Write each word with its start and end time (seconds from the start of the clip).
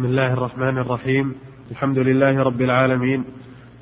بسم 0.00 0.08
الله 0.08 0.32
الرحمن 0.32 0.78
الرحيم. 0.78 1.34
الحمد 1.70 1.98
لله 1.98 2.42
رب 2.42 2.60
العالمين. 2.60 3.24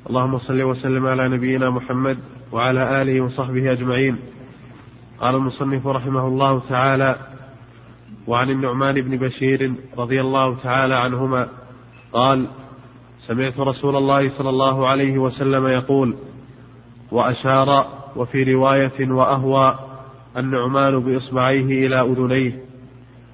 اللهم 0.09 0.39
صل 0.39 0.61
وسلم 0.61 1.07
على 1.07 1.29
نبينا 1.29 1.69
محمد 1.69 2.17
وعلى 2.51 3.01
آله 3.01 3.21
وصحبه 3.21 3.71
أجمعين. 3.71 4.15
قال 5.19 5.35
المصنف 5.35 5.87
رحمه 5.87 6.27
الله 6.27 6.61
تعالى 6.69 7.15
وعن 8.27 8.49
النعمان 8.49 9.01
بن 9.01 9.17
بشير 9.17 9.73
رضي 9.97 10.21
الله 10.21 10.57
تعالى 10.63 10.95
عنهما 10.95 11.47
قال 12.13 12.47
سمعت 13.27 13.59
رسول 13.59 13.95
الله 13.95 14.37
صلى 14.37 14.49
الله 14.49 14.87
عليه 14.87 15.17
وسلم 15.17 15.67
يقول 15.67 16.15
وأشار 17.11 17.87
وفي 18.15 18.53
رواية 18.53 19.11
وأهوى 19.11 19.79
النعمان 20.37 20.99
بإصبعيه 20.99 21.87
إلى 21.87 22.01
أذنيه. 22.01 22.63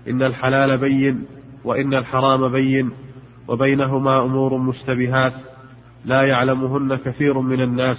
إن 0.07 0.21
الحلال 0.21 0.77
بين 0.77 1.25
وإن 1.65 1.93
الحرام 1.93 2.51
بين 2.51 2.91
وبينهما 3.47 4.21
أمور 4.21 4.57
مشتبهات 4.57 5.33
لا 6.05 6.21
يعلمهن 6.21 6.95
كثير 6.95 7.39
من 7.39 7.61
الناس 7.61 7.97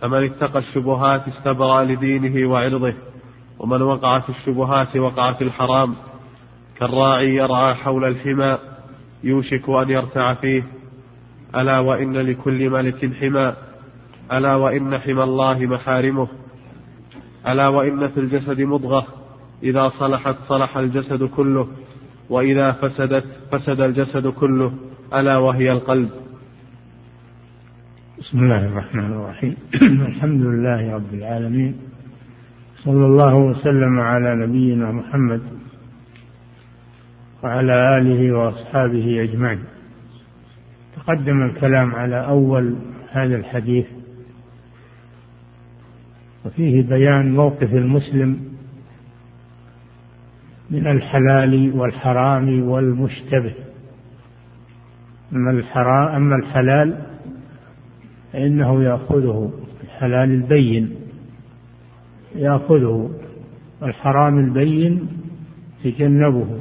فمن 0.00 0.24
اتقى 0.24 0.58
الشبهات 0.58 1.28
استبرأ 1.28 1.84
لدينه 1.84 2.50
وعرضه 2.50 2.94
ومن 3.58 3.82
وقع 3.82 4.18
في 4.18 4.28
الشبهات 4.28 4.96
وقع 4.96 5.32
في 5.32 5.44
الحرام 5.44 5.94
كالراعي 6.78 7.34
يرعى 7.34 7.74
حول 7.74 8.04
الحمى 8.04 8.58
يوشك 9.24 9.68
أن 9.68 9.90
يرتع 9.90 10.34
فيه 10.34 10.66
ألا 11.56 11.78
وإن 11.78 12.16
لكل 12.16 12.70
ملك 12.70 13.14
حمى 13.14 13.54
ألا 14.32 14.54
وإن 14.54 14.98
حمى 14.98 15.22
الله 15.22 15.58
محارمه 15.66 16.28
ألا 17.48 17.68
وإن 17.68 18.08
في 18.08 18.20
الجسد 18.20 18.60
مضغة 18.60 19.06
إذا 19.62 19.92
صلحت 19.98 20.36
صلح 20.48 20.76
الجسد 20.76 21.24
كله. 21.24 21.68
وإذا 22.30 22.72
فسدت 22.72 23.24
فسد 23.52 23.80
الجسد 23.80 24.26
كله 24.26 24.72
ألا 25.14 25.36
وهي 25.36 25.72
القلب. 25.72 26.10
بسم 28.18 28.38
الله 28.38 28.66
الرحمن 28.66 29.12
الرحيم. 29.12 29.56
الحمد 30.08 30.40
لله 30.40 30.94
رب 30.94 31.14
العالمين. 31.14 31.76
صلى 32.84 33.06
الله 33.06 33.34
وسلم 33.34 34.00
على 34.00 34.46
نبينا 34.46 34.92
محمد 34.92 35.42
وعلى 37.42 37.98
آله 37.98 38.32
وأصحابه 38.32 39.22
أجمعين. 39.22 39.64
تقدم 40.96 41.42
الكلام 41.42 41.94
على 41.94 42.26
أول 42.26 42.76
هذا 43.10 43.36
الحديث 43.36 43.86
وفيه 46.44 46.82
بيان 46.82 47.34
موقف 47.34 47.72
المسلم 47.72 48.53
من 50.70 50.86
الحلال 50.86 51.72
والحرام 51.74 52.68
والمشتبه. 52.68 53.54
أما 55.32 55.50
الحرام 55.50 56.14
أما 56.14 56.36
الحلال 56.36 57.06
فإنه 58.32 58.82
يأخذه 58.82 59.52
الحلال 59.84 60.30
البين 60.30 60.94
يأخذه 62.34 63.10
الحرام 63.82 64.38
البين 64.38 65.08
يتجنبه 65.84 66.58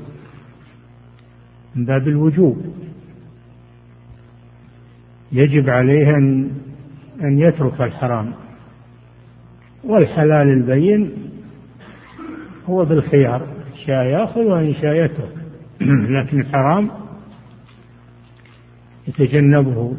من 1.76 1.86
باب 1.86 2.08
الوجوب. 2.08 2.58
يجب 5.32 5.70
عليه 5.70 6.18
أن 6.18 6.52
أن 7.24 7.40
يترك 7.40 7.82
الحرام. 7.82 8.34
والحلال 9.84 10.48
البين 10.48 11.12
هو 12.66 12.86
بالخيار. 12.86 13.53
شاء 13.88 14.06
يأخذ 14.06 14.42
وإن 14.42 14.74
شاء 14.74 15.06
يترك. 15.06 15.36
لكن 16.18 16.40
الحرام 16.40 16.92
يتجنبه 19.08 19.94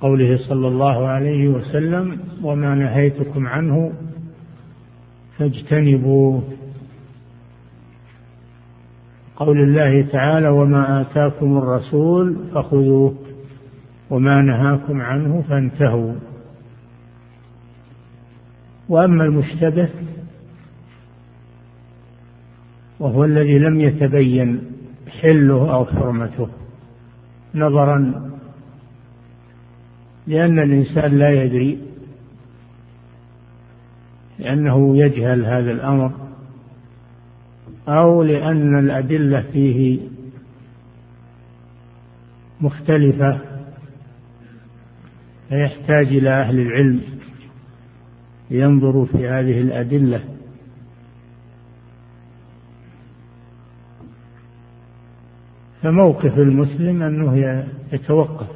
قوله 0.00 0.38
صلى 0.48 0.68
الله 0.68 1.06
عليه 1.06 1.48
وسلم 1.48 2.18
وما 2.42 2.74
نهيتكم 2.74 3.46
عنه 3.46 3.92
فاجتنبوه. 5.38 6.42
قول 9.36 9.58
الله 9.58 10.02
تعالى 10.02 10.48
وما 10.48 11.00
آتاكم 11.00 11.58
الرسول 11.58 12.36
فخذوه 12.54 13.14
وما 14.10 14.42
نهاكم 14.42 15.00
عنه 15.00 15.44
فانتهوا. 15.48 16.14
وأما 18.88 19.24
المشتبه 19.24 19.88
وهو 23.00 23.24
الذي 23.24 23.58
لم 23.58 23.80
يتبين 23.80 24.60
حله 25.20 25.74
أو 25.74 25.84
حرمته. 25.84 26.48
نظرا 27.54 28.30
لأن 30.26 30.58
الإنسان 30.58 31.18
لا 31.18 31.44
يدري 31.44 31.78
لأنه 34.38 34.96
يجهل 34.96 35.44
هذا 35.44 35.72
الأمر 35.72 36.12
أو 37.88 38.22
لأن 38.22 38.78
الأدلة 38.78 39.44
فيه 39.52 40.00
مختلفة 42.60 43.40
فيحتاج 45.48 46.06
إلى 46.06 46.30
أهل 46.30 46.58
العلم 46.60 47.00
لينظروا 48.50 49.06
في 49.06 49.28
هذه 49.28 49.60
الأدلة. 49.60 50.20
فموقف 55.82 56.38
المسلم 56.38 57.02
أنه 57.02 57.62
يتوقف 57.92 58.46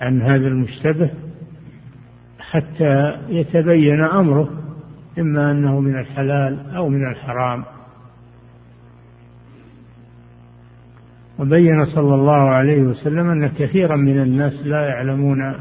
عن 0.00 0.22
هذا 0.22 0.46
المشتبه 0.46 1.10
حتى 2.38 3.18
يتبين 3.28 4.00
أمره 4.00 4.50
إما 5.18 5.50
أنه 5.50 5.80
من 5.80 5.98
الحلال 5.98 6.70
أو 6.70 6.88
من 6.88 7.10
الحرام. 7.10 7.64
وبين 11.38 11.84
صلى 11.84 12.14
الله 12.14 12.50
عليه 12.50 12.82
وسلم 12.82 13.30
أن 13.30 13.48
كثيرا 13.48 13.96
من 13.96 14.22
الناس 14.22 14.54
لا 14.64 14.88
يعلمون 14.88 15.54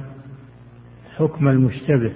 حكم 1.18 1.48
المشتبه 1.48 2.14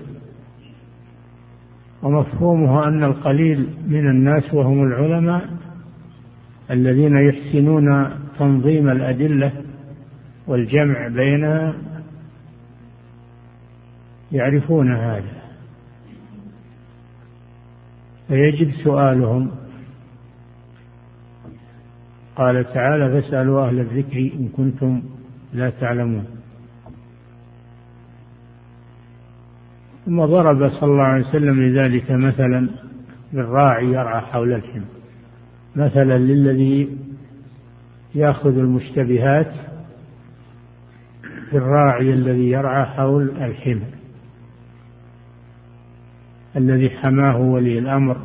ومفهومه 2.04 2.88
أن 2.88 3.04
القليل 3.04 3.70
من 3.88 4.10
الناس 4.10 4.54
وهم 4.54 4.84
العلماء 4.84 5.50
الذين 6.72 7.16
يحسنون 7.18 8.19
تنظيم 8.40 8.90
الأدلة 8.90 9.52
والجمع 10.48 11.08
بينها 11.08 11.74
يعرفون 14.32 14.92
هذا. 14.92 15.42
فيجب 18.28 18.72
سؤالهم. 18.84 19.52
قال 22.36 22.74
تعالى 22.74 23.22
فاسألوا 23.22 23.68
أهل 23.68 23.80
الذكر 23.80 24.18
إن 24.40 24.50
كنتم 24.58 25.02
لا 25.54 25.70
تعلمون. 25.70 26.26
ثم 30.06 30.26
ضرب 30.26 30.72
صلى 30.72 30.92
الله 30.92 31.04
عليه 31.04 31.28
وسلم 31.28 31.62
لذلك 31.62 32.12
مثلا 32.12 32.70
بالراعي 33.34 33.86
يرعى 33.86 34.22
حول 34.22 34.54
الحمى. 34.54 34.86
مثلا 35.76 36.18
للذي 36.18 36.98
ياخذ 38.16 38.58
المشتبهات 38.58 39.52
في 41.50 41.58
الراعي 41.58 42.14
الذي 42.14 42.50
يرعى 42.50 42.86
حول 42.86 43.30
الحمى 43.30 43.88
الذي 46.56 46.90
حماه 46.90 47.38
ولي 47.38 47.80
الأمر 47.80 48.18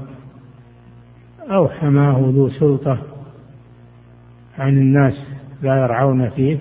أو 1.41 1.69
حماه 1.69 2.19
ذو 2.19 2.49
سلطة 2.49 3.03
عن 4.59 4.78
الناس 4.78 5.15
لا 5.62 5.77
يرعون 5.77 6.31
فيه 6.31 6.59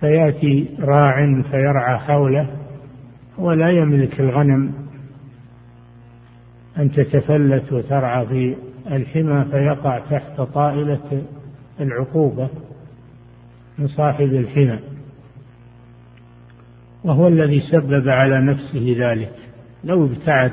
فيأتي 0.00 0.68
راع 0.78 1.42
فيرعى 1.42 1.98
حوله 1.98 2.56
ولا 3.38 3.70
يملك 3.70 4.20
الغنم 4.20 4.72
أن 6.78 6.90
تتفلت 6.90 7.72
وترعى 7.72 8.26
في 8.26 8.56
الحمى 8.92 9.44
فيقع 9.50 9.98
تحت 9.98 10.40
طائلة 10.40 11.22
العقوبة 11.80 12.48
من 13.78 13.88
صاحب 13.88 14.26
الحمى 14.26 14.78
وهو 17.04 17.28
الذي 17.28 17.60
سبب 17.70 18.08
على 18.08 18.40
نفسه 18.40 18.96
ذلك. 18.98 19.34
لو 19.84 20.06
ابتعد 20.06 20.52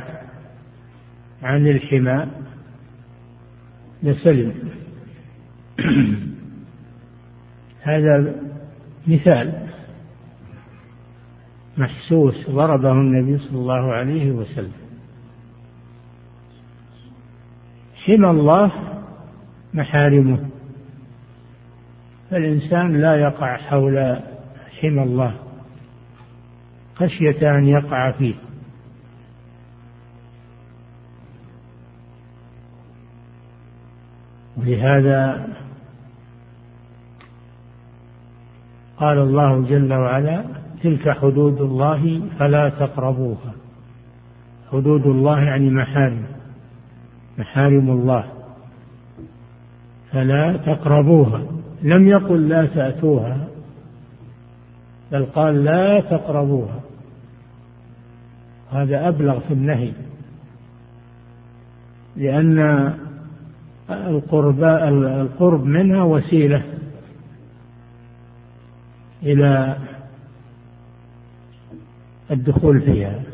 عن 1.43 1.67
الحمى 1.67 2.27
لسلم. 4.03 4.53
هذا 7.81 8.35
مثال 9.07 9.67
محسوس 11.77 12.49
ضربه 12.49 12.91
النبي 12.91 13.37
صلى 13.37 13.57
الله 13.57 13.93
عليه 13.93 14.31
وسلم. 14.31 14.84
حمى 18.05 18.29
الله 18.29 18.71
محارمه. 19.73 20.49
فالإنسان 22.31 23.01
لا 23.01 23.15
يقع 23.15 23.57
حول 23.57 24.19
حمى 24.81 25.03
الله 25.03 25.35
خشية 26.95 27.57
أن 27.57 27.67
يقع 27.67 28.11
فيه. 28.11 28.35
ولهذا 34.57 35.47
قال 38.97 39.17
الله 39.17 39.61
جل 39.61 39.93
وعلا 39.93 40.43
تلك 40.83 41.09
حدود 41.09 41.61
الله 41.61 42.21
فلا 42.39 42.69
تقربوها. 42.69 43.53
حدود 44.71 45.05
الله 45.05 45.43
يعني 45.43 45.69
محارم. 45.69 46.34
محارم 47.37 47.89
الله. 47.89 48.25
فلا 50.11 50.57
تقربوها. 50.57 51.41
لم 51.83 52.07
يقل 52.07 52.49
لا 52.49 52.65
تأتوها 52.65 53.47
بل 55.11 55.25
قال 55.25 55.63
لا 55.63 55.99
تقربوها. 55.99 56.79
هذا 58.71 59.07
أبلغ 59.07 59.39
في 59.39 59.53
النهي. 59.53 59.91
لأن 62.15 62.93
القرب 63.89 64.63
القرب 64.63 65.63
منها 65.63 66.03
وسيلة 66.03 66.63
إلى 69.23 69.77
الدخول 72.31 72.81
فيها. 72.81 73.24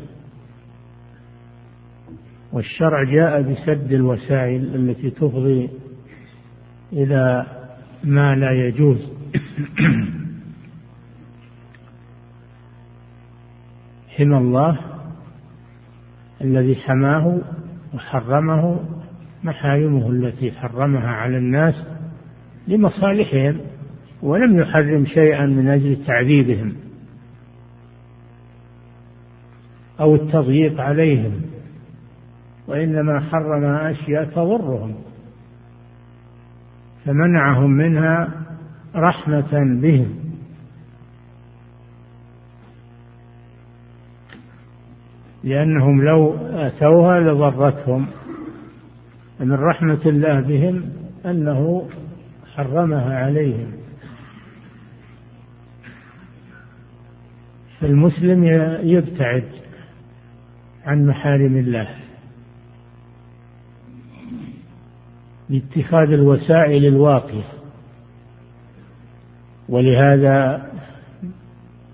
والشرع 2.52 3.04
جاء 3.04 3.42
بسد 3.42 3.92
الوسائل 3.92 4.74
التي 4.74 5.10
تفضي 5.10 5.68
إلى 6.92 7.46
ما 8.04 8.36
لا 8.36 8.52
يجوز. 8.52 8.98
حمى 14.16 14.36
الله 14.36 14.78
الذي 16.40 16.76
حماه 16.76 17.40
وحرمه 17.94 18.80
محارمه 19.44 20.10
التي 20.10 20.52
حرمها 20.52 21.10
على 21.10 21.38
الناس 21.38 21.74
لمصالحهم 22.68 23.60
ولم 24.22 24.58
يحرم 24.58 25.06
شيئا 25.06 25.46
من 25.46 25.68
أجل 25.68 26.04
تعذيبهم 26.06 26.74
أو 30.00 30.14
التضييق 30.14 30.80
عليهم. 30.80 31.51
وإنما 32.68 33.20
حرم 33.20 33.64
أشياء 33.64 34.24
تضرهم 34.24 34.94
فمنعهم 37.04 37.70
منها 37.70 38.28
رحمة 38.96 39.80
بهم. 39.82 40.14
لأنهم 45.44 46.02
لو 46.02 46.36
أتوها 46.50 47.20
لضرتهم 47.20 48.06
من 49.40 49.52
رحمة 49.52 50.00
الله 50.06 50.40
بهم 50.40 50.92
أنه 51.26 51.88
حرمها 52.54 53.18
عليهم. 53.24 53.72
فالمسلم 57.80 58.44
يبتعد 58.82 59.48
عن 60.86 61.06
محارم 61.06 61.56
الله. 61.56 62.01
باتخاذ 65.52 66.12
الوسائل 66.12 66.86
الواقية 66.86 67.44
ولهذا 69.68 70.66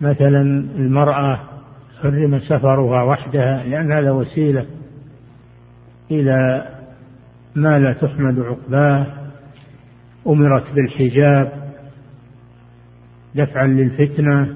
مثلا 0.00 0.43
المرأة 0.76 1.40
حرم 2.02 2.38
سفرها 2.38 3.02
وحدها 3.02 3.64
لأن 3.64 3.93
هذا 3.93 4.10
وسيلة 4.10 4.66
إلى 6.10 6.69
ما 7.55 7.78
لا 7.78 7.93
تحمد 7.93 8.38
عقباه 8.40 9.06
أمرت 10.26 10.64
بالحجاب 10.75 11.52
دفعا 13.34 13.66
للفتنة 13.66 14.54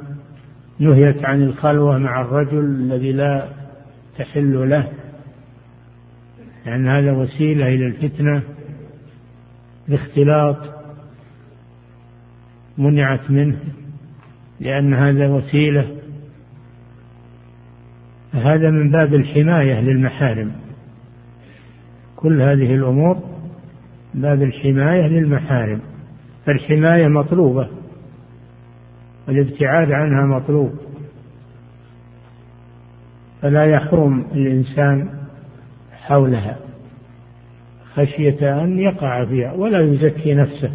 نهيت 0.79 1.25
عن 1.25 1.43
الخلوة 1.43 1.99
مع 1.99 2.21
الرجل 2.21 2.59
الذي 2.59 3.13
لا 3.13 3.49
تحل 4.19 4.71
له 4.71 4.89
لأن 6.67 6.89
هذا 6.89 7.13
وسيلة 7.13 7.69
إلى 7.69 7.87
الفتنة. 7.87 8.43
الاختلاط 9.93 10.57
منعت 12.79 13.31
منه 13.31 13.59
لأن 14.61 14.95
هذا 14.95 15.29
وسيلة. 15.29 15.97
هذا 18.33 18.71
من 18.71 18.91
باب 18.91 19.15
الحماية 19.15 19.81
للمحارم. 19.81 20.53
كل 22.17 22.41
هذه 22.41 22.75
الأمور 22.75 23.23
باب 24.15 24.43
الحماية 24.43 25.09
للمحارم. 25.09 25.81
فالحماية 26.47 27.09
مطلوبة 27.09 27.69
والابتعاد 29.29 29.93
عنها 29.93 30.27
مطلوب. 30.27 30.73
فلا 33.43 33.65
يحرم 33.65 34.21
الإنسان 34.35 35.09
حولها. 35.93 36.72
خشية 37.95 38.65
أن 38.65 38.79
يقع 38.79 39.25
فيها 39.25 39.53
ولا 39.53 39.81
يزكي 39.81 40.35
نفسه. 40.35 40.73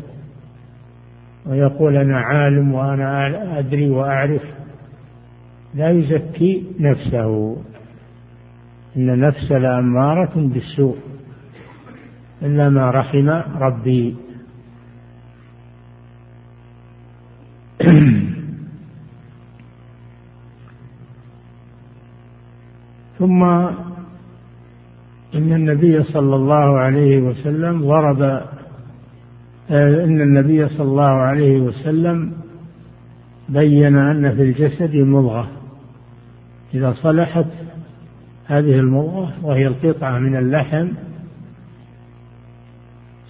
ويقول 1.45 1.97
أنا 1.97 2.17
عالم 2.17 2.73
وأنا 2.73 3.59
أدري 3.59 3.89
وأعرف. 3.89 4.43
لا 5.73 5.91
يزكي 5.91 6.63
نفسه. 6.79 7.57
إن 8.97 9.09
النفس 9.09 9.51
لأمارة 9.51 10.33
بالسوء. 10.35 10.97
إلا 12.41 12.69
ما 12.69 12.91
رحم 12.91 13.29
ربي 13.59 14.15
ثم 23.19 23.43
إن 25.35 25.53
النبي 25.53 26.03
صلى 26.03 26.35
الله 26.35 26.77
عليه 26.77 27.21
وسلم 27.21 27.87
ضرب 27.87 28.21
إن 29.71 30.21
النبي 30.21 30.69
صلى 30.69 30.87
الله 30.87 31.03
عليه 31.03 31.61
وسلم 31.61 32.31
بين 33.49 33.95
أن 33.95 34.35
في 34.35 34.41
الجسد 34.41 34.95
مضغة. 34.95 35.47
إذا 36.73 36.93
صلحت 36.93 37.45
هذه 38.45 38.79
المضغة 38.79 39.33
وهي 39.43 39.67
القطعة 39.67 40.19
من 40.19 40.35
اللحم 40.35 40.87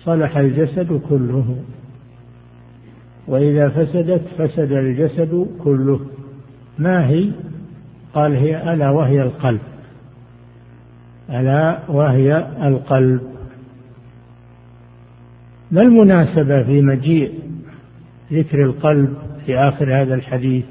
صلح 0.04 0.38
الجسد 0.38 1.02
كله. 1.10 1.56
وإذا 3.28 3.70
فسدت 3.70 4.22
فسد 4.38 4.72
الجسد 4.72 5.48
كله. 5.64 6.00
ما 6.80 7.08
هي؟ 7.08 7.32
قال 8.14 8.34
هي 8.34 8.74
ألا 8.74 8.90
وهي 8.90 9.24
القلب. 9.24 9.60
ألا 11.30 11.80
وهي 11.90 12.48
القلب. 12.64 13.22
ما 15.72 15.82
المناسبة 15.82 16.64
في 16.64 16.82
مجيء 16.82 17.40
ذكر 18.34 18.64
القلب 18.64 19.18
في 19.46 19.58
آخر 19.58 20.02
هذا 20.02 20.16
الحديث؟ 20.16 20.66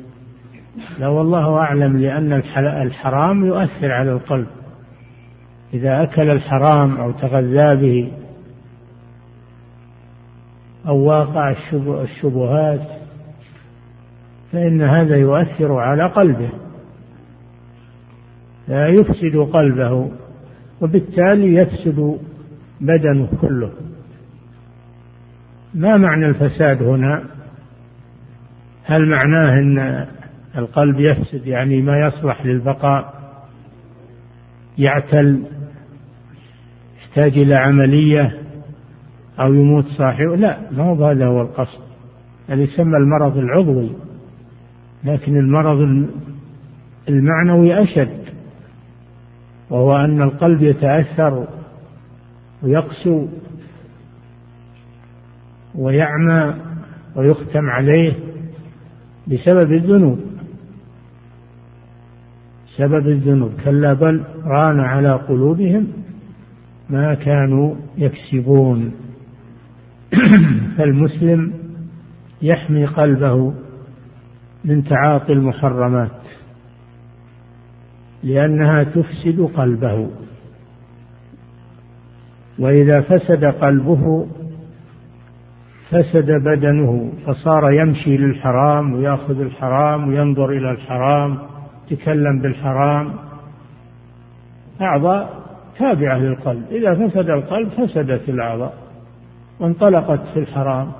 لا 0.99 1.09
والله 1.09 1.57
أعلم 1.57 1.97
لأن 1.97 2.33
الحرام 2.59 3.45
يؤثر 3.45 3.93
على 3.93 4.13
القلب. 4.13 4.47
إذا 5.75 6.03
أكل 6.03 6.31
الحرام 6.31 6.97
أو 6.97 7.13
تغذى 7.13 7.77
به 7.77 8.13
أو 10.89 10.97
واقع 10.97 11.55
الشبهات 12.03 12.89
فإن 14.53 14.83
هذا 14.83 15.17
يؤثر 15.17 15.73
على 15.73 16.07
قلبه. 16.07 16.51
لا 18.69 18.89
يفسد 18.89 19.37
قلبه. 19.37 20.11
وبالتالي 20.81 21.55
يفسد 21.55 22.19
بدنه 22.81 23.29
كله. 23.41 23.73
ما 25.75 25.97
معنى 25.97 26.27
الفساد 26.27 26.83
هنا؟ 26.83 27.25
هل 28.85 29.09
معناه 29.09 29.61
إن 29.61 30.07
القلب 30.59 31.01
يفسد 31.01 31.47
يعني 31.47 31.83
ما 31.83 31.99
يصلح 32.01 32.47
للبقاء 32.47 33.15
يعتل 34.79 35.43
يحتاج 36.99 37.39
إلى 37.39 37.55
عملية 37.55 38.43
أو 39.41 39.55
يموت 39.55 39.87
صاحبه؟ 39.87 40.37
لا 40.37 40.59
ما 40.71 40.85
هو 40.85 41.05
هذا 41.05 41.27
هو 41.27 41.43
القصد. 41.43 41.81
هذا 42.49 42.63
يسمى 42.63 42.97
المرض 42.97 43.37
العضوي 43.37 43.91
لكن 45.05 45.37
المرض 45.37 46.09
المعنوي 47.09 47.83
أشد. 47.83 48.26
وهو 49.71 49.97
أن 49.97 50.23
القلب 50.23 50.63
يتأثر 50.63 51.49
ويقسو 52.63 53.27
ويعمى 55.75 56.55
ويختم 57.17 57.71
عليه 57.71 58.13
بسبب 59.27 59.73
الذنوب. 59.73 60.19
سبب 62.77 63.07
الذنوب. 63.07 63.53
كلا 63.65 63.93
بل 63.93 64.25
ران 64.45 64.81
على 64.81 65.13
قلوبهم 65.13 65.87
ما 66.91 67.15
كانوا 67.15 67.75
يكسبون. 67.99 68.93
فالمسلم 70.77 71.53
يحمي 72.43 72.87
قلبه 72.87 73.55
من 74.65 74.85
تعاطي 74.85 75.33
المحرمات. 75.33 76.26
لأنها 78.23 78.83
تفسد 78.83 79.41
قلبه. 79.57 80.11
وإذا 82.59 83.01
فسد 83.01 83.45
قلبه 83.45 84.27
فسد 85.91 86.31
بدنه 86.31 87.13
فصار 87.27 87.71
يمشي 87.71 88.17
للحرام 88.17 88.93
ويأخذ 88.93 89.41
الحرام 89.41 90.09
وينظر 90.09 90.51
إلى 90.51 90.71
الحرام 90.71 91.39
يتكلم 91.91 92.41
بالحرام. 92.43 93.15
أعضاء 94.81 95.43
تابعة 95.79 96.19
للقلب. 96.19 96.63
إذا 96.71 97.09
فسد 97.09 97.31
القلب 97.31 97.69
فسدت 97.69 98.29
الأعضاء. 98.29 98.75
وانطلقت 99.61 100.21
في 100.35 100.39
الحرام. 100.39 100.93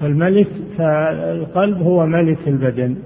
فالملك 0.00 0.48
فالقلب 0.78 1.82
هو 1.82 2.06
ملك 2.06 2.48
البدن. 2.48 2.96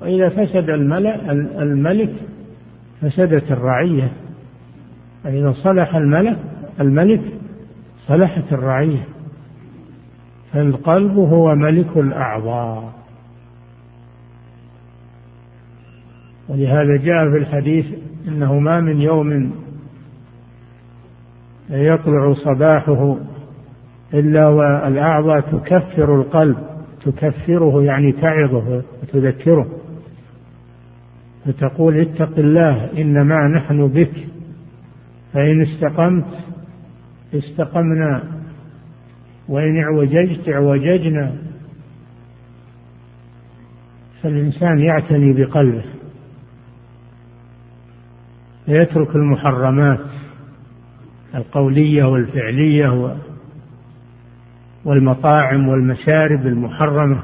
وإذا 0.00 0.28
فسد 0.28 0.70
الملك 0.70 1.20
الملك 1.58 2.14
فسدت 3.00 3.52
الرعية. 3.52 4.12
فإذا 5.24 5.52
صلح 5.52 5.96
الملك 5.96 6.38
الملك 6.80 7.22
صلحت 8.06 8.52
الرعية. 8.52 9.06
فالقلب 10.52 11.18
هو 11.18 11.54
ملك 11.54 11.96
الأعضاء. 11.96 12.92
ولهذا 16.48 16.96
جاء 16.96 17.30
في 17.30 17.38
الحديث 17.38 17.86
إنه 18.28 18.58
ما 18.58 18.80
من 18.80 19.00
يوم 19.00 19.52
يطلع 21.70 22.32
صباحه 22.32 23.16
إلا 24.14 24.48
والأعضاء 24.48 25.40
تكفر 25.40 26.20
القلب 26.20 26.56
تكفره 27.04 27.82
يعني 27.82 28.12
تعظه 28.12 28.82
وتذكره. 29.02 29.77
فتقول 31.44 32.00
اتق 32.00 32.38
الله 32.38 32.90
إنما 32.98 33.48
نحن 33.48 33.88
بك. 33.88 34.12
فإن 35.32 35.62
استقمت 35.62 36.38
استقمنا. 37.34 38.22
وإن 39.48 39.82
اعوججت 39.82 40.48
اعوججنا. 40.48 41.34
فالإنسان 44.22 44.78
يعتني 44.80 45.32
بقلبه. 45.32 45.84
فيترك 48.66 49.16
المحرمات 49.16 50.00
القولية 51.34 52.04
والفعلية 52.04 53.18
والمطاعم 54.84 55.68
والمشارب 55.68 56.46
المحرمة 56.46 57.22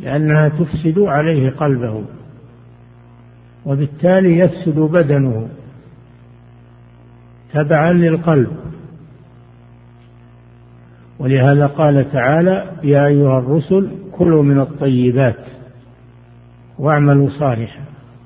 لأنها 0.00 0.48
تفسد 0.48 0.98
عليه 0.98 1.50
قلبه. 1.50 2.04
وبالتالي 3.66 4.38
يفسد 4.38 4.78
بدنه 4.78 5.48
تبعا 7.52 7.92
للقلب. 7.92 8.50
ولهذا 11.18 11.66
قال 11.66 12.12
تعالى 12.12 12.70
يا 12.84 13.06
أيها 13.06 13.38
الرسل 13.38 13.90
كلوا 14.12 14.42
من 14.42 14.60
الطيبات 14.60 15.44
واعملوا 16.78 17.28
صالحا. 17.28 17.84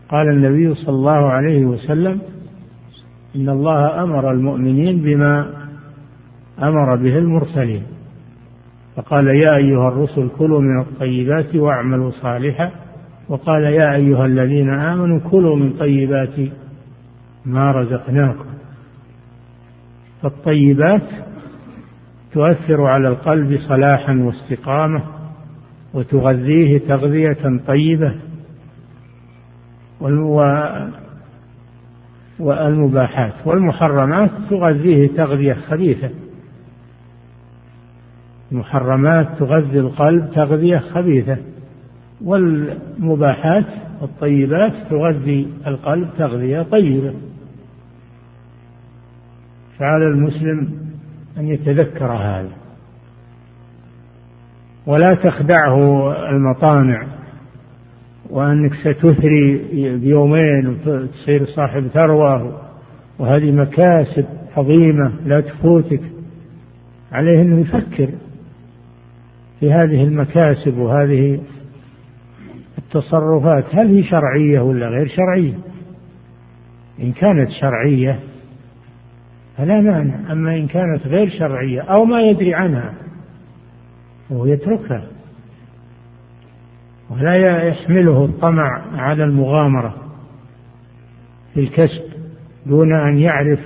قال 0.08 0.28
النبي 0.28 0.74
صلى 0.74 0.94
الله 0.94 1.26
عليه 1.30 1.64
وسلم 1.64 2.20
إن 3.36 3.48
الله 3.48 4.02
أمر 4.02 4.30
المؤمنين 4.30 5.02
بما 5.02 5.50
أمر 6.62 6.96
به 6.96 7.18
المرسلين. 7.18 7.82
فقال 8.96 9.26
يا 9.26 9.56
أيها 9.56 9.88
الرسل 9.88 10.28
كلوا 10.38 10.60
من 10.60 10.80
الطيبات 10.80 11.56
واعملوا 11.56 12.10
صالحا. 12.10 12.70
وقال 13.28 13.62
يا 13.62 13.94
أيها 13.94 14.26
الذين 14.26 14.70
آمنوا 14.70 15.20
كلوا 15.30 15.56
من 15.56 15.72
طيبات 15.72 16.50
ما 17.44 17.72
رزقناكم. 17.72 18.44
فالطيبات 20.22 21.02
تؤثر 22.32 22.82
على 22.82 23.08
القلب 23.08 23.58
صلاحا 23.68 24.14
واستقامة 24.14 25.02
وتغذيه 25.94 26.78
تغذية 26.78 27.60
طيبة 27.66 28.14
والمباحات 32.38 33.32
والمحرمات 33.46 34.30
تغذيه 34.50 35.16
تغذية 35.16 35.54
خبيثة. 35.54 36.10
المحرمات 38.52 39.28
تغذي 39.38 39.78
القلب 39.78 40.30
تغذية 40.34 40.78
خبيثة. 40.78 41.36
والمباحات 42.24 43.66
الطيبات 44.02 44.72
تغذي 44.90 45.48
القلب 45.66 46.08
تغذية 46.18 46.62
طيبة. 46.62 47.14
فعلى 49.78 50.08
المسلم 50.08 50.68
أن 51.38 51.48
يتذكر 51.48 52.12
هذا. 52.12 52.50
ولا 54.86 55.14
تخدعه 55.14 56.12
المطامع 56.30 57.06
وأنك 58.30 58.74
ستثري 58.74 59.58
بيومين 59.96 60.66
وتصير 60.66 61.46
صاحب 61.46 61.88
ثروة 61.88 62.60
وهذه 63.18 63.52
مكاسب 63.52 64.26
عظيمة 64.56 65.12
لا 65.26 65.40
تفوتك. 65.40 66.00
عليه 67.12 67.40
أنه 67.40 67.60
يفكر 67.60 68.08
في 69.60 69.72
هذه 69.72 70.04
المكاسب 70.04 70.78
وهذه 70.78 71.40
التصرفات 72.78 73.74
هل 73.74 73.94
هي 73.96 74.02
شرعية 74.02 74.60
ولا 74.60 74.88
غير 74.88 75.08
شرعية؟ 75.08 75.58
إن 77.00 77.12
كانت 77.12 77.50
شرعية 77.50 78.20
فلا 79.56 79.80
مانع 79.80 80.32
أما 80.32 80.56
إن 80.56 80.66
كانت 80.66 81.06
غير 81.06 81.30
شرعية 81.38 81.80
أو 81.80 82.04
ما 82.04 82.20
يدري 82.20 82.54
عنها 82.54 82.94
وهو 84.30 84.46
يتركها. 84.46 85.06
ولا 87.10 87.62
يحمله 87.68 88.24
الطمع 88.24 88.82
على 88.96 89.24
المغامرة 89.24 89.94
في 91.54 91.60
الكسب 91.60 92.04
دون 92.66 92.92
أن 92.92 93.18
يعرف 93.18 93.60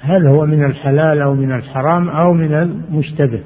هل 0.00 0.26
هو 0.26 0.46
من 0.46 0.64
الحلال 0.64 1.20
أو 1.20 1.34
من 1.34 1.52
الحرام 1.52 2.08
أو 2.08 2.32
من 2.32 2.52
المشتبه. 2.52 3.42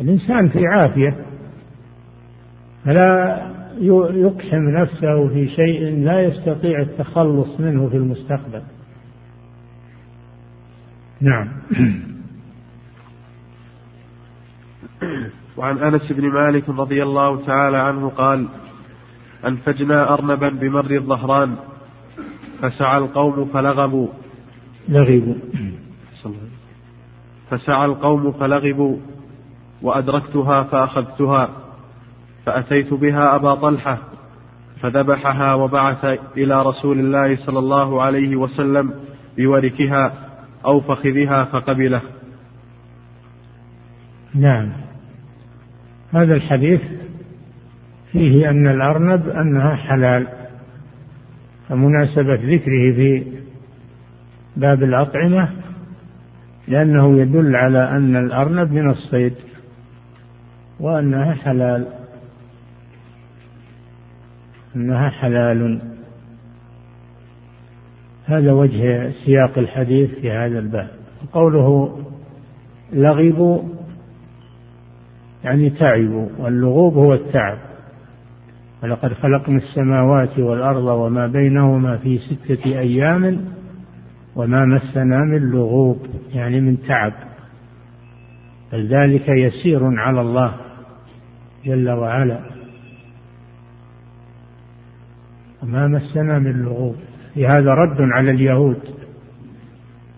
الإنسان 0.00 0.48
في 0.48 0.66
عافية 0.66 1.25
فلا 2.86 3.42
يقحم 4.14 4.68
نفسه 4.68 5.28
في 5.28 5.48
شيء 5.48 6.04
لا 6.04 6.20
يستطيع 6.20 6.80
التخلص 6.80 7.60
منه 7.60 7.88
في 7.88 7.96
المستقبل. 7.96 8.62
نعم. 11.20 11.48
وعن 15.56 15.78
أنس 15.78 16.12
بن 16.12 16.32
مالك 16.32 16.68
رضي 16.68 17.02
الله 17.02 17.44
تعالى 17.46 17.76
عنه 17.76 18.08
قال 18.08 18.48
أنفجنا 19.46 20.14
أرنبا 20.14 20.48
بمر 20.48 20.90
الظهران 20.90 21.56
فسعى 22.62 22.98
القوم 22.98 23.44
فلغبوا. 23.44 24.08
لغبوا. 24.88 25.34
فسعى 27.50 27.84
القوم 27.84 28.32
فلغبوا 28.32 28.96
وأدركتها 29.82 30.62
فأخذتها. 30.62 31.65
فأتيت 32.46 32.94
بها 32.94 33.36
أبا 33.36 33.54
طلحة 33.54 33.98
فذبحها 34.82 35.54
وبعث 35.54 36.04
إلى 36.36 36.62
رسول 36.62 36.98
الله 36.98 37.36
صلى 37.36 37.58
الله 37.58 38.02
عليه 38.02 38.36
وسلم 38.36 38.94
بوركها 39.36 40.12
أو 40.64 40.80
فخذها 40.80 41.44
فقبله. 41.44 42.00
نعم. 44.34 44.72
هذا 46.12 46.34
الحديث 46.34 46.80
فيه 48.12 48.50
أن 48.50 48.68
الأرنب 48.68 49.28
أنها 49.28 49.74
حلال 49.74 50.26
فمناسبة 51.68 52.34
ذكره 52.34 52.94
في 52.96 53.24
باب 54.56 54.82
الأطعمة 54.82 55.50
لأنه 56.68 57.18
يدل 57.20 57.56
على 57.56 57.90
أن 57.90 58.16
الأرنب 58.16 58.72
من 58.72 58.90
الصيد 58.90 59.34
وأنها 60.80 61.34
حلال. 61.34 62.05
أنها 64.76 65.08
حلال. 65.10 65.80
هذا 68.24 68.52
وجه 68.52 69.12
سياق 69.24 69.58
الحديث 69.58 70.10
في 70.10 70.30
هذا 70.30 70.58
الباب. 70.58 70.88
قوله 71.32 71.98
لغبوا 72.92 73.62
يعني 75.44 75.70
تعبوا 75.70 76.28
واللغوب 76.38 76.94
هو 76.94 77.14
التعب. 77.14 77.58
ولقد 78.82 79.12
خلقنا 79.12 79.58
السماوات 79.58 80.38
والأرض 80.38 80.84
وما 80.84 81.26
بينهما 81.26 81.96
في 81.96 82.18
ستة 82.18 82.78
أيام 82.78 83.44
وما 84.36 84.64
مسنا 84.64 85.24
من 85.24 85.50
لغوب 85.50 86.06
يعني 86.34 86.60
من 86.60 86.82
تعب. 86.82 87.12
بل 88.72 88.86
ذلك 88.86 89.28
يسير 89.28 90.00
على 90.00 90.20
الله 90.20 90.54
جل 91.64 91.90
وعلا. 91.90 92.55
وما 95.62 95.88
مسنا 95.88 96.38
من 96.38 96.62
لغوب. 96.62 96.96
في 97.34 97.46
هذا 97.46 97.74
رد 97.74 98.00
على 98.00 98.30
اليهود 98.30 98.80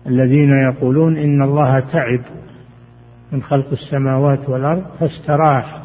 الذين 0.07 0.51
يقولون 0.53 1.17
إن 1.17 1.41
الله 1.41 1.79
تعب 1.79 2.21
من 3.31 3.43
خلق 3.43 3.71
السماوات 3.71 4.49
والأرض 4.49 4.83
فاستراح 4.99 5.81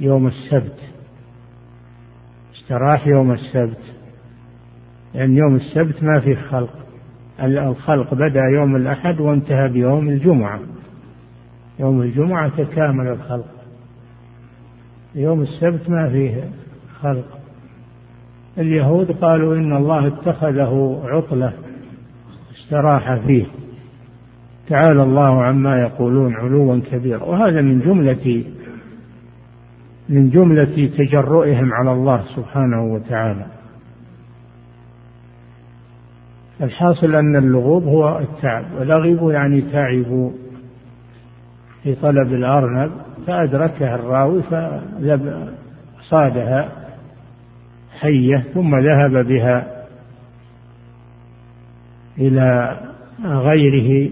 يوم 0.00 0.26
السبت. 0.26 0.80
استراح 2.54 3.06
يوم 3.06 3.32
السبت. 3.32 3.82
لأن 5.14 5.36
يوم 5.36 5.56
السبت 5.56 6.02
ما 6.02 6.20
فيه 6.20 6.36
خلق. 6.36 6.74
الخلق 7.40 8.14
بدأ 8.14 8.42
يوم 8.54 8.76
الأحد 8.76 9.20
وانتهى 9.20 9.68
بيوم 9.68 10.08
الجمعة. 10.08 10.60
يوم 11.78 12.02
الجمعة 12.02 12.48
تكامل 12.48 13.08
الخلق. 13.08 13.50
يوم 15.14 15.40
السبت 15.40 15.90
ما 15.90 16.10
فيه 16.10 16.50
خلق. 17.00 17.38
اليهود 18.58 19.12
قالوا 19.12 19.56
إن 19.56 19.76
الله 19.76 20.06
اتخذه 20.06 21.02
عطلة 21.04 21.52
استراح 22.56 23.14
فيه. 23.26 23.44
تعالى 24.68 25.02
الله 25.02 25.42
عما 25.42 25.80
يقولون 25.80 26.34
علوا 26.34 26.80
كبيرا. 26.90 27.24
وهذا 27.24 27.60
من 27.60 27.80
جملة 27.80 28.44
من 30.08 30.30
جملة 30.30 30.90
تجرؤهم 30.98 31.72
على 31.72 31.92
الله 31.92 32.24
سبحانه 32.36 32.84
وتعالى. 32.94 33.46
الحاصل 36.60 37.14
أن 37.14 37.36
اللغوب 37.36 37.84
هو 37.84 38.18
التعب 38.18 38.64
ولغبوا 38.78 39.32
يعني 39.32 39.60
تعبوا 39.60 40.30
في 41.82 41.94
طلب 41.94 42.32
الأرنب 42.32 42.90
فأدركها 43.26 43.94
الراوي 43.94 44.42
فصادها. 45.98 46.85
حية 48.00 48.44
ثم 48.54 48.76
ذهب 48.76 49.26
بها 49.26 49.86
إلى 52.18 52.78
غيره 53.24 54.10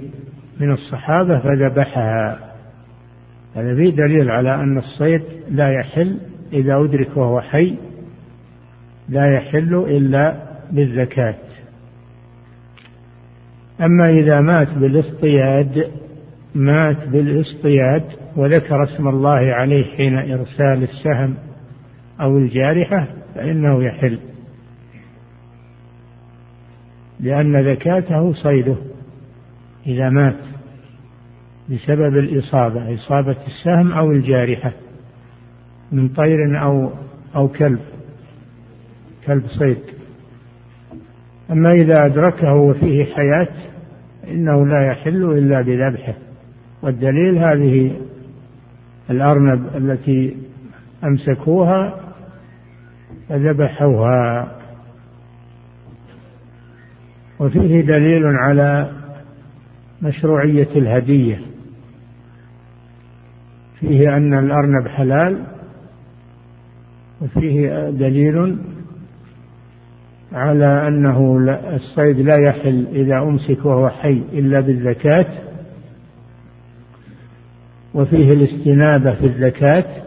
من 0.60 0.72
الصحابة 0.72 1.38
فذبحها. 1.38 2.38
هذا 3.54 3.76
فيه 3.76 3.90
دليل 3.90 4.30
على 4.30 4.54
أن 4.54 4.78
الصيد 4.78 5.22
لا 5.50 5.72
يحل 5.72 6.18
إذا 6.52 6.76
أدرك 6.76 7.16
وهو 7.16 7.40
حي 7.40 7.76
لا 9.08 9.34
يحل 9.34 9.74
إلا 9.74 10.36
بالزكاة. 10.72 11.34
أما 13.80 14.10
إذا 14.10 14.40
مات 14.40 14.68
بالاصطياد 14.68 15.90
مات 16.54 17.08
بالاصطياد 17.08 18.04
وذكر 18.36 18.84
اسم 18.84 19.08
الله 19.08 19.54
عليه 19.54 19.84
حين 19.96 20.18
إرسال 20.18 20.82
السهم 20.82 21.34
أو 22.20 22.38
الجارحة 22.38 23.08
فإنه 23.34 23.84
يحل. 23.84 24.18
لأن 27.20 27.64
زكاته 27.64 28.32
صيده 28.32 28.76
إذا 29.86 30.10
مات 30.10 30.36
بسبب 31.70 32.16
الإصابة 32.16 32.94
إصابة 32.94 33.36
السهم 33.46 33.92
أو 33.92 34.10
الجارحة 34.10 34.72
من 35.92 36.08
طير 36.08 36.62
أو 36.62 36.90
أو 37.36 37.48
كلب 37.48 37.80
كلب 39.26 39.46
صيد. 39.46 39.78
أما 41.50 41.72
إذا 41.72 42.06
أدركه 42.06 42.54
وفيه 42.54 43.04
حياة 43.04 43.48
إنه 44.28 44.66
لا 44.66 44.86
يحل 44.86 45.24
إلا 45.24 45.62
بذبحه. 45.62 46.14
والدليل 46.82 47.38
هذه 47.38 48.00
الأرنب 49.10 49.76
التي 49.76 50.36
أمسكوها 51.04 52.03
فذبحوها. 53.28 54.56
وفيه 57.40 57.80
دليل 57.80 58.26
على 58.26 58.90
مشروعية 60.02 60.68
الهدية. 60.76 61.38
فيه 63.80 64.16
أن 64.16 64.34
الأرنب 64.34 64.88
حلال 64.88 65.44
وفيه 67.20 67.90
دليل 67.90 68.56
على 70.32 70.88
أنه 70.88 71.38
الصيد 71.74 72.20
لا 72.20 72.36
يحل 72.36 72.86
إذا 72.92 73.18
أمسك 73.18 73.64
وهو 73.64 73.88
حي 73.88 74.22
إلا 74.32 74.60
بالزكاة. 74.60 75.26
وفيه 77.94 78.32
الاستنابة 78.32 79.14
في 79.14 79.26
الزكاة. 79.26 80.04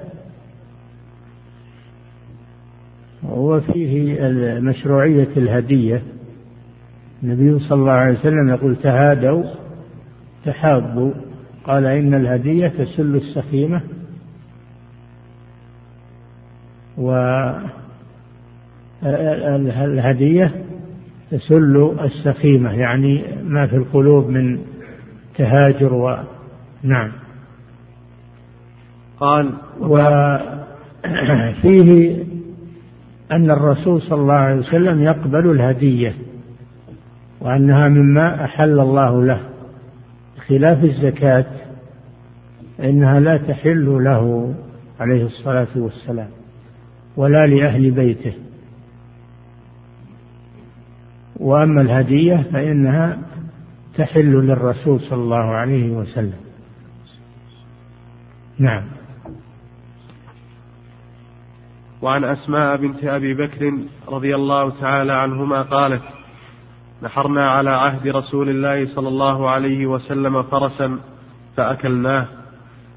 وفيه 3.38 4.30
مشروعية 4.60 5.30
الهدية. 5.38 6.02
النبي 7.24 7.60
صلى 7.60 7.80
الله 7.80 7.92
عليه 7.92 8.20
وسلم 8.20 8.50
يقول 8.50 8.76
تهادوا 8.76 9.44
تحابوا. 10.46 11.12
قال 11.64 11.86
إن 11.86 12.14
الهدية 12.14 12.68
تسل 12.68 13.16
السخيمة. 13.16 13.82
والهدية 19.02 20.52
تسل 21.32 21.96
السخيمة 22.02 22.74
يعني 22.74 23.24
ما 23.44 23.68
في 23.68 23.76
القلوب 23.76 24.30
من 24.30 24.60
تهاجر 25.38 25.94
و 25.94 26.18
نعم. 26.84 27.12
قال 29.20 29.54
وفيه 29.80 30.38
أن 33.32 33.52
الرسول 33.52 34.02
صلى 34.02 34.22
الله 34.22 34.34
عليه 34.34 34.60
وسلم 34.60 35.02
يقبل 35.02 35.52
الهدية 35.52 36.16
وأنها 37.42 37.90
مما 37.90 38.44
أحل 38.46 38.80
الله 38.80 39.26
له. 39.26 39.42
خلاف 40.48 40.84
الزكاة 40.84 41.46
إنها 42.84 43.20
لا 43.20 43.38
تحل 43.38 44.04
له 44.04 44.54
عليه 45.00 45.26
الصلاة 45.26 45.68
والسلام 45.76 46.30
ولا 47.18 47.48
لأهل 47.48 47.92
بيته. 47.92 48.34
وأما 51.36 51.82
الهدية 51.82 52.48
فإنها 52.54 53.18
تحل 53.98 54.32
للرسول 54.32 55.02
صلى 55.02 55.22
الله 55.24 55.46
عليه 55.46 55.92
وسلم. 55.92 56.40
نعم. 58.60 58.97
وعن 62.02 62.24
أسماء 62.24 62.78
بنت 62.78 63.04
أبي 63.04 63.34
بكر 63.34 63.74
رضي 64.08 64.36
الله 64.36 64.70
تعالى 64.82 65.14
عنهما 65.14 65.62
قالت 65.62 66.02
نحرنا 67.04 67.50
على 67.50 67.70
عهد 67.70 68.08
رسول 68.08 68.50
الله 68.50 68.96
صلى 68.96 69.08
الله 69.08 69.50
عليه 69.50 69.86
وسلم 69.86 70.44
فرسا 70.44 71.00
فأكلناه. 71.58 72.26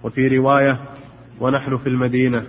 وفي 0.03 0.39
رواية 0.39 0.79
ونحن 1.41 1.79
في 1.79 1.89
المدينة. 1.89 2.43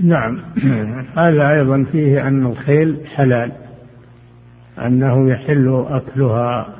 نعم. 0.00 0.40
هذا 1.18 1.50
أيضا 1.50 1.86
فيه 1.92 2.28
أن 2.28 2.46
الخيل 2.46 3.06
حلال 3.06 3.52
أنه 4.78 5.30
يحل 5.30 5.86
أكلها 5.88 6.74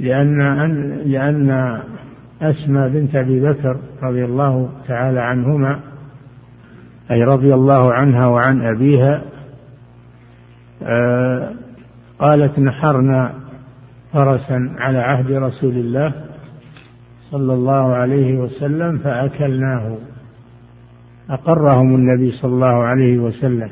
لأن 0.00 0.38
لأن 1.06 1.80
أسمى 2.42 2.88
بنت 2.88 3.16
أبي 3.16 3.40
بكر 3.40 3.76
رضي 4.02 4.24
الله 4.24 4.68
تعالى 4.88 5.20
عنهما 5.20 5.80
أي 7.10 7.24
رضي 7.24 7.54
الله 7.54 7.92
عنها 7.92 8.26
وعن 8.26 8.62
أبيها 8.62 9.22
آه، 10.82 11.52
قالت 12.18 12.58
نحرنا 12.58 13.34
فرسا 14.12 14.74
على 14.78 14.98
عهد 14.98 15.32
رسول 15.32 15.74
الله 15.74 16.14
صلى 17.30 17.52
الله 17.52 17.94
عليه 17.94 18.38
وسلم 18.38 18.98
فأكلناه 18.98 19.96
أقرهم 21.30 21.94
النبي 21.94 22.32
صلى 22.32 22.52
الله 22.54 22.66
عليه 22.66 23.18
وسلم. 23.18 23.70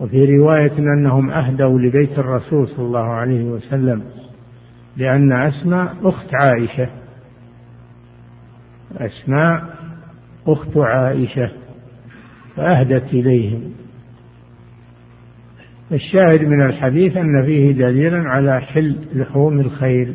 وفي 0.00 0.36
رواية 0.36 0.78
أنهم 0.78 1.30
أهدوا 1.30 1.78
لبيت 1.78 2.18
الرسول 2.18 2.68
صلى 2.68 2.86
الله 2.86 3.06
عليه 3.06 3.44
وسلم 3.44 4.02
لأن 4.96 5.32
أسماء 5.32 5.94
أخت 6.02 6.34
عائشة. 6.34 7.01
أسماء 8.96 9.64
أخت 10.46 10.76
عائشة 10.76 11.50
فأهدت 12.56 13.14
إليهم. 13.14 13.72
الشاهد 15.92 16.42
من 16.42 16.62
الحديث 16.62 17.16
أن 17.16 17.44
فيه 17.44 17.72
دليلا 17.72 18.18
على 18.18 18.60
حل 18.60 18.96
لحوم 19.14 19.60
الخيل 19.60 20.14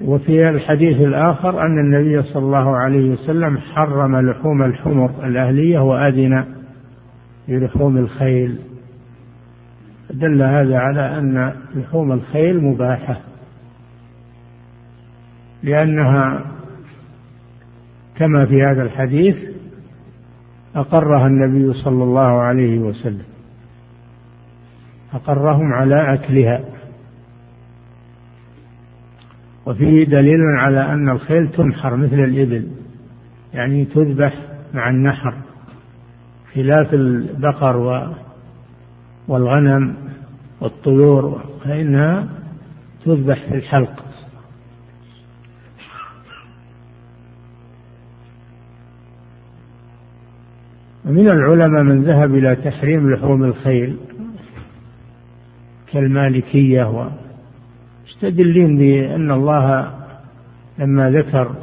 وفي 0.00 0.50
الحديث 0.50 1.00
الآخر 1.00 1.62
أن 1.62 1.78
النبي 1.78 2.22
صلى 2.22 2.42
الله 2.42 2.76
عليه 2.76 3.10
وسلم 3.10 3.58
حرم 3.58 4.30
لحوم 4.30 4.62
الحمر 4.62 5.26
الأهلية 5.26 5.78
وأذن 5.78 6.44
للحوم 7.48 7.96
الخيل. 7.96 8.58
دل 10.10 10.42
هذا 10.42 10.78
على 10.78 11.18
أن 11.18 11.52
لحوم 11.74 12.12
الخيل 12.12 12.64
مباحة. 12.64 13.20
لأنها 15.62 16.44
كما 18.16 18.46
في 18.46 18.62
هذا 18.62 18.82
الحديث 18.82 19.36
أقرها 20.74 21.26
النبي 21.26 21.72
صلى 21.72 22.04
الله 22.04 22.40
عليه 22.40 22.78
وسلم. 22.78 23.24
أقرهم 25.12 25.72
على 25.72 26.14
أكلها. 26.14 26.64
وفيه 29.66 30.04
دليل 30.04 30.40
على 30.56 30.92
أن 30.92 31.08
الخيل 31.08 31.48
تنحر 31.48 31.96
مثل 31.96 32.14
الإبل 32.24 32.68
يعني 33.54 33.84
تذبح 33.84 34.34
مع 34.74 34.90
النحر 34.90 35.34
خلاف 36.54 36.94
البقر 36.94 38.12
والغنم 39.28 39.94
والطيور 40.60 41.44
فإنها 41.64 42.28
تذبح 43.04 43.46
في 43.48 43.54
الحلق. 43.54 44.04
ومن 51.04 51.28
العلماء 51.28 51.82
من 51.82 52.04
ذهب 52.04 52.34
إلى 52.34 52.56
تحريم 52.56 53.10
لحوم 53.10 53.44
الخيل 53.44 53.96
كالمالكية 55.92 57.10
مستدلين 58.06 58.78
بأن 58.78 59.30
الله 59.30 59.94
لما 60.78 61.10
ذكر 61.10 61.54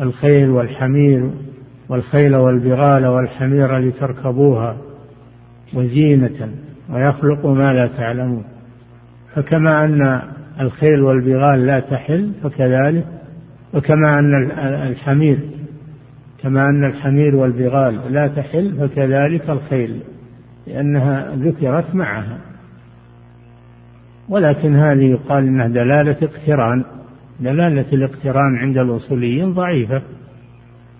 الخيل 0.00 0.50
والحمير 0.50 1.30
والخيل 1.88 2.36
والبغال 2.36 3.06
والحمير 3.06 3.78
لتركبوها 3.78 4.76
وزينة 5.74 6.50
ويخلق 6.90 7.46
ما 7.46 7.72
لا 7.72 7.86
تعلمون. 7.86 8.44
فكما 9.34 9.84
أن 9.84 10.22
الخيل 10.60 11.02
والبغال 11.02 11.66
لا 11.66 11.80
تحل 11.80 12.32
فكذلك 12.42 13.06
وكما 13.74 14.18
أن 14.18 14.50
الحمير 14.90 15.38
كما 16.44 16.68
أن 16.68 16.84
الحمير 16.84 17.36
والبغال 17.36 18.12
لا 18.12 18.28
تحل 18.28 18.76
فكذلك 18.78 19.50
الخيل 19.50 20.00
لأنها 20.66 21.36
ذكرت 21.36 21.94
معها. 21.94 22.38
ولكن 24.28 24.76
هذه 24.76 25.10
يقال 25.10 25.46
إنها 25.46 25.66
دلالة 25.66 26.16
اقتران. 26.22 26.84
دلالة 27.40 27.86
الاقتران 27.92 28.56
عند 28.56 28.78
الأصوليين 28.78 29.54
ضعيفة. 29.54 30.02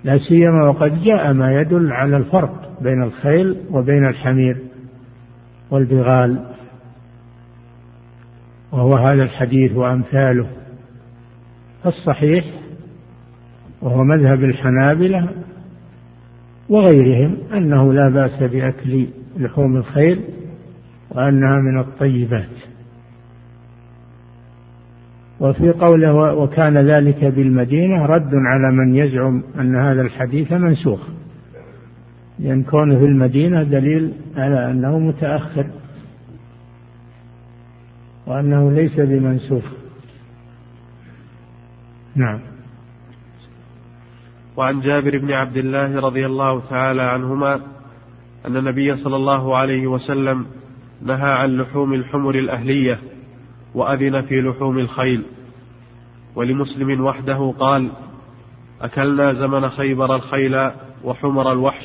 لا 0.05 0.19
سيما 0.19 0.69
وقد 0.69 1.03
جاء 1.03 1.33
ما 1.33 1.61
يدل 1.61 1.93
على 1.93 2.17
الفرق 2.17 2.79
بين 2.83 3.03
الخيل 3.03 3.57
وبين 3.71 4.09
الحمير 4.09 4.57
والبغال. 5.71 6.45
وهو 8.73 8.95
هذا 8.95 9.23
الحديث 9.23 9.73
وأمثاله. 9.73 10.47
الصحيح 11.87 12.45
وهو 13.85 14.05
مذهب 14.05 14.45
الحنابلة 14.45 15.29
وغيرهم 16.69 17.37
أنه 17.55 17.93
لا 17.93 18.09
بأس 18.09 18.43
بأكل 18.43 19.07
لحوم 19.37 19.77
الخيل 19.77 20.21
وأنها 21.11 21.59
من 21.59 21.79
الطيبات. 21.79 22.49
وفي 25.41 25.71
قوله 25.71 26.35
وكان 26.35 26.79
ذلك 26.79 27.25
بالمدينة 27.25 28.07
رد 28.07 28.31
على 28.35 28.73
من 28.73 28.95
يزعم 28.95 29.43
أن 29.61 29.77
هذا 29.77 30.03
الحديث 30.03 30.53
منسوخ. 30.53 31.09
لأن 32.39 32.63
كونه 32.63 32.99
في 32.99 33.05
المدينة 33.05 33.63
دليل 33.63 34.13
على 34.37 34.71
أنه 34.71 34.99
متأخر 34.99 35.67
وأنه 38.27 38.73
ليس 38.73 39.01
بمنسوخ. 39.01 39.65
نعم. 42.17 42.54
وعن 44.57 44.81
جابر 44.81 45.19
بن 45.19 45.33
عبد 45.33 45.57
الله 45.57 46.01
رضي 46.01 46.27
الله 46.27 46.63
تعالى 46.71 47.03
عنهما 47.03 47.61
أن 48.47 48.57
النبي 48.57 48.97
صلى 48.97 49.17
الله 49.17 49.57
عليه 49.57 49.87
وسلم 49.87 50.47
نهى 51.03 51.33
عن 51.33 51.57
لحوم 51.57 51.95
الحمر 51.95 52.35
الأهلية 52.35 52.99
وأذن 53.75 54.23
في 54.23 54.41
لحوم 54.41 54.79
الخيل. 54.79 55.23
ولمسلم 56.37 57.05
وحده 57.05 57.55
قال 57.59 57.91
أكلنا 58.81 59.35
زمن 59.35 59.69
خيبر 59.69 60.17
الخيل 60.17 60.71
وحمر 61.05 61.53
الوحش 61.53 61.85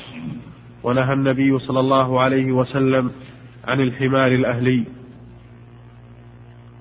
ونهى 0.84 1.13
النبي 1.13 1.60
صلى 1.60 1.79
الله 1.79 2.21
عليه 2.21 2.51
وسلم 2.51 3.12
عن 3.67 3.82
الحمار 3.82 4.32
الأهلي. 4.32 4.84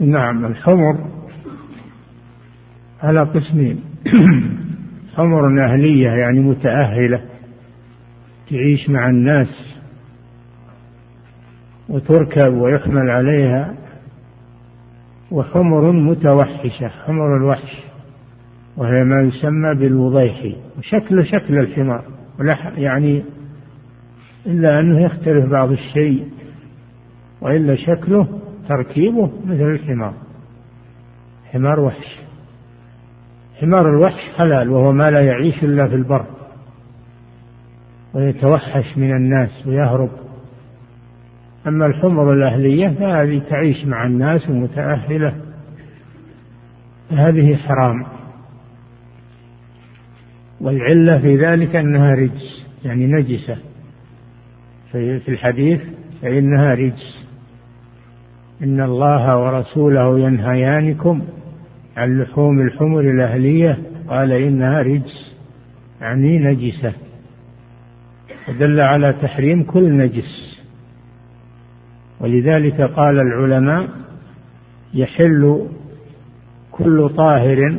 نعم 0.00 0.44
الحمر 0.44 1.10
على 3.02 3.20
قسمين. 3.20 3.84
حمر 5.18 5.64
أهلية 5.64 6.08
يعني 6.08 6.40
متأهلة 6.40 7.20
تعيش 8.50 8.90
مع 8.90 9.10
الناس 9.10 9.48
وتركب 11.88 12.54
ويحمل 12.54 13.10
عليها 13.10 13.74
وحمر 15.30 15.92
متوحشة 15.92 16.88
حمر 16.88 17.36
الوحش 17.36 17.82
وهي 18.76 19.04
ما 19.04 19.20
يسمى 19.20 19.74
بالوضيح 19.74 20.56
وشكل 20.78 21.26
شكل 21.26 21.58
الحمار 21.58 22.04
يعني 22.76 23.22
إلا 24.46 24.80
أنه 24.80 25.00
يختلف 25.00 25.50
بعض 25.50 25.70
الشيء 25.70 26.28
وإلا 27.40 27.76
شكله 27.76 28.40
تركيبه 28.68 29.30
مثل 29.44 29.70
الحمار 29.70 30.14
حمار 31.52 31.80
وحش. 31.80 32.27
حمار 33.60 33.90
الوحش 33.90 34.28
حلال 34.36 34.70
وهو 34.70 34.92
ما 34.92 35.10
لا 35.10 35.20
يعيش 35.20 35.64
إلا 35.64 35.88
في 35.88 35.94
البر 35.94 36.26
ويتوحش 38.14 38.98
من 38.98 39.16
الناس 39.16 39.66
ويهرب. 39.66 40.10
أما 41.66 41.86
الحمر 41.86 42.32
الأهلية 42.32 42.88
فهذه 42.88 43.42
تعيش 43.50 43.84
مع 43.84 44.06
الناس 44.06 44.50
ومتأهلة. 44.50 45.34
هذه 47.10 47.56
حرام. 47.56 48.06
والعلة 50.60 51.18
في 51.18 51.36
ذلك 51.36 51.76
أنها 51.76 52.14
رجس 52.14 52.64
يعني 52.84 53.06
نجسة. 53.06 53.56
في 54.92 55.28
الحديث 55.28 55.80
فإنها 56.22 56.74
رجس. 56.74 57.26
إن 58.62 58.80
الله 58.80 59.38
ورسوله 59.38 60.18
ينهيانكم 60.18 61.22
عن 61.98 62.22
لحوم 62.22 62.60
الحمر 62.60 63.00
الأهلية. 63.00 63.78
قال 64.08 64.32
إنها 64.32 64.82
رجس 64.82 65.34
يعني 66.00 66.38
نجسة. 66.38 66.92
ودل 68.48 68.80
على 68.80 69.12
تحريم 69.12 69.62
كل 69.62 69.96
نجس. 69.96 70.58
ولذلك 72.20 72.80
قال 72.80 73.18
العلماء 73.18 73.88
يحل 74.94 75.68
كل 76.70 77.08
طاهر 77.16 77.78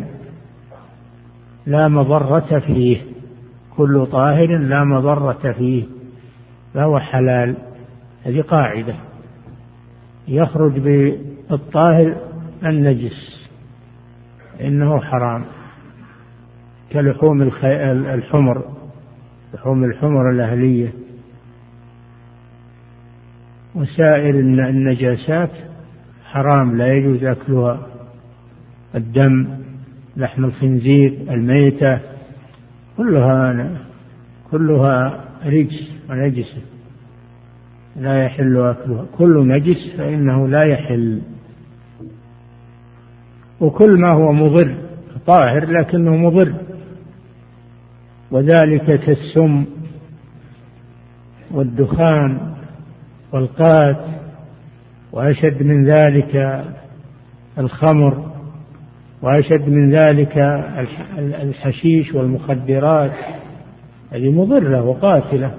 لا 1.66 1.88
مضرة 1.88 2.60
فيه. 2.60 3.02
كل 3.78 4.08
طاهر 4.12 4.58
لا 4.58 4.84
مضرة 4.84 5.52
فيه. 5.58 5.84
فهو 6.74 7.00
حلال. 7.00 7.56
هذه 8.24 8.42
قاعدة. 8.42 8.96
يخرج 10.28 10.80
بالطاهر 10.80 12.16
النجس. 12.66 13.39
إنه 14.62 15.00
حرام. 15.00 15.46
كلحوم 16.92 17.42
الحمر 17.42 18.64
لحوم 19.54 19.84
الحمر 19.84 20.30
الأهلية. 20.32 20.94
وسائر 23.76 24.40
النجاسات 24.40 25.52
حرام 26.24 26.78
لا 26.78 26.94
يجوز 26.94 27.24
أكلها. 27.24 27.88
الدم 28.96 29.48
لحم 30.18 30.46
الخنزير 30.46 31.26
الميتة 31.30 32.00
كلها 32.98 33.72
كلها 34.52 35.26
رجس 35.46 35.92
ونجسة 36.10 36.62
لا 37.96 38.24
يحل 38.26 38.58
أكلها. 38.58 39.06
كل 39.18 39.48
نجس 39.48 39.96
فإنه 39.98 40.48
لا 40.48 40.64
يحل. 40.64 41.22
وكل 43.62 44.00
ما 44.00 44.12
هو 44.12 44.32
مضر 44.32 44.78
طاهر 45.28 45.66
لكنه 45.66 46.18
مضر. 46.18 46.54
وذلك 48.32 49.00
كالسم 49.00 49.66
والدخان 51.52 52.56
والقات 53.32 54.06
وأشد 55.12 55.64
من 55.64 55.86
ذلك 55.86 56.64
الخمر 57.58 58.32
وأشد 59.22 59.70
من 59.70 59.92
ذلك 59.92 60.38
الحشيش 61.18 62.14
والمخدرات. 62.14 63.12
هذه 64.12 64.32
مضرة 64.32 64.82
وقاتلة 64.82 65.54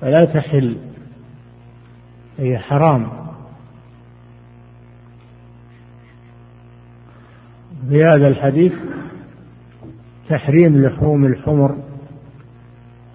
فلا 0.00 0.24
تحل 0.24 0.76
هي 2.38 2.58
حرام. 2.58 3.21
في 7.88 8.04
هذا 8.04 8.28
الحديث 8.28 8.72
تحريم 10.28 10.82
لحوم 10.82 11.24
الحمر 11.24 11.76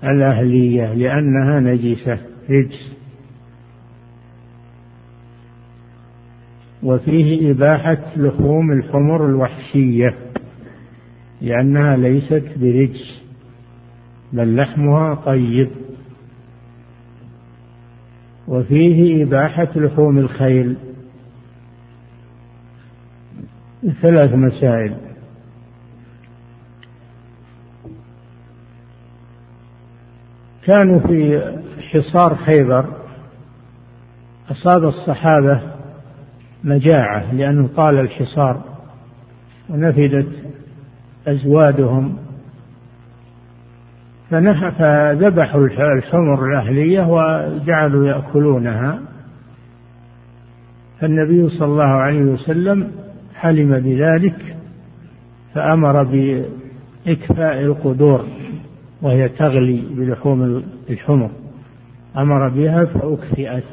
الأهلية 0.03 0.93
لأنها 0.93 1.59
نجسة 1.59 2.19
رجس. 2.49 2.97
وفيه 6.83 7.51
إباحة 7.51 7.97
لحوم 8.17 8.71
الحمر 8.71 9.25
الوحشية 9.25 10.15
لأنها 11.41 11.97
ليست 11.97 12.43
برجس 12.57 13.21
بل 14.33 14.55
لحمها 14.55 15.15
طيب. 15.15 15.69
وفيه 18.47 19.23
إباحة 19.23 19.69
لحوم 19.75 20.17
الخيل 20.17 20.75
ثلاث 24.01 24.33
مسائل. 24.33 24.95
كانوا 30.63 30.99
في 30.99 31.41
حصار 31.91 32.35
خيبر 32.35 32.85
أصاب 34.51 34.83
الصحابة 34.83 35.61
مجاعة 36.63 37.33
لأنه 37.33 37.69
طال 37.75 37.99
الحصار 37.99 38.61
ونفدت 39.69 40.27
أزوادهم. 41.27 42.17
فذبحوا 44.29 45.67
الحمر 45.97 46.45
الأهلية 46.45 47.07
وجعلوا 47.07 48.07
يأكلونها. 48.07 48.99
فالنبي 50.99 51.49
صلى 51.49 51.65
الله 51.65 51.83
عليه 51.83 52.21
وسلم 52.21 52.91
حلم 53.37 53.79
بذلك 53.79 54.57
فأمر 55.53 56.03
بإكفاء 56.03 57.61
القدور 57.61 58.27
وهي 59.01 59.29
تغلي 59.29 59.81
بلحوم 59.81 60.63
الحمر 60.89 61.31
أمر 62.17 62.49
بها 62.49 62.85
فأكفئت 62.85 63.63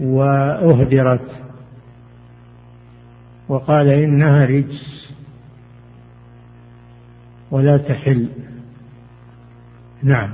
وأهدرت. 0.00 1.30
وقال 3.48 3.88
إنها 3.88 4.46
رجس 4.46 5.08
ولا 7.50 7.76
تحل. 7.76 8.28
نعم. 10.02 10.30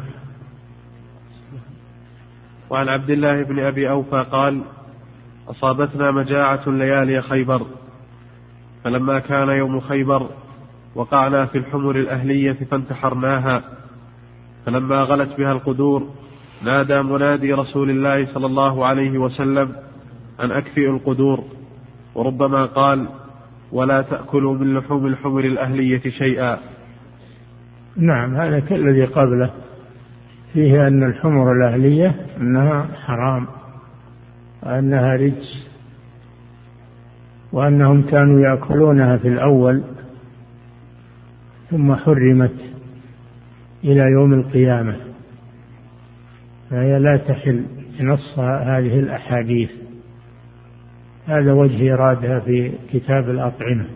وعن 2.71 2.89
عبد 2.89 3.11
الله 3.11 3.43
بن 3.43 3.59
أبي 3.59 3.91
أوفى 3.91 4.27
قال 4.33 4.63
أصابتنا 5.49 6.11
مجاعة 6.11 6.63
ليالي 6.67 7.23
خيبر 7.23 7.67
فلما 8.85 9.19
كان 9.19 9.49
يوم 9.49 9.81
خيبر 9.81 10.31
وقعنا 10.95 11.47
في 11.47 11.59
الحمر 11.59 11.97
الأهلية 11.97 12.59
فانتحرناها 12.71 13.63
فلما 14.67 15.03
غلت 15.03 15.39
بها 15.39 15.53
القدور 15.53 16.09
نادى 16.65 17.03
منادي 17.03 17.53
رسول 17.53 17.91
الله 17.91 18.35
صلى 18.35 18.47
الله 18.47 18.87
عليه 18.87 19.19
وسلم 19.19 19.73
أن 20.41 20.51
أكفئوا 20.51 20.97
القدور 20.97 21.45
وربما 22.15 22.67
قال 22.67 23.07
ولا 23.73 24.03
تأكلوا 24.03 24.55
من 24.55 24.75
لحوم 24.75 25.07
الحمر 25.07 25.41
الأهلية 25.41 26.01
شيئا. 26.19 26.59
نعم 27.97 28.37
هذا 28.37 28.61
كالذي 28.61 29.05
قبله 29.05 29.51
فيه 30.53 30.87
أن 30.87 31.03
الحمر 31.03 31.53
الأهلية 31.53 32.27
أنها 32.41 32.89
حرام. 33.07 33.47
وأنها 34.65 35.17
رجس. 35.17 35.69
وأنهم 37.53 38.03
كانوا 38.03 38.41
يأكلونها 38.41 39.17
في 39.17 39.29
الأول 39.29 39.83
ثم 41.71 41.95
حرمت 41.95 42.55
إلى 43.85 44.11
يوم 44.11 44.33
القيامة. 44.33 44.97
فهي 46.71 46.99
لا 46.99 47.17
تحل 47.17 47.65
نص 48.01 48.39
هذه 48.39 48.99
الأحاديث. 49.01 49.71
هذا 51.27 51.53
وجه 51.53 51.95
إرادها 51.95 52.41
في 52.41 52.73
كتاب 52.93 53.31
الأطعمة. 53.31 53.87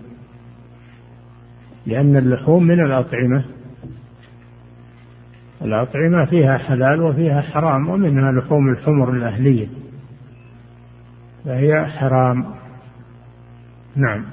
لأن 1.87 2.17
اللحوم 2.17 2.63
من 2.63 2.81
الأطعمة. 2.81 3.45
الأطعمة 5.63 6.25
فيها 6.25 6.59
حلال 6.59 7.03
وفيها 7.03 7.41
حرام 7.41 7.89
ومنها 7.89 8.33
لحوم 8.33 8.69
الحمر 8.69 9.13
الأهلية. 9.13 9.69
فهي 11.49 11.85
حرام. 11.87 12.45
نعم. 13.97 14.25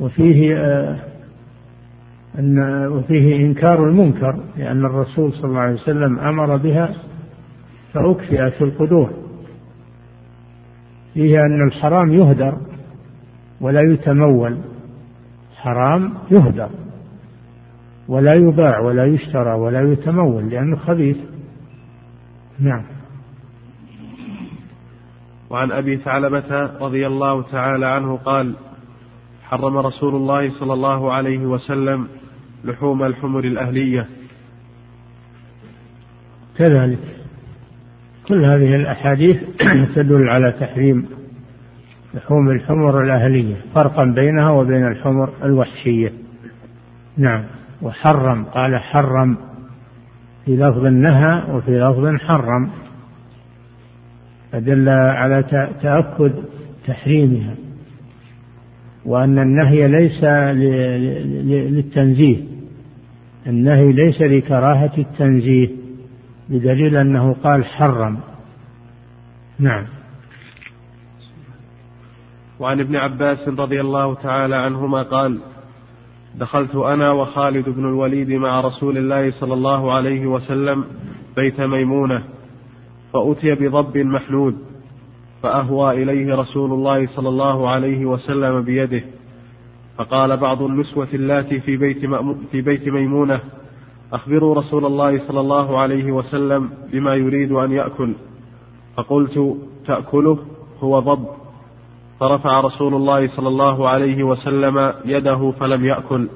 وفيه 0.00 0.56
آه 0.56 0.98
أن 2.38 2.86
وفيه 2.86 3.46
إنكار 3.46 3.88
المنكر 3.88 4.40
لأن 4.56 4.84
الرسول 4.84 5.32
صلى 5.32 5.44
الله 5.44 5.60
عليه 5.60 5.74
وسلم 5.74 6.18
أمر 6.18 6.56
بها 6.56 6.94
فأكفئت 7.92 8.52
في 8.52 8.64
القدور. 8.64 9.10
فيه 11.14 11.40
أن 11.40 11.66
الحرام 11.68 12.12
يهدر 12.12 12.58
ولا 13.60 13.80
يتمول. 13.80 14.58
حرام 15.56 16.14
يهدر 16.30 16.70
ولا 18.08 18.34
يباع 18.34 18.78
ولا 18.78 19.04
يشترى 19.04 19.52
ولا 19.52 19.92
يتمول 19.92 20.50
لأنه 20.50 20.76
خبيث. 20.76 21.16
نعم. 22.58 22.97
وعن 25.50 25.72
أبي 25.72 25.96
ثعلبة 25.96 26.66
رضي 26.80 27.06
الله 27.06 27.42
تعالى 27.42 27.86
عنه 27.86 28.16
قال 28.16 28.54
حرم 29.42 29.76
رسول 29.76 30.14
الله 30.14 30.60
صلى 30.60 30.72
الله 30.72 31.12
عليه 31.12 31.38
وسلم 31.38 32.08
لحوم 32.64 33.02
الحمر 33.02 33.44
الأهلية. 33.44 34.08
كذلك 36.58 36.98
كل 38.28 38.44
هذه 38.44 38.76
الأحاديث 38.76 39.36
تدل 39.94 40.28
على 40.28 40.52
تحريم 40.60 41.06
لحوم 42.14 42.50
الحمر 42.50 43.02
الأهلية 43.02 43.56
فرقا 43.74 44.04
بينها 44.04 44.50
وبين 44.50 44.86
الحمر 44.86 45.32
الوحشية. 45.44 46.12
نعم 47.16 47.44
وحرم 47.82 48.44
قال 48.44 48.78
حرم 48.78 49.36
في 50.44 50.56
لفظ 50.56 50.86
نهى 50.86 51.42
وفي 51.50 51.70
لفظ 51.70 52.16
حرم. 52.20 52.70
فدل 54.52 54.88
على 54.88 55.42
تأكد 55.82 56.32
تحريمها 56.86 57.54
وأن 59.04 59.38
النهي 59.38 59.88
ليس 59.88 60.24
للتنزيه 61.74 62.44
النهي 63.46 63.92
ليس 63.92 64.22
لكراهة 64.22 64.92
التنزيه 64.98 65.68
بدليل 66.48 66.96
أنه 66.96 67.32
قال 67.44 67.64
حرم. 67.64 68.18
نعم. 69.58 69.86
وعن 72.60 72.80
ابن 72.80 72.96
عباس 72.96 73.48
رضي 73.48 73.80
الله 73.80 74.14
تعالى 74.14 74.56
عنهما 74.56 75.02
قال 75.02 75.38
دخلت 76.34 76.74
أنا 76.74 77.10
وخالد 77.10 77.68
بن 77.68 77.84
الوليد 77.84 78.32
مع 78.32 78.60
رسول 78.60 78.98
الله 78.98 79.30
صلى 79.40 79.54
الله 79.54 79.92
عليه 79.92 80.26
وسلم 80.26 80.84
بيت 81.36 81.60
ميمونة 81.60 82.22
فأتي 83.12 83.54
بضب 83.54 83.98
محنود 83.98 84.56
فأهوى 85.42 86.02
إليه 86.02 86.34
رسول 86.34 86.72
الله 86.72 87.08
صلى 87.16 87.28
الله 87.28 87.68
عليه 87.68 88.06
وسلم 88.06 88.62
بيده 88.62 89.02
فقال 89.98 90.36
بعض 90.36 90.62
النسوة 90.62 91.08
اللاتي 91.14 91.60
في 91.60 91.76
بيت, 91.76 91.98
في 92.52 92.62
بيت 92.62 92.88
ميمونة 92.88 93.40
أخبروا 94.12 94.54
رسول 94.54 94.84
الله 94.86 95.28
صلى 95.28 95.40
الله 95.40 95.78
عليه 95.78 96.12
وسلم 96.12 96.70
بما 96.92 97.14
يريد 97.14 97.52
أن 97.52 97.72
يأكل 97.72 98.14
فقلت 98.96 99.56
تأكله 99.86 100.38
هو 100.80 100.98
ضب 101.00 101.26
فرفع 102.20 102.60
رسول 102.60 102.94
الله 102.94 103.36
صلى 103.36 103.48
الله 103.48 103.88
عليه 103.88 104.22
وسلم 104.22 104.92
يده 105.04 105.50
فلم 105.60 105.84
يأكل 105.84 106.28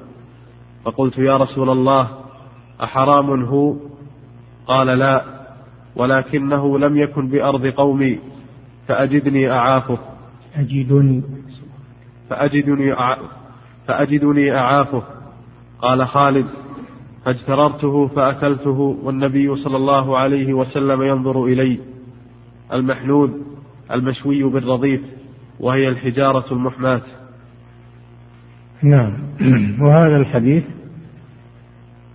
فقلت 0.85 1.17
يا 1.17 1.37
رسول 1.37 1.69
الله 1.69 2.07
أحرام 2.83 3.43
هو؟ 3.43 3.75
قال 4.67 4.87
لا. 4.87 5.32
ولكنه 5.95 6.79
لم 6.79 6.97
يكن 6.97 7.27
بأرض 7.27 7.67
قومي 7.67 8.19
فأجدني 8.87 9.51
أعافه. 9.51 9.97
أجدني. 10.55 11.21
فأجدني 12.29 12.95
فأجدني 13.87 14.57
أعافه. 14.57 15.03
قال 15.79 16.07
خالد 16.07 16.45
فاجتررته 17.25 18.07
فأكلته 18.07 18.97
والنبي 19.03 19.55
صلى 19.55 19.77
الله 19.77 20.17
عليه 20.17 20.53
وسلم 20.53 21.01
ينظر 21.01 21.45
إلي. 21.45 21.79
المحنود 22.73 23.43
المشوي 23.91 24.43
بالرضيف 24.43 25.01
وهي 25.59 25.89
الحجارة 25.89 26.53
المحماة. 26.53 27.01
نعم. 28.83 29.13
وهذا 29.81 30.17
الحديث 30.17 30.63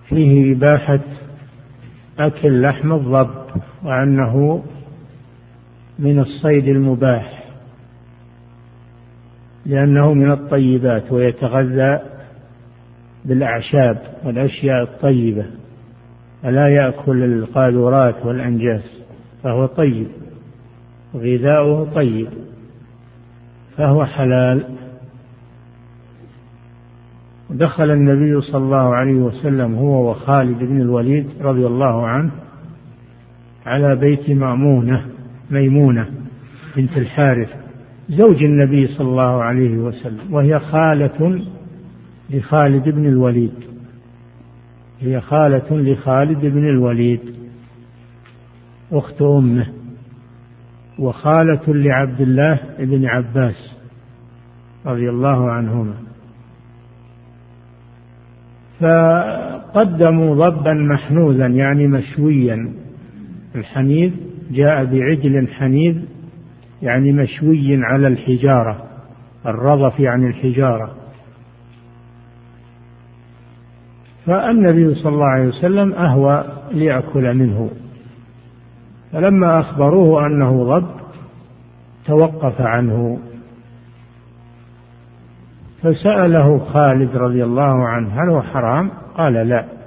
فيه 0.08 0.52
إباحة 0.52 1.00
أكل 2.18 2.62
لحم 2.62 2.92
الضب. 2.92 3.37
وأنه 3.84 4.62
من 5.98 6.18
الصيد 6.18 6.68
المباح 6.68 7.44
لأنه 9.66 10.14
من 10.14 10.30
الطيبات 10.30 11.12
ويتغذى 11.12 12.00
بالأعشاب 13.24 13.98
والأشياء 14.24 14.82
الطيبة 14.82 15.46
ألا 16.44 16.68
يأكل 16.68 17.22
القاذورات 17.24 18.26
والأنجاس 18.26 18.82
فهو 19.42 19.66
طيب 19.66 20.06
غذاؤه 21.14 21.94
طيب 21.94 22.28
فهو 23.76 24.04
حلال. 24.04 24.64
دخل 27.50 27.90
النبي 27.90 28.40
صلى 28.40 28.64
الله 28.64 28.94
عليه 28.94 29.14
وسلم 29.14 29.74
هو 29.74 30.10
وخالد 30.10 30.58
بن 30.58 30.80
الوليد 30.80 31.28
رضي 31.40 31.66
الله 31.66 32.06
عنه 32.06 32.30
على 33.68 33.96
بيت 33.96 34.30
مأمونة 34.30 35.06
ميمونة 35.50 36.06
بنت 36.76 36.96
الحارث 36.96 37.48
زوج 38.08 38.42
النبي 38.42 38.86
صلى 38.86 39.08
الله 39.08 39.42
عليه 39.42 39.76
وسلم 39.78 40.34
وهي 40.34 40.58
خالة 40.58 41.42
لخالد 42.30 42.88
بن 42.88 43.06
الوليد. 43.06 43.54
هي 45.00 45.20
خالة 45.20 45.66
لخالد 45.70 46.46
بن 46.46 46.68
الوليد 46.68 47.20
أخت 48.92 49.22
أمه 49.22 49.66
وخالة 50.98 51.62
لعبد 51.68 52.20
الله 52.20 52.60
بن 52.78 53.06
عباس 53.06 53.72
رضي 54.86 55.10
الله 55.10 55.50
عنهما. 55.50 55.94
فقدموا 58.80 60.48
ضبا 60.48 60.74
محنوذا 60.74 61.46
يعني 61.46 61.86
مشويا. 61.86 62.72
الحنيذ 63.54 64.12
جاء 64.50 64.84
بعجل 64.84 65.48
حنيذ 65.48 65.96
يعني 66.82 67.12
مشوي 67.12 67.84
على 67.84 68.08
الحجارة 68.08 68.84
الرضف 69.46 70.00
يعني 70.00 70.26
الحجارة. 70.26 70.94
فالنبي 74.26 74.94
صلى 74.94 75.12
الله 75.12 75.26
عليه 75.26 75.48
وسلم 75.48 75.92
أهوى 75.92 76.44
ليأكل 76.72 77.34
منه. 77.34 77.70
فلما 79.12 79.60
أخبروه 79.60 80.26
أنه 80.26 80.64
ضب 80.64 80.88
توقف 82.06 82.60
عنه. 82.60 83.18
فسأله 85.82 86.58
خالد 86.58 87.16
رضي 87.16 87.44
الله 87.44 87.88
عنه 87.88 88.22
هل 88.22 88.28
هو 88.28 88.42
حرام؟ 88.42 88.90
قال 89.16 89.32
لا. 89.32 89.77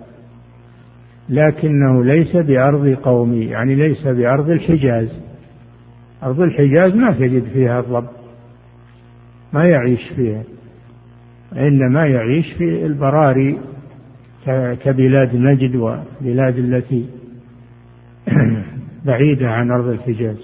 لكنه 1.31 2.03
ليس 2.03 2.35
بأرض 2.35 2.87
قومي 2.87 3.45
يعني 3.45 3.75
ليس 3.75 4.07
بأرض 4.07 4.49
الحجاز. 4.49 5.09
أرض 6.23 6.41
الحجاز 6.41 6.95
ما 6.95 7.11
تجد 7.11 7.43
فيها 7.53 7.79
الضب 7.79 8.07
ما 9.53 9.65
يعيش 9.65 10.09
فيها 10.15 10.43
إنما 11.55 12.07
يعيش 12.07 12.53
في 12.53 12.85
البراري 12.85 13.59
كبلاد 14.83 15.35
نجد 15.35 15.75
وبلاد 15.75 16.57
التي 16.57 17.05
بعيدة 19.05 19.49
عن 19.49 19.71
أرض 19.71 19.87
الحجاز. 19.87 20.37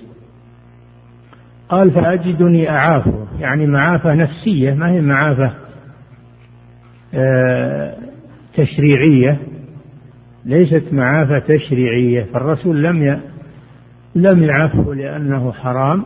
قال 1.69 1.91
فأجدني 1.91 2.69
أعافه 2.69 3.27
يعني 3.39 3.67
معافة 3.67 4.15
نفسية 4.15 4.73
ما 4.73 4.91
هي 4.91 5.01
معافة 5.01 5.53
آه، 7.13 7.95
تشريعية 8.55 9.46
ليست 10.47 10.83
معافة 10.91 11.39
تشريعية 11.39 12.23
فالرسول 12.33 12.83
لم 12.83 13.21
لم 14.15 14.43
يعفه 14.43 14.93
لأنه 14.93 15.51
حرام 15.51 16.05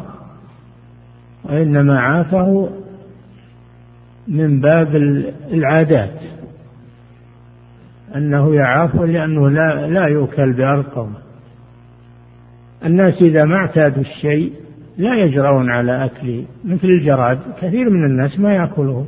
وإنما 1.43 1.99
عافه 1.99 2.69
من 4.27 4.59
باب 4.61 4.95
العادات. 5.51 6.19
أنه 8.15 8.55
يعافه 8.55 9.05
لأنه 9.05 9.49
لا 9.49 9.87
لا 9.87 10.07
يؤكل 10.07 10.53
بأرض 10.53 11.09
الناس 12.85 13.21
إذا 13.21 13.45
ما 13.45 13.55
اعتادوا 13.55 14.01
الشيء 14.01 14.53
لا 14.97 15.15
يجرؤون 15.15 15.69
على 15.69 16.05
أكله 16.05 16.45
مثل 16.65 16.87
الجراد 16.87 17.39
كثير 17.61 17.89
من 17.89 18.05
الناس 18.05 18.39
ما 18.39 18.53
يأكله 18.53 19.05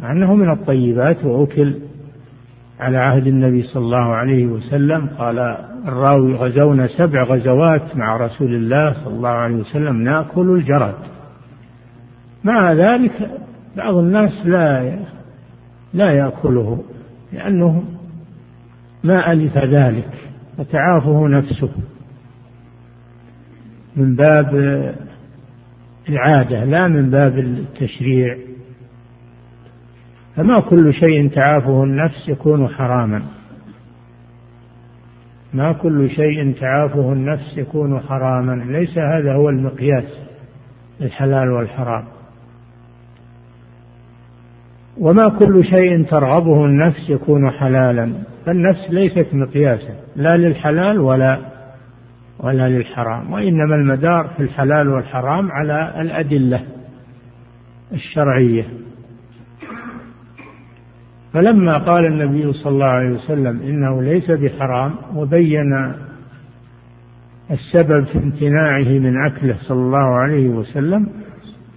مع 0.00 0.12
أنه 0.12 0.34
من 0.34 0.50
الطيبات 0.50 1.24
وأكل 1.24 1.74
على 2.82 2.98
عهد 2.98 3.26
النبي 3.26 3.62
صلى 3.62 3.84
الله 3.84 4.14
عليه 4.14 4.46
وسلم 4.46 5.06
قال 5.18 5.38
الراوي 5.86 6.34
غزونا 6.34 6.88
سبع 6.98 7.24
غزوات 7.24 7.96
مع 7.96 8.16
رسول 8.16 8.54
الله 8.54 9.04
صلى 9.04 9.14
الله 9.14 9.28
عليه 9.28 9.56
وسلم 9.56 9.96
نأكل 9.96 10.50
الجراد. 10.50 10.94
مع 12.44 12.72
ذلك 12.72 13.30
بعض 13.76 13.94
الناس 13.94 14.46
لا 14.46 14.98
لا 15.94 16.10
يأكله 16.10 16.84
لأنه 17.32 17.84
ما 19.04 19.32
ألف 19.32 19.58
ذلك 19.58 20.10
فتعافه 20.58 21.28
نفسه 21.28 21.70
من 23.96 24.14
باب 24.14 24.54
العادة 26.08 26.64
لا 26.64 26.88
من 26.88 27.10
باب 27.10 27.38
التشريع. 27.38 28.51
فما 30.36 30.60
كل 30.60 30.94
شيء 30.94 31.28
تعافه 31.28 31.84
النفس 31.84 32.28
يكون 32.28 32.68
حراما. 32.68 33.22
ما 35.54 35.72
كل 35.72 36.10
شيء 36.10 36.52
تعافه 36.60 37.12
النفس 37.12 37.58
يكون 37.58 38.00
حراما. 38.00 38.52
ليس 38.52 38.98
هذا 38.98 39.34
هو 39.34 39.48
المقياس 39.48 40.04
الحلال 41.00 41.50
والحرام. 41.50 42.04
وما 44.98 45.28
كل 45.28 45.64
شيء 45.64 46.04
ترغبه 46.04 46.64
النفس 46.64 47.10
يكون 47.10 47.50
حلالا. 47.50 48.12
فالنفس 48.46 48.90
ليست 48.90 49.26
مقياسا 49.32 49.94
لا 50.16 50.36
للحلال 50.36 51.00
ولا 51.00 51.38
ولا 52.38 52.68
للحرام. 52.68 53.32
وإنما 53.32 53.76
المدار 53.76 54.28
في 54.36 54.42
الحلال 54.42 54.88
والحرام 54.88 55.52
على 55.52 55.94
الأدلة 56.00 56.64
الشرعية. 57.92 58.64
فلما 61.32 61.78
قال 61.78 62.06
النبي 62.06 62.52
صلى 62.52 62.72
الله 62.72 62.86
عليه 62.86 63.10
وسلم 63.10 63.60
إنه 63.62 64.02
ليس 64.02 64.30
بحرام 64.30 64.94
وبين 65.16 65.94
السبب 67.50 68.04
في 68.04 68.18
امتناعه 68.18 68.88
من 68.98 69.24
أكله 69.24 69.56
صلى 69.68 69.78
الله 69.80 70.18
عليه 70.20 70.48
وسلم 70.48 71.08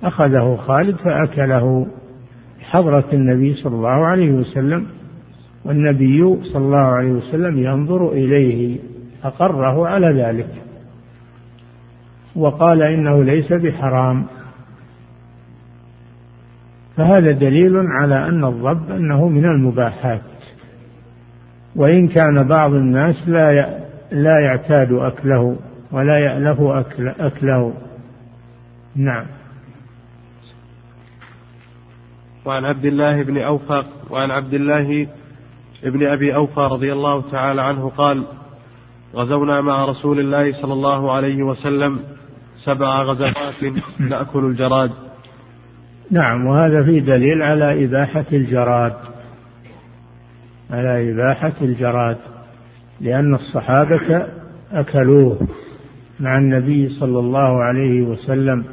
أخذه 0.03 0.55
خالد 0.55 0.95
فأكله 0.95 1.87
حضرة 2.59 3.05
النبي 3.13 3.53
صلى 3.53 3.75
الله 3.75 4.05
عليه 4.05 4.31
وسلم 4.31 4.85
والنبي 5.65 6.43
صلى 6.43 6.65
الله 6.65 6.77
عليه 6.77 7.11
وسلم 7.11 7.57
ينظر 7.57 8.11
إليه 8.11 8.79
اقره 9.23 9.87
على 9.87 10.07
ذلك 10.07 10.49
وقال 12.35 12.81
إنه 12.81 13.23
ليس 13.23 13.53
بحرام. 13.53 14.25
فهذا 16.97 17.31
دليل 17.31 17.77
على 17.77 18.27
أن 18.27 18.45
الضب 18.45 18.91
أنه 18.91 19.27
من 19.27 19.45
المباحات. 19.45 20.21
وإن 21.75 22.07
كان 22.07 22.47
بعض 22.47 22.71
الناس 22.73 23.15
لا 23.27 23.79
لا 24.11 24.39
يعتاد 24.39 24.91
أكله 24.91 25.55
ولا 25.91 26.19
يألف 26.19 26.61
أكل 26.61 27.07
أكله. 27.07 27.73
نعم. 28.95 29.25
وعن 32.45 32.65
عبد 32.65 32.85
الله 32.85 33.23
بن 33.23 33.37
أوفى 33.37 33.83
وعن 34.09 34.31
عبد 34.31 34.53
الله 34.53 35.07
بن 35.83 36.07
أبي 36.07 36.35
أوفى 36.35 36.59
رضي 36.59 36.93
الله 36.93 37.31
تعالى 37.31 37.61
عنه 37.61 37.89
قال 37.89 38.23
غزونا 39.15 39.61
مع 39.61 39.85
رسول 39.85 40.19
الله 40.19 40.61
صلى 40.61 40.73
الله 40.73 41.11
عليه 41.11 41.43
وسلم 41.43 41.99
سبع 42.63 43.01
غزوات 43.01 43.63
نأكل 43.99 44.45
الجراد. 44.45 44.91
نعم 46.11 46.45
وهذا 46.45 46.83
فيه 46.83 46.99
دليل 46.99 47.41
على 47.41 47.85
إباحة 47.85 48.25
الجراد. 48.33 48.93
على 50.71 51.11
إباحة 51.11 51.53
الجراد 51.61 52.17
لأن 53.01 53.35
الصحابة 53.35 54.27
أكلوه 54.71 55.47
مع 56.19 56.37
النبي 56.37 56.89
صلى 56.89 57.19
الله 57.19 57.63
عليه 57.63 58.01
وسلم. 58.01 58.65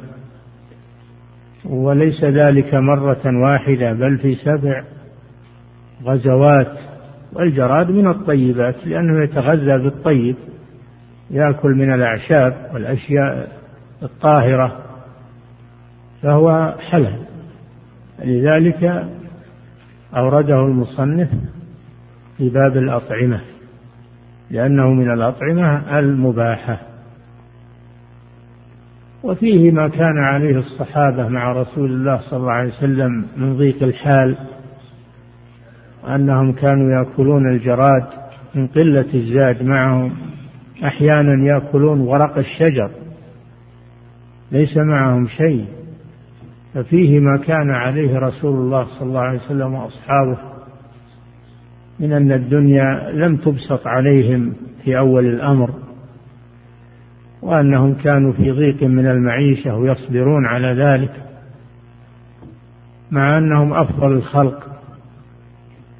وليس 1.65 2.23
ذلك 2.23 2.73
مرة 2.73 3.41
واحدة 3.43 3.93
بل 3.93 4.17
في 4.17 4.35
سبع 4.35 4.83
غزوات. 6.05 6.77
والجراد 7.33 7.89
من 7.89 8.07
الطيبات 8.07 8.75
لأنه 8.87 9.23
يتغذى 9.23 9.83
بالطيب 9.83 10.35
يأكل 11.31 11.71
من 11.71 11.93
الأعشاب 11.93 12.69
والأشياء 12.73 13.51
الطاهرة. 14.03 14.82
فهو 16.23 16.75
حلال 16.79 17.19
لذلك 18.25 19.07
أورده 20.15 20.65
المصنف 20.65 21.29
في 22.37 22.49
باب 22.49 22.77
الأطعمة 22.77 23.41
لأنه 24.51 24.93
من 24.93 25.11
الأطعمة 25.11 25.99
المباحة. 25.99 26.79
وفيه 29.23 29.71
ما 29.71 29.87
كان 29.87 30.17
عليه 30.17 30.59
الصحابة 30.59 31.27
مع 31.27 31.51
رسول 31.51 31.91
الله 31.91 32.21
صلى 32.29 32.39
الله 32.39 32.51
عليه 32.51 32.73
وسلم 32.73 33.25
من 33.37 33.57
ضيق 33.57 33.83
الحال 33.83 34.37
أنهم 36.07 36.51
كانوا 36.51 36.89
يأكلون 36.91 37.51
الجراد 37.51 38.05
من 38.55 38.67
قلة 38.67 39.13
الزاد 39.13 39.63
معهم 39.63 40.11
أحيانا 40.83 41.47
يأكلون 41.47 42.01
ورق 42.01 42.37
الشجر 42.37 42.91
ليس 44.51 44.77
معهم 44.77 45.27
شيء. 45.27 45.65
ففيه 46.73 47.19
ما 47.19 47.37
كان 47.37 47.69
عليه 47.69 48.19
رسول 48.19 48.55
الله 48.55 48.85
صلى 48.85 49.07
الله 49.07 49.19
عليه 49.19 49.39
وسلم 49.39 49.73
وأصحابه 49.73 50.37
من 51.99 52.11
أن 52.11 52.31
الدنيا 52.31 53.11
لم 53.11 53.37
تبسط 53.37 53.87
عليهم 53.87 54.53
في 54.83 54.97
أول 54.97 55.25
الأمر 55.25 55.73
وأنهم 57.41 57.93
كانوا 57.93 58.33
في 58.33 58.51
ضيق 58.51 58.83
من 58.83 59.07
المعيشة 59.07 59.75
ويصبرون 59.75 60.45
على 60.45 60.67
ذلك 60.67 61.23
مع 63.11 63.37
أنهم 63.37 63.73
أفضل 63.73 64.11
الخلق 64.11 64.69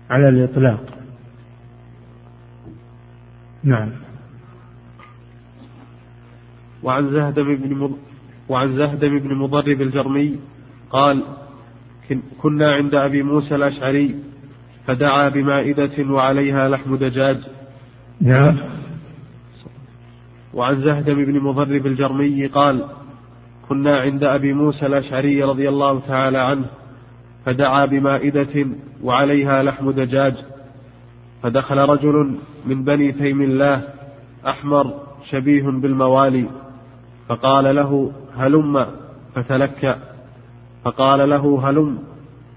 على 0.09 0.29
الإطلاق. 0.29 0.83
نعم. 3.63 3.89
وعن 6.83 7.11
زهدم 7.11 7.55
بن 7.55 7.95
وعن 8.49 8.77
زهدم 8.77 9.19
بن 9.19 9.35
مضرب 9.35 9.81
الجرمي 9.81 10.39
قال 10.93 11.23
كنا 12.41 12.73
عند 12.73 12.95
أبي 12.95 13.23
موسى 13.23 13.55
الأشعري 13.55 14.15
فدعا 14.87 15.29
بمائدة 15.29 16.11
وعليها 16.13 16.69
لحم 16.69 16.95
دجاج. 16.95 17.37
نعم 18.21 18.57
وعن 20.53 20.81
زهدم 20.81 21.25
بن 21.25 21.39
مضرب 21.39 21.85
الجرمي 21.85 22.47
قال 22.47 22.85
كنا 23.69 23.97
عند 23.97 24.23
أبي 24.23 24.53
موسى 24.53 24.85
الأشعري 24.85 25.43
رضي 25.43 25.69
الله 25.69 25.99
تعالى 25.99 26.37
عنه 26.37 26.65
فدعا 27.45 27.85
بمائدة 27.85 28.67
وعليها 29.03 29.63
لحم 29.63 29.91
دجاج 29.91 30.35
فدخل 31.43 31.77
رجل 31.77 32.37
من 32.65 32.83
بني 32.83 33.11
تيم 33.11 33.41
الله 33.41 33.87
أحمر 34.47 34.93
شبيه 35.29 35.63
بالموالي 35.63 36.45
فقال 37.29 37.75
له 37.75 38.11
هلم 38.37 38.85
فتلكأ. 39.35 40.12
فقال 40.83 41.29
له 41.29 41.69
هلم 41.69 41.99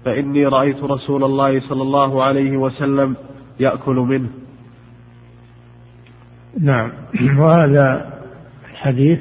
فإني 0.05 0.45
رأيت 0.45 0.83
رسول 0.83 1.23
الله 1.23 1.59
صلى 1.59 1.81
الله 1.81 2.23
عليه 2.23 2.57
وسلم 2.57 3.15
يأكل 3.59 3.95
منه. 3.95 4.29
نعم. 6.59 6.91
وهذا 7.39 8.13
الحديث 8.71 9.19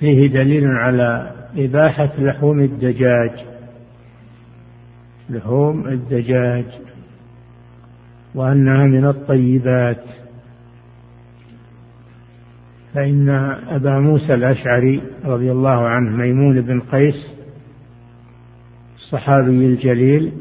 فيه 0.00 0.26
دليل 0.26 0.66
على 0.66 1.32
إباحة 1.56 2.12
لحوم 2.18 2.60
الدجاج. 2.60 3.46
لحوم 5.30 5.88
الدجاج 5.88 6.66
وأنها 8.34 8.84
من 8.84 9.06
الطيبات. 9.06 10.04
فإن 12.96 13.28
أبا 13.68 13.98
موسى 13.98 14.34
الأشعري 14.34 15.02
رضي 15.24 15.52
الله 15.52 15.88
عنه 15.88 16.16
ميمون 16.16 16.60
بن 16.60 16.80
قيس 16.80 17.26
الصحابي 18.96 19.66
الجليل 19.66 20.32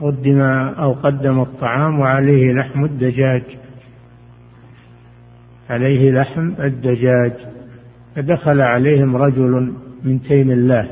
قدم 0.00 0.40
أو 0.40 0.92
قدم 0.92 1.40
الطعام 1.40 2.00
وعليه 2.00 2.52
لحم 2.52 2.84
الدجاج 2.84 3.42
عليه 5.70 6.10
لحم 6.10 6.52
الدجاج 6.60 7.32
فدخل 8.16 8.60
عليهم 8.60 9.16
رجل 9.16 9.72
من 10.04 10.22
تيم 10.22 10.50
الله 10.50 10.88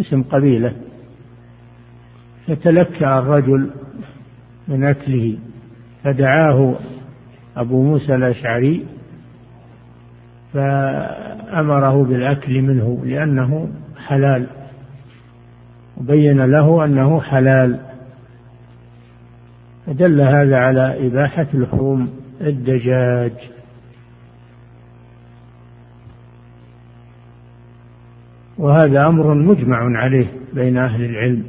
اسم 0.00 0.22
قبيلة 0.22 0.72
فتلكأ 2.46 3.18
الرجل 3.18 3.70
من 4.68 4.84
أكله 4.84 5.38
فدعاه 6.04 6.74
أبو 7.56 7.82
موسى 7.82 8.14
الأشعري 8.14 8.86
فأمره 10.52 12.04
بالأكل 12.04 12.62
منه 12.62 13.02
لأنه 13.04 13.68
حلال 14.06 14.46
وبين 15.96 16.44
له 16.44 16.84
أنه 16.84 17.20
حلال. 17.20 17.80
فدل 19.86 20.20
هذا 20.20 20.56
على 20.56 21.06
إباحة 21.06 21.46
لحوم 21.54 22.10
الدجاج. 22.40 23.32
وهذا 28.58 29.06
أمر 29.06 29.34
مجمع 29.34 29.98
عليه 29.98 30.26
بين 30.54 30.76
أهل 30.76 31.04
العلم 31.04 31.44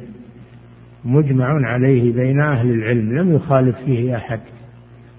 مجمع 1.04 1.66
عليه 1.66 2.12
بين 2.12 2.40
أهل 2.40 2.70
العلم 2.70 3.18
لم 3.18 3.34
يخالف 3.34 3.76
فيه 3.76 4.16
أحد. 4.16 4.40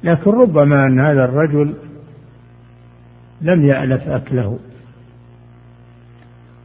لكن 0.03 0.31
ربما 0.31 0.87
أن 0.87 0.99
هذا 0.99 1.25
الرجل 1.25 1.73
لم 3.41 3.65
يألف 3.65 4.07
أكله. 4.07 4.59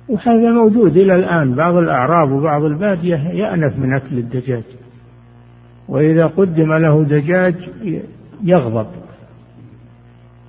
وهذا 0.09 0.53
موجود 0.53 0.97
إلى 0.97 1.15
الآن. 1.15 1.55
بعض 1.55 1.75
الأعراب 1.75 2.31
وبعض 2.33 2.65
البادية 2.65 3.17
يأنف 3.17 3.79
من 3.79 3.93
أكل 3.93 4.19
الدجاج. 4.19 4.63
وإذا 5.89 6.27
قدم 6.27 6.73
له 6.73 7.05
دجاج 7.05 7.55
يغضب. 8.45 8.87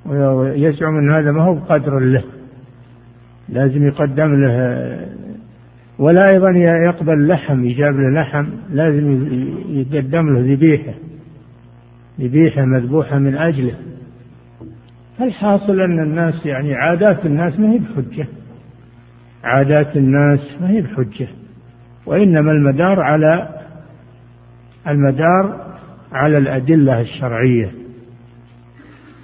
ويزعم 0.06 0.98
أن 0.98 1.12
هذا 1.12 1.32
ما 1.32 1.44
هو 1.44 1.56
بقدر 1.56 2.00
له. 2.00 2.24
لازم 3.50 3.84
يقدم 3.84 4.36
له. 4.36 5.08
ولا 6.00 6.30
أيضا 6.30 6.50
يقبل 6.86 7.28
لحم 7.28 7.64
يجاب 7.64 7.96
له 7.96 8.22
لحم 8.22 8.46
لازم 8.70 9.28
يقدم 9.70 10.30
له 10.30 10.54
ذبيحة. 10.54 10.94
ذبيحة 12.22 12.66
مذبوحة 12.66 13.20
من 13.20 13.36
أجله. 13.36 13.76
فالحاصل 15.20 15.80
أن 15.80 16.00
الناس 16.04 16.46
يعني 16.46 16.76
عادات 16.76 17.26
الناس 17.26 17.60
ما 17.60 17.72
هي 17.72 17.80
بحجة. 17.80 18.28
عادات 19.44 19.98
الناس 19.98 20.40
ما 20.62 20.70
هي 20.70 20.82
بحجة. 20.82 21.28
وإنما 22.06 22.52
المدار 22.52 23.00
على 23.00 23.50
المدار 24.88 25.72
على 26.12 26.38
الأدلة 26.38 27.02
الشرعية. 27.02 27.72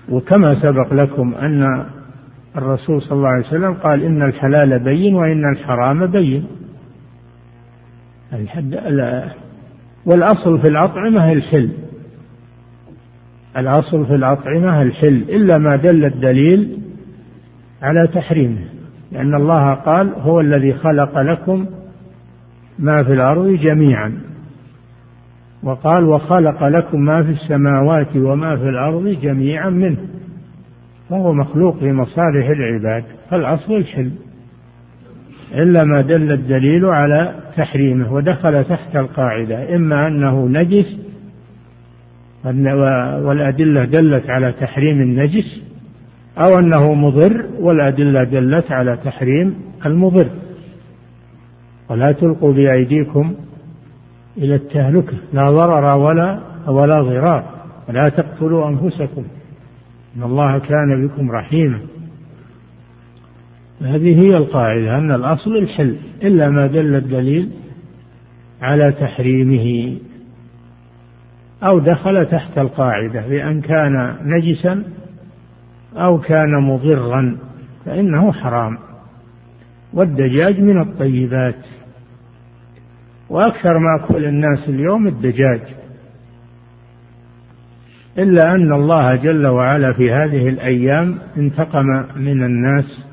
وكما 0.09 0.61
سبق 0.61 0.93
لكم 0.93 1.35
أن 1.35 1.85
الرسول 2.57 3.01
صلى 3.01 3.11
الله 3.11 3.29
عليه 3.29 3.47
وسلم 3.47 3.73
قال 3.73 4.03
إن 4.03 4.21
الحلال 4.21 4.83
بين 4.83 5.15
وإن 5.15 5.51
الحرام 5.51 6.05
بين. 6.05 6.47
والأصل 10.05 10.61
في 10.61 10.67
الأطعمة 10.67 11.33
الحل. 11.33 11.86
الأصل 13.57 14.05
في 14.05 14.15
الأطعمة 14.15 14.81
الحل 14.81 15.23
إلا 15.29 15.57
ما 15.57 15.75
دل 15.75 16.05
الدليل 16.05 16.79
على 17.81 18.07
تحريمه 18.07 18.61
لأن 19.11 19.35
الله 19.35 19.73
قال 19.73 20.13
هو 20.17 20.39
الذي 20.39 20.73
خلق 20.73 21.19
لكم 21.21 21.65
ما 22.79 23.03
في 23.03 23.13
الأرض 23.13 23.47
جميعا 23.47 24.13
وقال 25.63 26.05
وخلق 26.05 26.63
لكم 26.63 26.99
ما 27.01 27.23
في 27.23 27.31
السماوات 27.31 28.15
وما 28.15 28.57
في 28.57 28.69
الأرض 28.69 29.07
جميعا 29.07 29.69
منه 29.69 29.97
فهو 31.09 31.33
مخلوق 31.33 31.83
لمصالح 31.83 32.49
العباد 32.49 33.03
فالأصل 33.29 33.73
الحل 33.73 34.11
إلا 35.53 35.83
ما 35.83 36.01
دل 36.01 36.31
الدليل 36.31 36.85
على 36.85 37.35
تحريمه 37.57 38.13
ودخل 38.13 38.63
تحت 38.63 38.95
القاعدة 38.95 39.75
إما 39.75 40.07
أنه 40.07 40.47
نجس 40.47 40.97
والأدلة 43.25 43.85
دلت 43.85 44.29
على 44.29 44.51
تحريم 44.51 45.01
النجس 45.01 45.61
أو 46.37 46.59
أنه 46.59 46.93
مضر 46.93 47.45
والأدلة 47.59 48.23
دلت 48.23 48.71
على 48.71 48.97
تحريم 49.03 49.55
المضر. 49.85 50.29
ولا 51.89 52.11
تلقوا 52.11 52.53
بأيديكم 52.53 53.33
إلى 54.37 54.55
التهلكة 54.55 55.17
لا 55.33 55.51
ضرر 55.51 55.97
ولا 55.97 56.39
ولا 56.67 57.01
ضرار 57.01 57.43
ولا 57.89 58.09
تقتلوا 58.09 58.69
أنفسكم. 58.69 59.23
إن 60.17 60.23
الله 60.23 60.57
كان 60.57 61.07
بكم 61.07 61.31
رحيما. 61.31 61.79
هذه 63.81 64.21
هي 64.21 64.37
القاعدة 64.37 64.97
أن 64.97 65.11
الأصل 65.11 65.57
الحل 65.57 65.95
إلا 66.23 66.49
ما 66.49 66.67
دل 66.67 66.95
الدليل 66.95 67.49
على 68.61 68.91
تحريمه. 68.91 69.97
أو 71.63 71.79
دخل 71.79 72.25
تحت 72.25 72.57
القاعدة 72.57 73.27
بأن 73.27 73.61
كان 73.61 74.15
نجسا 74.23 74.83
أو 75.95 76.19
كان 76.19 76.63
مضرا 76.63 77.37
فإنه 77.85 78.31
حرام. 78.31 78.77
والدجاج 79.93 80.61
من 80.61 80.81
الطيبات. 80.81 81.65
وأكثر 83.29 83.77
ما 83.77 84.05
أكل 84.05 84.25
الناس 84.25 84.69
اليوم 84.69 85.07
الدجاج. 85.07 85.61
إلا 88.17 88.55
أن 88.55 88.73
الله 88.73 89.15
جل 89.15 89.47
وعلا 89.47 89.93
في 89.93 90.11
هذه 90.11 90.49
الأيام 90.49 91.19
انتقم 91.37 91.85
من 92.15 92.43
الناس 92.43 93.03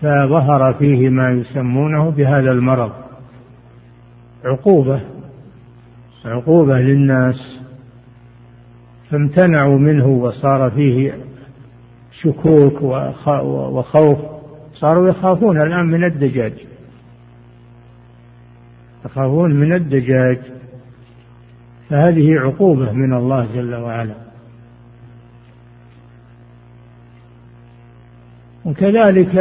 فظهر 0.00 0.74
فيه 0.74 1.08
ما 1.08 1.30
يسمونه 1.30 2.10
بهذا 2.10 2.52
المرض 2.52 2.92
عقوبة. 4.44 5.17
عقوبة 6.24 6.80
للناس 6.80 7.58
فامتنعوا 9.10 9.78
منه 9.78 10.06
وصار 10.06 10.70
فيه 10.70 11.18
شكوك 12.22 12.82
وخوف 12.82 14.18
صاروا 14.74 15.08
يخافون 15.08 15.60
الآن 15.60 15.86
من 15.86 16.04
الدجاج. 16.04 16.52
يخافون 19.04 19.54
من 19.54 19.72
الدجاج. 19.72 20.38
فهذه 21.90 22.38
عقوبة 22.38 22.92
من 22.92 23.14
الله 23.14 23.48
جل 23.54 23.74
وعلا. 23.74 24.14
وكذلك 28.64 29.34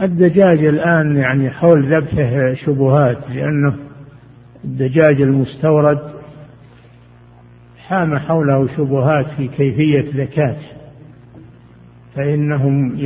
الدجاج 0.00 0.64
الآن 0.64 1.16
يعني 1.16 1.50
حول 1.50 1.94
ذبحه 1.94 2.54
شبهات 2.54 3.18
لأنه 3.30 3.91
الدجاج 4.64 5.22
المستورد 5.22 5.98
حام 7.78 8.18
حوله 8.18 8.76
شبهات 8.76 9.26
في 9.36 9.48
كيفية 9.48 10.24
زكاة 10.24 10.56
فإنهم 12.14 12.96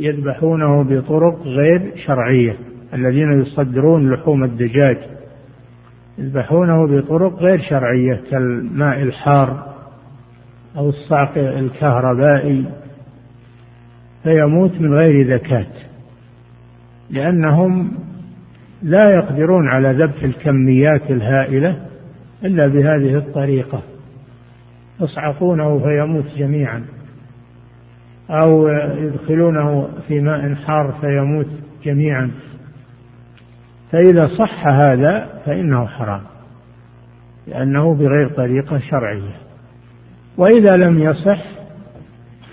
يذبحونه 0.00 0.82
بطرق 0.82 1.42
غير 1.42 1.92
شرعية. 1.96 2.56
الذين 2.94 3.42
يصدرون 3.42 4.12
لحوم 4.12 4.44
الدجاج 4.44 4.98
يذبحونه 6.18 6.86
بطرق 6.86 7.34
غير 7.34 7.58
شرعية 7.58 8.20
كالماء 8.30 9.02
الحار 9.02 9.74
أو 10.76 10.88
الصعق 10.88 11.38
الكهربائي 11.38 12.64
فيموت 14.22 14.80
من 14.80 14.94
غير 14.94 15.36
زكاة 15.38 15.66
لأنهم 17.10 17.92
لا 18.82 19.10
يقدرون 19.10 19.68
على 19.68 19.92
ذبح 19.92 20.22
الكميات 20.22 21.10
الهائلة 21.10 21.86
إلا 22.44 22.66
بهذه 22.66 23.16
الطريقة. 23.16 23.82
يصعقونه 25.00 25.78
فيموت 25.78 26.24
جميعا. 26.36 26.84
أو 28.30 28.68
يدخلونه 28.98 29.88
في 30.08 30.20
ماء 30.20 30.54
حار 30.54 30.94
فيموت 31.00 31.46
جميعا. 31.84 32.30
فإذا 33.92 34.28
صح 34.38 34.66
هذا 34.66 35.42
فإنه 35.46 35.86
حرام 35.86 36.22
لأنه 37.46 37.94
بغير 37.94 38.28
طريقة 38.28 38.78
شرعية. 38.78 39.36
وإذا 40.36 40.76
لم 40.76 40.98
يصح 40.98 41.44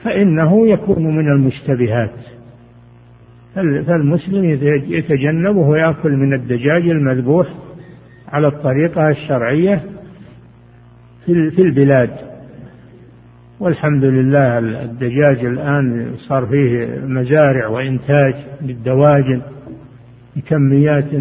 فإنه 0.04 0.68
يكون 0.68 1.04
من 1.04 1.28
المشتبهات. 1.28 2.33
فالمسلم 3.56 4.43
يتجنبه 4.88 5.60
ويأكل 5.60 6.12
من 6.12 6.34
الدجاج 6.34 6.89
المذبوح 6.89 7.47
على 8.28 8.47
الطريقة 8.47 9.10
الشرعية 9.10 9.84
في 11.26 11.60
البلاد. 11.60 12.10
والحمد 13.60 14.06
لله 14.06 14.60
الدجاج 14.60 15.45
الآن 15.45 16.12
صار 16.18 16.45
فيه 16.45 16.99
مزارع 17.06 17.68
وإنتاج 17.68 18.36
للدواجن 18.62 19.41
بكميات 20.36 21.12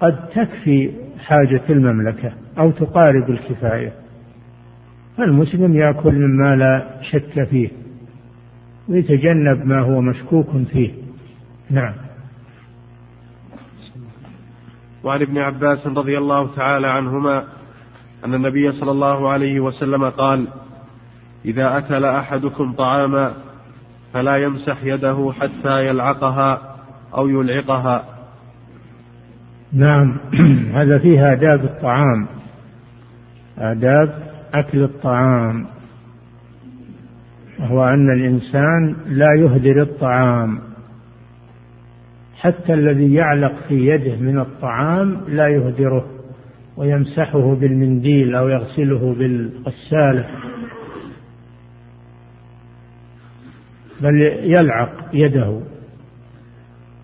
قد 0.00 0.28
تكفي 0.28 0.90
حاجة 1.18 1.62
المملكة 1.70 2.32
أو 2.58 2.70
تقارب 2.70 3.30
الكفاية. 3.30 3.92
فالمسلم 5.16 5.74
يأكل 5.74 6.14
مما 6.14 6.56
لا 6.56 7.00
شك 7.02 7.48
فيه 7.48 7.68
ويتجنب 8.88 9.66
ما 9.66 9.78
هو 9.78 10.00
مشكوك 10.00 10.46
فيه. 10.72 11.07
نعم. 11.70 11.94
وعن 15.04 15.22
ابن 15.22 15.38
عباس 15.38 15.86
رضي 15.86 16.18
الله 16.18 16.54
تعالى 16.56 16.86
عنهما 16.86 17.44
أن 18.24 18.34
النبي 18.34 18.72
صلى 18.72 18.90
الله 18.90 19.28
عليه 19.28 19.60
وسلم 19.60 20.04
قال 20.04 20.46
إذا 21.44 21.78
أكل 21.78 22.04
أحدكم 22.04 22.72
طعاما 22.72 23.32
فلا 24.12 24.36
يمسح 24.36 24.84
يده 24.84 25.32
حتى 25.40 25.88
يلعقها 25.88 26.76
أو 27.14 27.28
يلعقها. 27.28 28.04
نعم. 29.72 30.16
هذا 30.78 30.98
فيه 30.98 31.32
آداب 31.32 31.64
الطعام. 31.64 32.26
آداب 33.58 34.32
أكل 34.54 34.82
الطعام. 34.82 35.66
وهو 37.58 37.84
أن 37.84 38.10
الإنسان 38.10 38.96
لا 39.06 39.34
يهدر 39.34 39.82
الطعام. 39.82 40.67
حتى 42.40 42.74
الذي 42.74 43.14
يعلق 43.14 43.54
في 43.68 43.86
يده 43.86 44.16
من 44.16 44.38
الطعام 44.38 45.20
لا 45.28 45.48
يهدره 45.48 46.06
ويمسحه 46.76 47.54
بالمنديل 47.54 48.34
أو 48.34 48.48
يغسله 48.48 49.14
بالغسالة 49.14 50.26
بل 54.00 54.20
يلعق 54.42 54.92
يده 55.12 55.60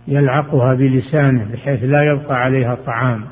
يلعقها 0.09 0.74
بلسانه 0.74 1.53
بحيث 1.53 1.85
لا 1.85 2.03
يبقى 2.03 2.37
عليها 2.43 2.74
طعام. 2.87 3.24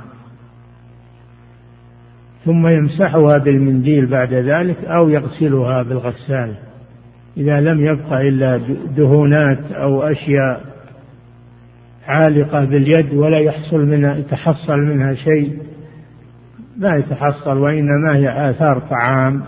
ثم 2.44 2.66
يمسحها 2.66 3.38
بالمنديل 3.38 4.06
بعد 4.06 4.34
ذلك 4.34 4.84
أو 4.84 5.08
يغسلها 5.08 5.82
بالغسالة. 5.82 6.56
إذا 7.36 7.60
لم 7.60 7.80
يبقى 7.84 8.28
إلا 8.28 8.60
دهونات 8.96 9.72
أو 9.72 10.02
أشياء 10.02 10.71
عالقة 12.06 12.64
باليد 12.64 13.14
ولا 13.14 13.38
يحصل 13.38 13.86
منها 13.86 14.16
يتحصل 14.16 14.78
منها 14.78 15.14
شيء. 15.14 15.58
لا 16.78 16.96
يتحصل 16.96 17.58
وإنما 17.58 18.16
هي 18.16 18.50
آثار 18.50 18.78
طعام. 18.78 19.42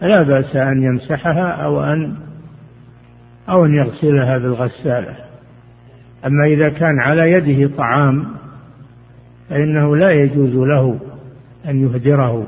فلا 0.00 0.22
بأس 0.22 0.56
أن 0.56 0.82
يمسحها 0.82 1.48
أو 1.48 1.82
أن 1.82 2.16
أو 3.48 3.64
أن 3.64 3.74
يغسلها 3.74 4.38
بالغسالة. 4.38 5.16
أما 6.26 6.46
إذا 6.46 6.68
كان 6.68 6.98
على 6.98 7.32
يده 7.32 7.76
طعام 7.76 8.24
فإنه 9.50 9.96
لا 9.96 10.10
يجوز 10.10 10.54
له 10.54 10.98
أن 11.68 11.82
يهدره 11.82 12.46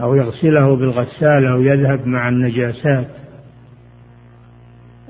أو 0.00 0.14
يغسله 0.14 0.76
بالغسالة 0.76 1.52
أو 1.52 1.62
يذهب 1.62 2.06
مع 2.06 2.28
النجاسات 2.28 3.08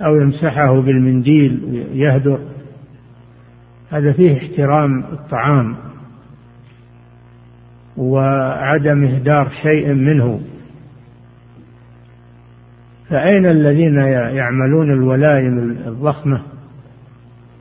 أو 0.01 0.17
يمسحه 0.17 0.81
بالمنديل 0.81 1.85
يهدر 1.93 2.39
هذا 3.93 4.13
فيه 4.13 4.37
احترام 4.37 5.05
الطعام 5.13 5.77
وعدم 7.97 9.05
إهدار 9.05 9.49
شيء 9.63 9.95
منه. 9.95 10.41
فأين 13.09 13.47
الذين 13.47 13.97
يعملون 14.37 14.93
الولائم 14.93 15.59
الضخمة 15.87 16.43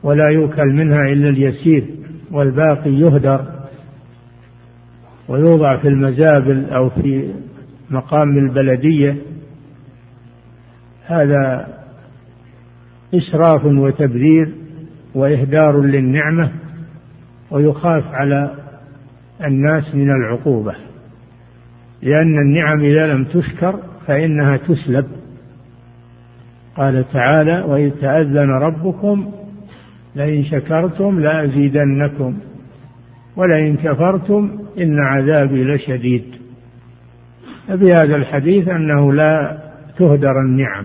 ولا 0.02 0.28
يؤكل 0.28 0.66
منها 0.66 1.12
إلا 1.12 1.28
اليسير 1.28 1.86
والباقي 2.30 2.90
يهدر 2.90 3.46
ويوضع 5.28 5.76
في 5.76 5.88
المزابل 5.88 6.70
أو 6.70 6.90
في 6.90 7.34
مقام 7.90 8.38
البلدية؟ 8.38 9.16
هذا 11.06 11.68
إسراف 13.14 13.64
وتبذير 13.64 14.61
وإهدار 15.14 15.80
للنعمة 15.80 16.50
ويخاف 17.50 18.04
على 18.06 18.54
الناس 19.44 19.94
من 19.94 20.10
العقوبة. 20.10 20.74
لأن 22.02 22.38
النعم 22.38 22.80
إذا 22.80 23.14
لم 23.14 23.24
تشكر 23.24 23.78
فإنها 24.06 24.56
تسلب. 24.56 25.06
قال 26.76 27.12
تعالى 27.12 27.64
وإذ 27.68 27.90
تأذن 27.90 28.50
ربكم 28.50 29.32
لئن 30.16 30.44
شكرتم 30.44 31.20
لأزيدنكم 31.20 32.38
ولئن 33.36 33.76
كفرتم 33.76 34.58
إن 34.78 34.98
عذابي 34.98 35.64
لشديد. 35.64 36.24
فبهذا 37.68 38.16
الحديث 38.16 38.68
أنه 38.68 39.12
لا 39.12 39.58
تهدر 39.98 40.40
النعم. 40.40 40.84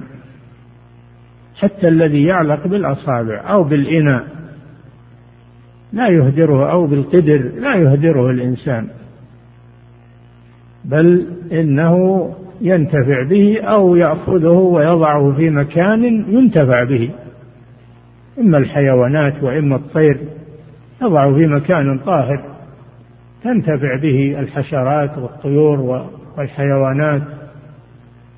حتى 1.57 1.87
الذي 1.87 2.23
يعلق 2.23 2.67
بالأصابع 2.67 3.43
أو 3.51 3.63
بالإناء. 3.63 4.23
لا 5.93 6.07
يهدره 6.07 6.71
أو 6.71 6.87
بالقدر 6.87 7.51
لا 7.59 7.75
يهدره 7.75 8.31
الإنسان. 8.31 8.87
بل 10.85 11.27
إنه 11.51 11.95
ينتفع 12.61 13.23
به 13.29 13.61
أو 13.61 13.95
يأخذه 13.95 14.49
ويضعه 14.49 15.33
في 15.33 15.49
مكان 15.49 16.03
ينتفع 16.33 16.83
به. 16.83 17.11
إما 18.39 18.57
الحيوانات 18.57 19.43
وإما 19.43 19.75
الطير 19.75 20.17
يضعه 21.01 21.33
في 21.33 21.47
مكان 21.47 21.99
طاهر. 21.99 22.43
تنتفع 23.43 23.95
به 23.95 24.39
الحشرات 24.39 25.17
والطيور 25.17 26.07
والحيوانات. 26.37 27.21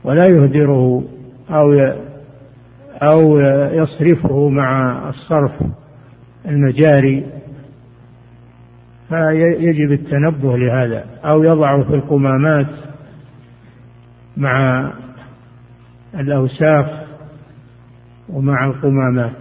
ولا 0.03 0.25
يهدره 0.25 1.03
أو 1.49 1.91
أو 3.01 3.39
يصرفه 3.69 4.49
مع 4.49 4.99
الصرف 5.09 5.51
المجاري 6.45 7.25
فيجب 9.09 9.91
التنبه 9.91 10.57
لهذا. 10.57 11.05
أو 11.25 11.43
يضعه 11.43 11.83
في 11.83 11.95
القمامات 11.95 12.67
مع 14.37 14.91
الأوساخ 16.15 16.85
ومع 18.29 18.65
القمامات. 18.65 19.37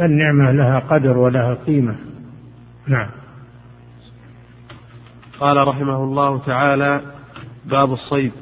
النعمة 0.00 0.50
لها 0.52 0.78
قدر 0.78 1.18
ولها 1.18 1.54
قيمة. 1.54 1.96
نعم. 2.86 3.08
قال 5.40 5.68
رحمه 5.68 6.04
الله 6.04 6.38
تعالى 6.38 7.00
باب 7.66 7.92
الصيد. 7.92 8.32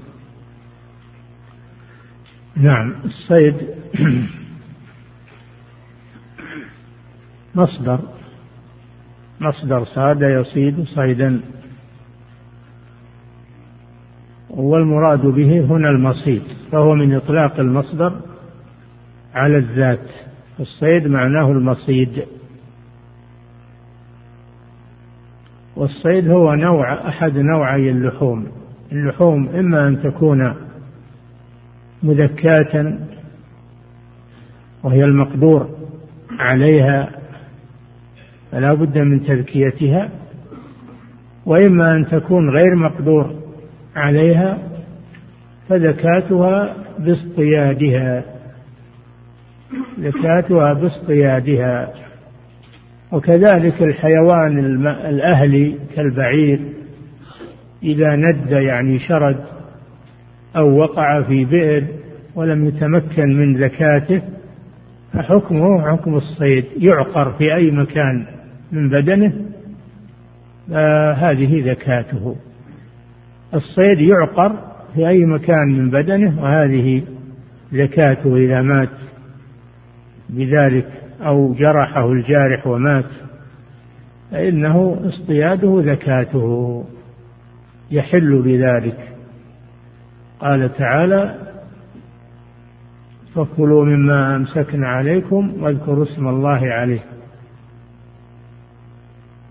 نعم 2.56 2.94
الصيد 3.04 3.54
مصدر 7.54 8.00
مصدر 9.40 9.84
صاد 9.84 10.22
يصيد 10.22 10.84
صيدا. 10.84 11.40
والمراد 14.50 15.26
به 15.26 15.60
هنا 15.60 15.90
المصيد 15.90 16.42
فهو 16.72 16.94
من 16.94 17.14
إطلاق 17.14 17.60
المصدر 17.60 18.20
على 19.34 19.56
الذات. 19.56 20.08
الصيد 20.60 21.06
معناه 21.06 21.52
المصيد. 21.52 22.24
والصيد 25.76 26.28
هو 26.28 26.54
نوع 26.54 27.08
أحد 27.08 27.38
نوعي 27.38 27.90
اللحوم. 27.90 28.46
اللحوم 28.92 29.48
إما 29.48 29.88
أن 29.88 30.02
تكون 30.02 30.69
مذكاة 32.02 32.98
وهي 34.82 35.04
المقدور 35.04 35.70
عليها 36.38 37.10
فلا 38.52 38.74
بد 38.74 38.98
من 38.98 39.22
تذكيتها 39.24 40.10
وإما 41.46 41.96
أن 41.96 42.06
تكون 42.06 42.50
غير 42.50 42.74
مقدور 42.74 43.34
عليها 43.96 44.58
فزكاتها 45.68 46.76
باصطيادها. 46.98 48.24
زكاتها 49.98 50.72
باصطيادها. 50.72 51.92
وكذلك 53.12 53.82
الحيوان 53.82 54.58
الأهلي 54.86 55.74
كالبعير 55.96 56.60
إذا 57.82 58.16
ند 58.16 58.50
يعني 58.50 58.98
شرد 58.98 59.44
أو 60.56 60.76
وقع 60.78 61.22
في 61.22 61.44
بئر 61.44 61.86
ولم 62.34 62.66
يتمكن 62.66 63.36
من 63.36 63.58
زكاته 63.58 64.22
فحكمه 65.12 65.90
حكم 65.90 66.14
الصيد 66.14 66.64
يعقر 66.76 67.32
في 67.32 67.54
أي 67.54 67.70
مكان 67.70 68.26
من 68.72 68.88
بدنه 68.88 69.32
هذه 71.16 71.62
زكاته. 71.62 72.36
الصيد 73.54 74.00
يعقر 74.00 74.52
في 74.94 75.08
أي 75.08 75.24
مكان 75.24 75.68
من 75.68 75.90
بدنه 75.90 76.42
وهذه 76.42 77.02
زكاته 77.72 78.36
إذا 78.36 78.62
مات 78.62 78.88
بذلك 80.28 80.86
أو 81.20 81.54
جرحه 81.54 82.12
الجارح 82.12 82.66
ومات 82.66 83.04
فإنه 84.30 85.00
اصطياده 85.04 85.82
زكاته 85.82 86.84
يحل 87.90 88.42
بذلك. 88.42 89.19
قال 90.40 90.76
تعالى 90.76 91.34
فكلوا 93.34 93.84
مما 93.84 94.36
أمسكن 94.36 94.84
عليكم 94.84 95.62
واذكروا 95.62 96.04
اسم 96.04 96.28
الله 96.28 96.60
عليه. 96.66 97.04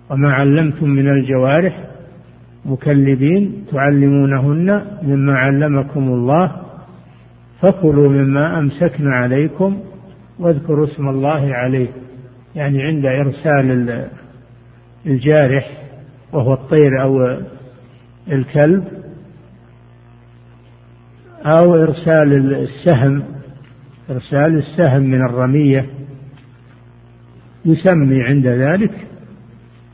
وما 0.09 0.33
علمتم 0.33 0.89
من 0.89 1.09
الجوارح 1.09 1.85
مكلبين 2.65 3.65
تعلمونهن 3.71 4.85
مما 5.03 5.37
علمكم 5.37 6.07
الله 6.07 6.55
فكلوا 7.61 8.09
مما 8.09 8.59
أمسكن 8.59 9.07
عليكم 9.07 9.79
واذكروا 10.39 10.85
اسم 10.85 11.09
الله 11.09 11.53
عليه. 11.53 11.87
يعني 12.55 12.83
عند 12.83 13.05
إرسال 13.05 14.07
الجارح 15.05 15.77
وهو 16.33 16.53
الطير 16.53 17.01
أو 17.01 17.37
الكلب 18.31 18.98
أو 21.45 21.75
إرسال 21.75 22.55
السهم 22.55 23.23
إرسال 24.09 24.57
السهم 24.57 25.03
من 25.03 25.25
الرمية 25.25 25.85
يسمي 27.65 28.23
عند 28.23 28.47
ذلك 28.47 28.91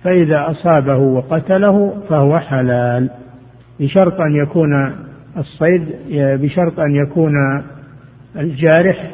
فإذا 0.03 0.51
أصابه 0.51 0.97
وقتله 0.97 2.01
فهو 2.09 2.39
حلال. 2.39 3.09
بشرط 3.79 4.21
أن 4.21 4.35
يكون 4.35 4.95
الصيد 5.37 5.95
بشرط 6.13 6.79
أن 6.79 6.95
يكون 6.95 7.33
الجارح 8.35 9.11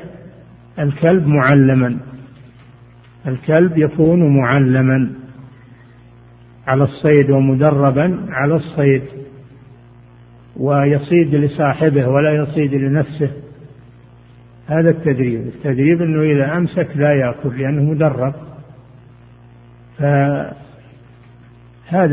الكلب 0.79 1.27
معلما. 1.27 1.97
الكلب 3.27 3.77
يكون 3.77 4.37
معلما 4.37 5.09
على 6.67 6.83
الصيد 6.83 7.29
ومدربا 7.29 8.25
على 8.29 8.55
الصيد. 8.55 9.03
ويصيد 10.61 11.35
لصاحبه 11.35 12.07
ولا 12.07 12.31
يصيد 12.31 12.73
لنفسه. 12.73 13.31
هذا 14.67 14.89
التدريب. 14.89 15.47
التدريب 15.47 16.01
أنه 16.01 16.21
إذا 16.21 16.57
أمسك 16.57 16.87
لا 16.95 17.13
يأكل 17.13 17.61
لأنه 17.61 17.91
مدرب. 17.91 18.33
فهذا 19.97 20.53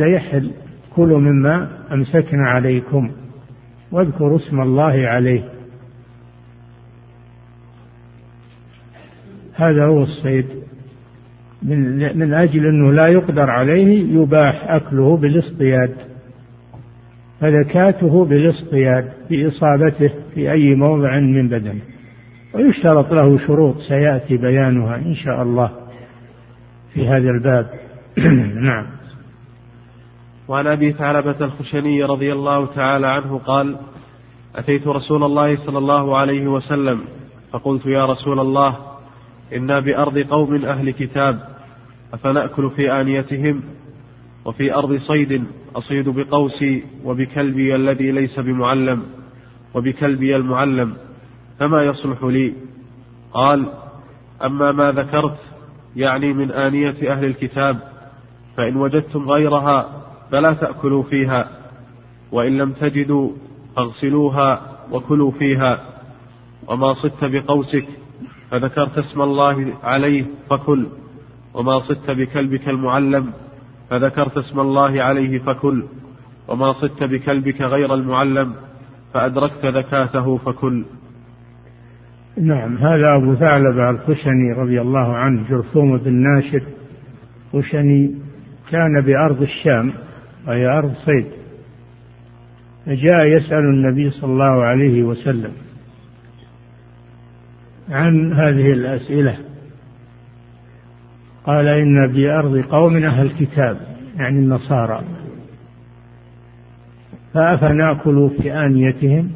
يحل. 0.07 0.51
كلوا 0.97 1.21
مما 1.21 1.69
أمسكنا 1.93 2.49
عليكم 2.49 3.11
واذكروا 3.93 4.37
اسم 4.37 4.61
الله 4.61 5.09
عليه. 5.09 5.49
هذا 9.55 9.87
هو 9.87 10.03
الصيد. 10.03 10.47
من, 11.63 11.99
من 12.19 12.35
أجل 12.35 12.67
أنه 12.67 12.93
لا 12.93 13.07
يقدر 13.07 13.51
عليه 13.51 14.23
يباح 14.23 14.71
أكله 14.71 15.17
بالإصطياد. 15.17 16.08
فزكاته 17.41 18.25
بالاصطياد 18.25 19.13
بإصابته 19.31 20.11
في 20.35 20.53
أي 20.53 20.75
موضع 20.75 21.19
من 21.19 21.49
بدنه. 21.49 21.81
ويشترط 22.55 23.13
له 23.13 23.39
شروط 23.39 23.81
سيأتي 23.81 24.37
بيانها 24.37 24.97
إن 24.97 25.15
شاء 25.15 25.43
الله 25.43 25.71
في 26.95 27.09
هذا 27.09 27.31
الباب. 27.31 27.71
نعم. 28.69 28.87
وعن 30.49 30.67
أبي 30.67 30.93
ثعلبة 30.93 31.37
الخشني 31.41 32.05
رضي 32.05 32.33
الله 32.33 32.67
تعالى 32.67 33.07
عنه 33.07 33.39
قال 33.39 33.77
أتيت 34.57 34.87
رسول 34.87 35.25
الله 35.25 35.67
صلى 35.67 35.79
الله 35.79 36.19
عليه 36.19 36.47
وسلم 36.49 37.01
فقلت 37.53 37.87
يا 37.87 38.07
رسول 38.07 38.41
الله 38.41 38.77
إنا 39.57 39.81
بأرض 39.81 40.19
قوم 40.19 40.65
أهل 40.65 40.91
كتاب 40.91 41.39
أفنأكل 42.15 42.71
في 42.71 42.93
آنيتهم 42.93 43.63
وفي 44.49 44.75
أرض 44.75 44.99
صيد 44.99 45.45
أصيد 45.77 46.09
بقوسي 46.09 46.85
وبكلبي 47.05 47.75
الذي 47.75 48.11
ليس 48.11 48.39
بمعلم 48.39 49.03
وبكلبي 49.75 50.37
المعلم 50.37 50.95
فما 51.59 51.83
يصلح 51.83 52.25
لي؟ 52.25 52.55
قال 53.33 53.65
أما 54.45 54.73
ما 54.73 54.93
ذكرت 54.93 55.39
يعني 55.97 56.33
من 56.33 56.51
آنية 56.51 57.13
أهل 57.13 57.25
الكتاب 57.25 57.79
فإن 58.57 58.77
وجدتم 58.77 59.31
غيرها 59.31 60.05
فلا 60.31 60.53
تأكلوا 60.53 61.03
فيها 61.03 61.49
وإن 62.33 62.59
لم 62.59 62.73
تجدوا 62.73 63.31
فاغسلوها 63.77 64.79
وكلوا 64.93 65.31
فيها 65.31 65.81
وما 66.69 66.95
صدت 66.95 67.25
بقوسك 67.25 67.89
فذكرت 68.51 68.99
اسم 68.99 69.23
الله 69.23 69.75
عليه 69.83 70.25
فكل 70.51 70.87
وما 71.55 71.81
صدت 71.81 72.11
بكلبك 72.11 72.69
المعلم 72.69 73.33
فذكرت 73.91 74.39
اسم 74.39 74.61
الله 74.61 75.03
عليه 75.03 75.39
فكل 75.39 75.85
وما 76.49 76.73
صدت 76.73 77.05
بكلبك 77.05 77.61
غير 77.61 77.95
المعلم 77.95 78.55
فأدركت 79.15 79.67
زكاته 79.67 80.37
فكل. 80.37 80.85
نعم 82.37 82.77
هذا 82.77 83.17
أبو 83.17 83.35
ثعلبة 83.35 83.91
الخشني 83.91 84.53
رضي 84.53 84.81
الله 84.81 85.17
عنه 85.17 85.49
جرثوم 85.49 85.99
بن 85.99 86.13
ناشر 86.13 86.63
خشني 87.53 88.15
كان 88.71 89.01
بأرض 89.01 89.43
الشام 89.43 89.93
وهي 90.47 90.67
أرض 90.67 90.95
صيد 91.07 91.27
فجاء 92.87 93.27
يسأل 93.27 93.65
النبي 93.65 94.11
صلى 94.11 94.33
الله 94.33 94.65
عليه 94.65 95.03
وسلم 95.03 95.53
عن 97.91 98.33
هذه 98.33 98.73
الأسئلة. 98.73 99.48
قال 101.49 101.69
إن 101.69 102.13
بأرض 102.13 102.59
قوم 102.59 102.97
أهل 102.97 103.31
كتاب 103.31 103.77
يعني 104.17 104.39
النصارى. 104.39 105.03
فأفنأكل 107.35 108.31
في 108.39 108.53
آنيتهم؟ 108.53 109.31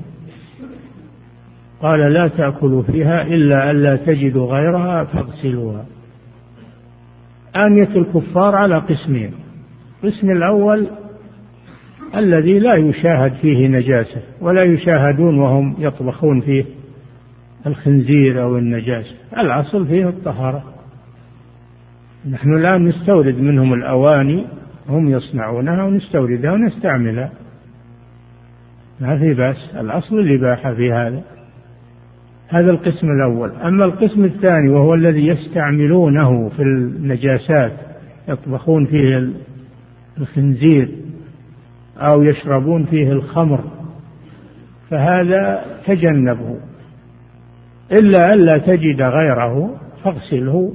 قال 1.82 2.12
لا 2.12 2.28
تأكلوا 2.28 2.82
فيها 2.82 3.22
إلا 3.22 3.70
ألا 3.70 3.96
تجدوا 3.96 4.46
غيرها 4.46 5.04
فاغسلوها. 5.04 5.86
آنية 7.56 7.96
الكفار 7.96 8.54
على 8.54 8.78
قسمين. 8.78 9.30
القسم 10.04 10.30
الأول 10.30 10.86
الذي 12.16 12.58
لا 12.58 12.74
يشاهد 12.74 13.34
فيه 13.34 13.68
نجاسة 13.68 14.22
ولا 14.40 14.62
يشاهدون 14.62 15.38
وهم 15.38 15.76
يطبخون 15.78 16.40
فيه 16.40 16.64
الخنزير 17.66 18.42
أو 18.42 18.58
النجاسة. 18.58 19.14
الأصل 19.38 19.86
فيه 19.86 20.08
الطهارة. 20.08 20.71
نحن 22.30 22.54
الآن 22.54 22.84
نستورد 22.84 23.40
منهم 23.40 23.74
الأواني 23.74 24.44
هم 24.88 25.08
يصنعونها 25.08 25.84
ونستوردها 25.84 26.52
ونستعملها. 26.52 27.32
ما 29.00 29.18
في 29.18 29.34
بأس 29.34 29.56
الأصل 29.76 30.18
الإباحة 30.18 30.74
في 30.74 30.92
هذا. 30.92 31.22
هذا 32.48 32.70
القسم 32.70 33.06
الأول. 33.06 33.50
أما 33.50 33.84
القسم 33.84 34.24
الثاني 34.24 34.68
وهو 34.68 34.94
الذي 34.94 35.26
يستعملونه 35.26 36.48
في 36.48 36.62
النجاسات 36.62 37.72
يطبخون 38.28 38.86
فيه 38.86 39.32
الخنزير 40.18 40.88
أو 41.98 42.22
يشربون 42.22 42.84
فيه 42.84 43.12
الخمر 43.12 43.64
فهذا 44.90 45.64
تجنبه. 45.86 46.56
إلا 47.92 48.34
ألا 48.34 48.58
تجد 48.58 49.02
غيره 49.02 49.80
فاغسله. 50.04 50.72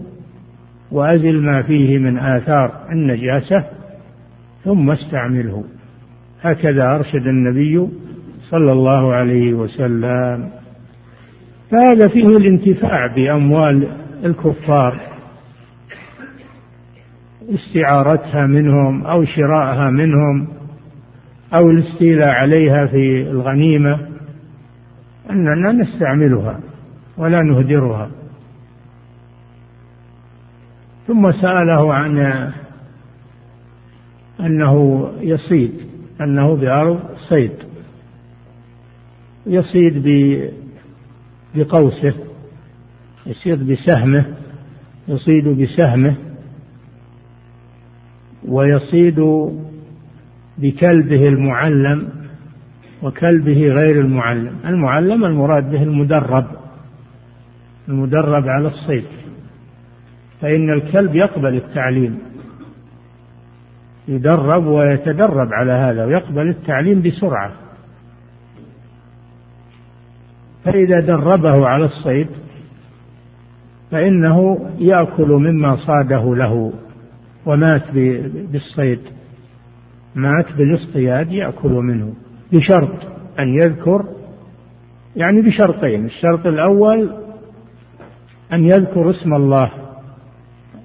وأزل 0.91 1.41
ما 1.41 1.61
فيه 1.61 1.99
من 1.99 2.17
آثار 2.17 2.85
النجاسة 2.91 3.65
ثم 4.65 4.91
استعمله. 4.91 5.63
هكذا 6.41 6.95
أرشد 6.95 7.27
النبي 7.27 7.87
صلى 8.49 8.71
الله 8.71 9.13
عليه 9.13 9.53
وسلم. 9.53 10.49
فهذا 11.71 12.07
فيه 12.07 12.27
الانتفاع 12.27 13.15
بأموال 13.15 13.87
الكفار. 14.25 14.99
استعارتها 17.49 18.45
منهم 18.45 19.05
أو 19.05 19.23
شراءها 19.23 19.89
منهم 19.89 20.47
أو 21.53 21.69
الاستيلاء 21.69 22.29
عليها 22.29 22.85
في 22.85 23.21
الغنيمة. 23.21 23.99
أننا 25.31 25.71
نستعملها 25.71 26.59
ولا 27.17 27.41
نهدرها. 27.41 28.09
ثم 31.07 31.31
سأله 31.31 31.93
عن 31.93 32.17
أنه 34.39 35.07
يصيد 35.21 35.71
أنه 36.21 36.55
بأرض 36.55 36.99
صيد. 37.29 37.51
يصيد 39.45 40.03
بقوسه 41.55 42.13
يصيد 43.25 43.71
بسهمه 43.71 44.25
يصيد 45.07 45.47
بسهمه 45.47 46.15
ويصيد 48.47 49.19
بكلبه 50.57 51.27
المعلم 51.27 52.09
وكلبه 53.03 53.67
غير 53.73 54.01
المعلم. 54.01 54.55
المعلم 54.65 55.25
المراد 55.25 55.71
به 55.71 55.83
المدرب 55.83 56.45
المدرب 57.89 58.47
على 58.47 58.67
الصيد. 58.67 59.05
فإن 60.41 60.73
الكلب 60.73 61.15
يقبل 61.15 61.55
التعليم. 61.55 62.19
يدرب 64.07 64.65
ويتدرب 64.65 65.53
على 65.53 65.71
هذا 65.71 66.05
ويقبل 66.05 66.49
التعليم 66.49 67.01
بسرعة. 67.01 67.51
فإذا 70.63 70.99
دربه 70.99 71.67
على 71.67 71.85
الصيد 71.85 72.27
فإنه 73.91 74.69
يأكل 74.79 75.27
مما 75.27 75.75
صاده 75.75 76.35
له 76.35 76.73
ومات 77.45 77.91
بالصيد. 78.51 78.99
مات 80.15 80.45
بالاصطياد 80.57 81.31
يأكل 81.31 81.71
منه. 81.71 82.13
بشرط 82.51 82.93
أن 83.39 83.47
يذكر 83.47 84.05
يعني 85.15 85.41
بشرطين. 85.41 86.05
الشرط 86.05 86.47
الأول 86.47 87.09
أن 88.53 88.63
يذكر 88.63 89.09
اسم 89.09 89.33
الله. 89.33 89.86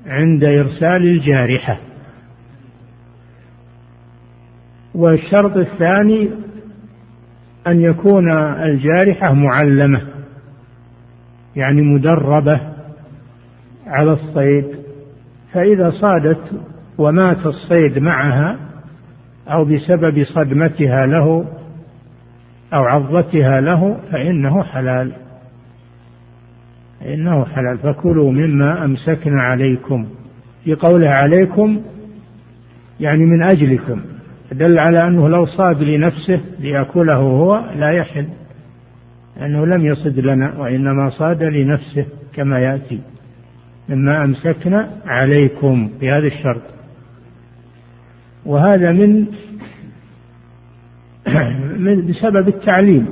عند 0.07 0.44
إرسال 0.44 1.03
الجارحة. 1.03 1.80
والشرط 4.94 5.57
الثاني 5.57 6.30
أن 7.66 7.80
يكون 7.80 8.30
الجارحة 8.38 9.32
معلمة 9.32 10.00
يعني 11.57 11.82
مدربة 11.82 12.61
على 13.86 14.12
الصيد. 14.12 14.64
فإذا 15.53 15.90
صادت 15.90 16.40
ومات 16.98 17.46
الصيد 17.46 17.98
معها 17.98 18.59
أو 19.48 19.64
بسبب 19.64 20.24
صدمتها 20.24 21.07
له 21.07 21.44
أو 22.74 22.82
عضتها 22.82 23.61
له 23.61 24.00
فإنه 24.12 24.62
حلال. 24.62 25.12
إنه 27.07 27.44
حلال. 27.44 27.78
فكلوا 27.78 28.32
مما 28.32 28.84
أمسكنا 28.84 29.42
عليكم. 29.42 30.07
في 30.64 30.74
قوله 30.74 31.09
عليكم 31.09 31.80
يعني 33.00 33.24
من 33.24 33.42
أجلكم. 33.42 34.00
دل 34.53 34.78
على 34.78 35.07
أنه 35.07 35.28
لو 35.28 35.46
صاد 35.46 35.82
لنفسه 35.82 36.40
ليأكله 36.61 37.14
هو 37.14 37.64
لا 37.76 37.90
يحل. 37.90 38.26
لأنه 39.36 39.66
لم 39.66 39.84
يصد 39.84 40.18
لنا 40.18 40.59
وإنما 40.59 41.11
صاد 41.11 41.42
لنفسه 41.42 42.07
كما 42.34 42.59
يأتي. 42.59 43.00
مما 43.88 44.24
أمسكنا 44.24 44.90
عليكم 45.07 45.90
بهذا 46.00 46.26
الشرط. 46.26 46.62
وهذا 48.46 48.92
من 48.92 49.26
من 51.84 52.07
بسبب 52.07 52.48
التعليم. 52.48 53.07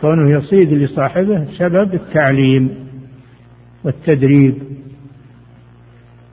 كونه 0.00 0.30
يصيد 0.30 0.72
لصاحبه 0.72 1.46
سبب 1.58 1.94
التعليم. 1.94 2.81
والتدريب. 3.84 4.62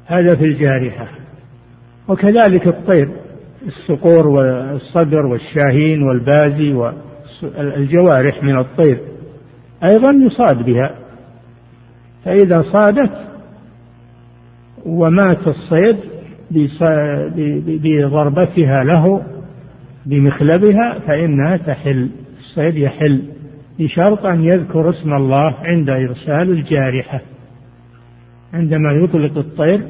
هذا 0.06 0.36
في 0.36 0.46
الجارحة. 0.46 1.08
وكذلك 2.08 2.68
الطير 2.68 3.10
الصقور 3.68 4.28
والصدر 4.28 5.26
والشاهين 5.26 6.04
والبازي 6.04 6.74
والجوارح 6.74 8.44
من 8.44 8.58
الطير 8.58 9.00
أيضا 9.84 10.12
يصاد 10.12 10.66
بها. 10.66 10.96
فإذا 12.26 12.62
صادت 12.62 13.12
ومات 14.86 15.48
الصيد 15.48 15.98
بضربتها 17.84 18.84
له 18.84 19.22
بمخلبها 20.06 21.00
فإنها 21.00 21.58
تحل. 21.58 22.10
الصيد 22.40 22.78
يحل. 22.78 23.24
بشرط 23.80 24.26
أن 24.26 24.44
يذكر 24.44 24.90
اسم 24.90 25.14
الله 25.14 25.56
عند 25.64 25.90
إرسال 25.90 26.50
الجارحة. 26.52 27.22
عندما 28.54 28.92
يطلق 28.92 29.38
الطير 29.38 29.88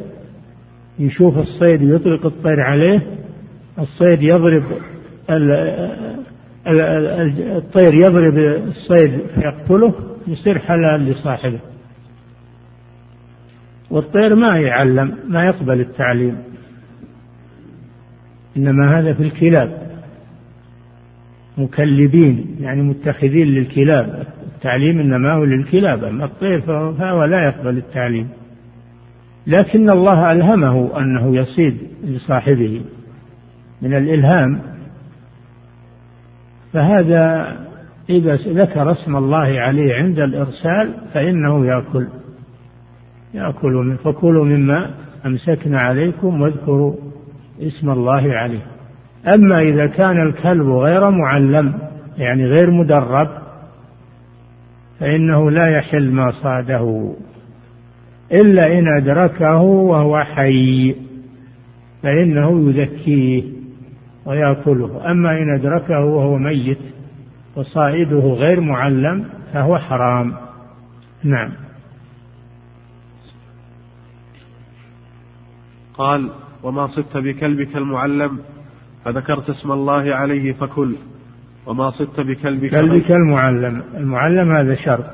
يشوف 0.99 1.37
الصيد 1.37 1.81
يطلق 1.81 2.25
الطير 2.25 2.59
عليه 2.59 3.07
الصيد 3.79 4.23
يضرب 4.23 4.63
الطير 7.57 7.93
يضرب 7.93 8.37
الصيد 8.67 9.11
فيقتله 9.35 9.93
يصير 10.27 10.59
حلال 10.59 11.05
لصاحبه. 11.05 11.59
والطير 13.89 14.35
ما 14.35 14.59
يعلم 14.59 15.17
ما 15.27 15.45
يقبل 15.45 15.79
التعليم. 15.79 16.37
إنما 18.57 18.99
هذا 18.99 19.13
في 19.13 19.23
الكلاب. 19.23 19.89
مكلبين 21.57 22.55
يعني 22.59 22.81
متخذين 22.81 23.47
للكلاب. 23.47 24.27
التعليم 24.55 24.99
إنما 24.99 25.33
هو 25.33 25.43
للكلاب 25.43 26.03
أما 26.03 26.25
الطير 26.25 26.61
فهو 26.61 27.23
لا 27.23 27.45
يقبل 27.45 27.77
التعليم. 27.77 28.29
لكن 29.49 29.89
الله 29.89 30.31
ألهمه 30.31 30.99
أنه 30.99 31.35
يصيد 31.35 31.77
لصاحبه 32.03 32.81
من 33.81 33.93
الإلهام. 33.93 34.61
فهذا 36.73 37.55
إذا 38.09 38.35
ذكر 38.35 38.91
اسم 38.91 39.15
الله 39.15 39.59
عليه 39.59 39.95
عند 39.95 40.19
الإرسال 40.19 40.93
فإنه 41.13 41.65
يأكل. 41.65 42.07
يأكل 43.33 43.73
من 43.73 43.97
فكلوا 43.97 44.45
مما 44.45 44.91
أمسكنا 45.25 45.79
عليكم 45.79 46.41
واذكروا 46.41 46.95
اسم 47.61 47.89
الله 47.89 48.33
عليه. 48.33 48.65
أما 49.27 49.61
إذا 49.61 49.87
كان 49.87 50.27
الكلب 50.27 50.69
غير 50.69 51.09
معلم 51.09 51.73
يعني 52.17 52.45
غير 52.45 52.71
مدرب 52.71 53.29
فإنه 54.99 55.51
لا 55.51 55.67
يحل 55.77 56.11
ما 56.11 56.31
صاده. 56.31 57.15
إلا 58.31 58.79
إن 58.79 58.87
أدركه 58.97 59.61
وهو 59.61 60.23
حي 60.23 60.95
فإنه 62.03 62.69
يزكيه 62.69 63.43
ويأكله. 64.25 65.11
أما 65.11 65.37
إن 65.37 65.59
أدركه 65.59 66.05
وهو 66.05 66.37
ميت 66.37 66.79
وصائده 67.55 68.19
غير 68.19 68.61
معلم 68.61 69.25
فهو 69.53 69.77
حرام. 69.77 70.33
نعم. 71.23 71.51
قال 75.93 76.29
وما 76.63 76.87
صدت 76.87 77.17
بكلبك 77.17 77.77
المعلم 77.77 78.39
فذكرت 79.05 79.49
اسم 79.49 79.71
الله 79.71 80.15
عليه 80.15 80.53
فكل. 80.53 80.95
وما 81.65 81.91
صدت 81.91 82.19
بكلبك 82.19 82.71
كلبك 82.71 83.11
المعلم. 83.11 83.83
المعلم 83.97 84.51
هذا 84.51 84.75
شرط. 84.75 85.11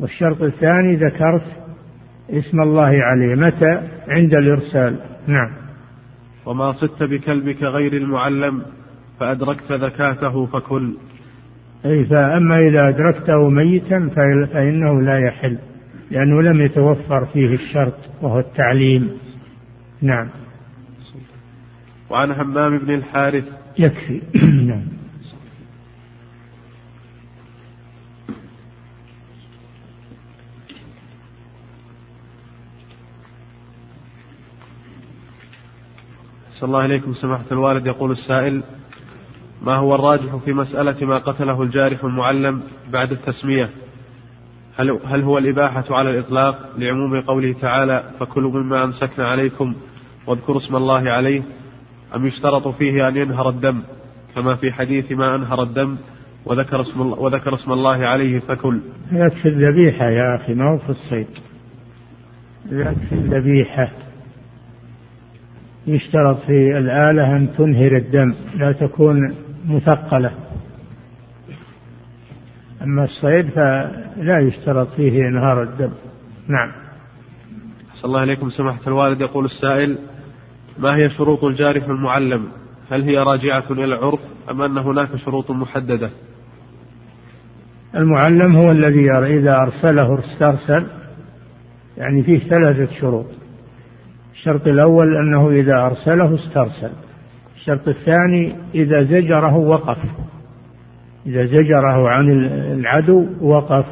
والشرط 0.00 0.42
الثاني 0.42 0.96
ذكرت 0.96 1.59
اسم 2.30 2.60
الله 2.60 3.02
عليه. 3.02 3.34
متى؟ 3.34 3.88
عند 4.08 4.34
الإرسال. 4.34 4.96
نعم. 5.26 5.50
وما 6.46 6.72
صدت 6.72 7.02
بكلبك 7.02 7.62
غير 7.62 7.92
المعلم 7.92 8.62
فأدركت 9.20 9.72
ذكاته 9.72 10.46
فكل. 10.46 10.94
أي 11.86 12.04
فأما 12.04 12.58
إذا 12.58 12.88
أدركته 12.88 13.48
ميتا 13.48 14.10
فإنه 14.52 15.02
لا 15.02 15.18
يحل 15.18 15.58
لأنه 16.10 16.42
لم 16.42 16.60
يتوفر 16.60 17.26
فيه 17.32 17.54
الشرط 17.54 17.98
وهو 18.22 18.38
التعليم. 18.38 19.10
نعم. 20.02 20.28
وعن 22.10 22.30
همام 22.30 22.78
بن 22.78 22.94
الحارث. 22.94 23.44
يكفي. 23.78 24.20
نعم. 24.68 24.99
صلى 36.60 36.68
الله 36.68 36.84
إليكم 36.84 37.14
سماحة 37.14 37.44
الوالد. 37.52 37.86
يقول 37.86 38.10
السائل 38.10 38.62
ما 39.62 39.76
هو 39.76 39.94
الراجح 39.94 40.36
في 40.36 40.52
مسألة 40.52 41.06
ما 41.06 41.18
قتله 41.18 41.62
الجارح 41.62 42.04
المعلم 42.04 42.62
بعد 42.92 43.12
التسمية؟ 43.12 43.70
هل, 44.76 44.98
هل 45.04 45.22
هو 45.22 45.38
الإباحة 45.38 45.84
على 45.90 46.10
الإطلاق؟ 46.10 46.68
لعموم 46.78 47.20
قوله 47.20 47.54
تعالى 47.60 48.04
فكلوا 48.20 48.52
مما 48.52 48.84
أمسكنا 48.84 49.28
عليكم 49.28 49.74
واذكروا 50.26 50.60
اسم 50.60 50.76
الله 50.76 51.10
عليه. 51.10 51.42
أم 52.16 52.26
يشترط 52.26 52.68
فيه 52.68 53.08
أن 53.08 53.16
ينهر 53.16 53.48
الدم؟ 53.48 53.82
كما 54.34 54.56
في 54.56 54.72
حديث 54.72 55.12
ما 55.12 55.34
أنهر 55.34 55.62
الدم 55.62 55.96
وذكر 56.44 56.80
اسم 56.80 57.02
الله, 57.02 57.18
وذكر 57.18 57.54
اسم 57.54 57.72
الله 57.72 58.06
عليه 58.06 58.40
فكل. 58.40 58.80
يكفي 59.12 59.48
الذبيحة 59.48 60.04
يا 60.04 60.36
أخي 60.36 60.54
ما 60.54 60.74
هو 60.74 60.78
في 60.78 60.90
الصيد؟ 60.90 61.26
يكفي 62.70 63.12
الذبيحة. 63.12 63.92
يشترط 65.94 66.38
في 66.46 66.78
الآلة 66.78 67.36
أن 67.36 67.52
تنهر 67.58 67.96
الدم 67.96 68.34
لا 68.56 68.72
تكون 68.72 69.34
مثقلة. 69.68 70.32
أما 72.82 73.04
الصيد 73.04 73.50
فلا 73.50 74.38
يشترط 74.40 74.88
فيه 74.96 75.28
إنهار 75.28 75.62
الدم. 75.62 75.92
نعم. 76.48 76.72
صلى 77.94 78.08
الله 78.08 78.20
عليكم 78.20 78.50
سماحة 78.50 78.80
الوالد 78.86 79.20
يقول 79.20 79.44
السائل 79.44 79.98
ما 80.78 80.96
هي 80.96 81.10
شروط 81.10 81.44
الجارح 81.44 81.84
المعلم؟ 81.84 82.46
هل 82.90 83.02
هي 83.02 83.18
راجعة 83.18 83.64
إلى 83.70 83.84
العرف 83.84 84.20
أم 84.50 84.62
أن 84.62 84.78
هناك 84.78 85.16
شروط 85.16 85.50
محددة؟ 85.50 86.10
المعلم 87.96 88.56
هو 88.56 88.70
الذي 88.70 89.10
إذا 89.10 89.56
أرسله 89.56 90.18
استرسل 90.18 90.86
يعني 91.96 92.22
فيه 92.22 92.38
ثلاثة 92.38 92.92
شروط. 93.00 93.26
الشرط 94.40 94.66
الأول 94.66 95.16
أنه 95.16 95.50
إذا 95.50 95.86
أرسله 95.86 96.34
استرسل. 96.34 96.90
الشرط 97.56 97.88
الثاني 97.88 98.56
إذا 98.74 99.02
زجره 99.02 99.56
وقف. 99.56 99.98
إذا 101.26 101.46
زجره 101.46 102.08
عن 102.08 102.30
العدو 102.72 103.26
وقف. 103.40 103.84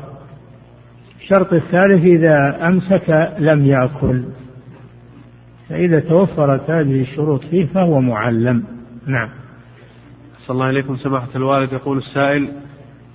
الشرط 1.21 1.53
الثالث 1.53 2.05
إذا 2.05 2.67
أمسك 2.67 3.35
لم 3.39 3.65
يأكل. 3.65 4.25
فإذا 5.69 6.01
توفرت 6.01 6.71
هذه 6.71 7.01
الشروط 7.01 7.45
فيه 7.45 7.67
فهو 7.67 8.01
معلم. 8.01 8.65
نعم. 9.07 9.29
صلى 10.47 10.55
الله 10.55 10.67
عليكم 10.67 10.97
سماحة 10.97 11.29
الوالد. 11.37 11.73
يقول 11.73 11.99
السائل 11.99 12.49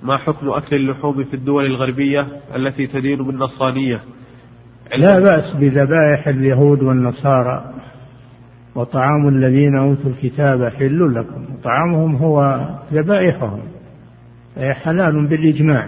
ما 0.04 0.18
حكم 0.18 0.50
أكل 0.50 0.76
اللحوم 0.76 1.24
في 1.24 1.34
الدول 1.34 1.66
الغربية 1.66 2.28
التي 2.56 2.88
تدين 2.88 3.24
بالنصرانية؟ 3.24 4.02
لا 4.98 5.20
بأس 5.20 5.56
بذبائح 5.56 6.28
اليهود 6.28 6.84
والنصارى. 6.84 7.74
وطعام 8.76 9.28
الذين 9.28 9.76
أوتوا 9.76 10.10
الكتاب 10.10 10.66
حل 10.66 11.16
لكم. 11.16 11.46
وطعامهم 11.54 12.16
هو 12.16 12.68
ذبائحهم. 12.94 13.60
فهي 14.56 14.74
حلال 14.74 15.28
بالإجماع. 15.28 15.88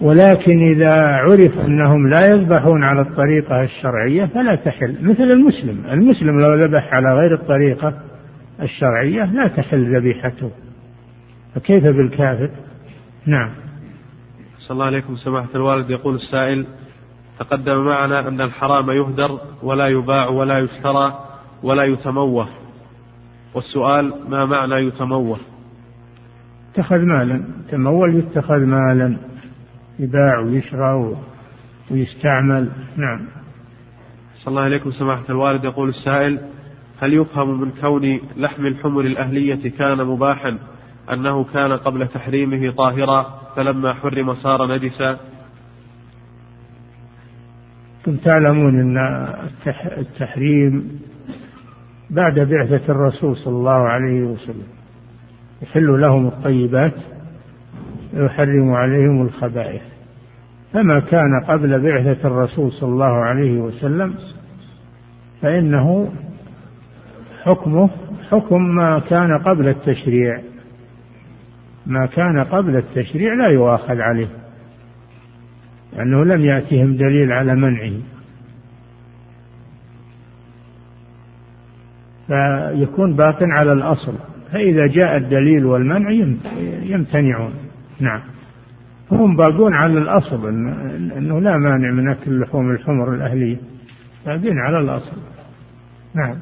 ولكن 0.00 0.58
إذا 0.74 1.16
عرف 1.16 1.58
أنهم 1.58 2.08
لا 2.08 2.26
يذبحون 2.26 2.84
على 2.84 3.00
الطريقة 3.00 3.62
الشرعية 3.62 4.24
فلا 4.24 4.54
تحل. 4.54 4.96
مثل 5.02 5.22
المسلم. 5.22 5.84
المسلم 5.90 6.40
لو 6.40 6.54
ذبح 6.54 6.94
على 6.94 7.14
غير 7.14 7.34
الطريقة 7.34 7.94
الشرعية 8.62 9.24
لا 9.24 9.46
تحل 9.46 9.96
ذبيحته. 9.96 10.50
فكيف 11.54 11.84
بالكافر؟ 11.84 12.50
نعم. 13.26 13.50
صلى 14.58 14.70
الله 14.70 14.86
عليكم. 14.86 15.16
سماحة 15.16 15.48
الوالد 15.54 15.90
يقول 15.90 16.14
السائل 16.14 16.66
تقدم 17.40 17.84
معنا 17.84 18.28
أن 18.28 18.40
الحرام 18.40 18.90
يهدر 18.90 19.40
ولا 19.62 19.88
يباع 19.88 20.28
ولا 20.28 20.58
يشترى 20.58 21.24
ولا 21.62 21.84
يتموه. 21.84 22.48
والسؤال 23.54 24.14
ما 24.28 24.44
معنى 24.44 24.74
يتموه؟ 24.74 25.38
اتخذ 26.72 26.98
مالا. 26.98 27.44
تمول 27.70 28.14
يتخذ 28.14 28.58
مالا. 28.58 29.16
يباع 29.98 30.38
ويشرى 30.38 31.16
ويستعمل. 31.90 32.70
نعم. 32.96 33.26
صلى 34.38 34.48
الله 34.48 34.62
عليكم 34.62 34.90
سماحة 34.90 35.24
الوالد. 35.30 35.64
يقول 35.64 35.88
السائل 35.88 36.38
هل 37.00 37.14
يفهم 37.14 37.60
من 37.60 37.70
كون 37.80 38.20
لحم 38.36 38.66
الحمر 38.66 39.00
الأهلية 39.00 39.70
كان 39.70 40.06
مباحا 40.06 40.58
أنه 41.12 41.44
كان 41.44 41.72
قبل 41.72 42.06
تحريمه 42.06 42.70
طاهرا 42.70 43.40
فلما 43.56 43.94
حرم 43.94 44.34
صار 44.34 44.66
نجسا؟ 44.66 45.29
كنتم 48.06 48.16
تعلمون 48.16 48.80
أن 48.80 48.98
التحريم 49.98 51.00
بعد 52.10 52.40
بعثة 52.40 52.92
الرسول 52.92 53.36
صلى 53.36 53.56
الله 53.56 53.88
عليه 53.88 54.22
وسلم 54.22 54.66
يحل 55.62 56.00
لهم 56.00 56.26
الطيبات 56.26 56.94
ويحرم 58.14 58.72
عليهم 58.72 59.22
الخبائث. 59.22 59.82
فما 60.72 61.00
كان 61.00 61.40
قبل 61.48 61.82
بعثة 61.82 62.28
الرسول 62.28 62.72
صلى 62.72 62.88
الله 62.88 63.14
عليه 63.24 63.58
وسلم 63.58 64.14
فإنه 65.42 66.12
حكمه 67.42 67.90
حكم 68.30 68.74
ما 68.74 68.98
كان 68.98 69.38
قبل 69.38 69.68
التشريع. 69.68 70.40
ما 71.86 72.06
كان 72.06 72.44
قبل 72.44 72.76
التشريع 72.76 73.34
لا 73.34 73.48
يؤاخذ 73.48 74.00
عليه. 74.00 74.39
لأنه 75.92 76.24
لم 76.24 76.40
يأتهم 76.40 76.96
دليل 76.96 77.32
على 77.32 77.54
منعه. 77.54 77.92
فيكون 82.26 83.16
باق 83.16 83.38
على 83.42 83.72
الأصل. 83.72 84.14
فإذا 84.52 84.86
جاء 84.86 85.16
الدليل 85.16 85.64
والمنع 85.64 86.10
يمتنعون. 86.82 87.54
نعم. 88.00 88.20
هم 89.12 89.36
باقون 89.36 89.74
على 89.74 89.98
الأصل. 89.98 90.46
أنه 91.16 91.40
لا 91.40 91.58
مانع 91.58 91.90
من 91.92 92.08
أكل 92.08 92.40
لحوم 92.40 92.70
الحمر 92.70 93.14
الأهلية. 93.14 93.56
باقين 94.26 94.58
على 94.58 94.78
الأصل. 94.78 95.16
نعم. 96.14 96.36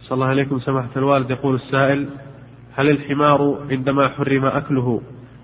صلى 0.00 0.14
الله 0.14 0.26
عليكم 0.26 0.58
سماحة 0.58 0.90
الوالد. 0.96 1.30
يقول 1.30 1.54
السائل 1.54 2.08
هل 2.74 2.90
الحمار 2.90 3.66
عندما 3.70 4.08
حرم 4.08 4.44
أكله 4.44 5.00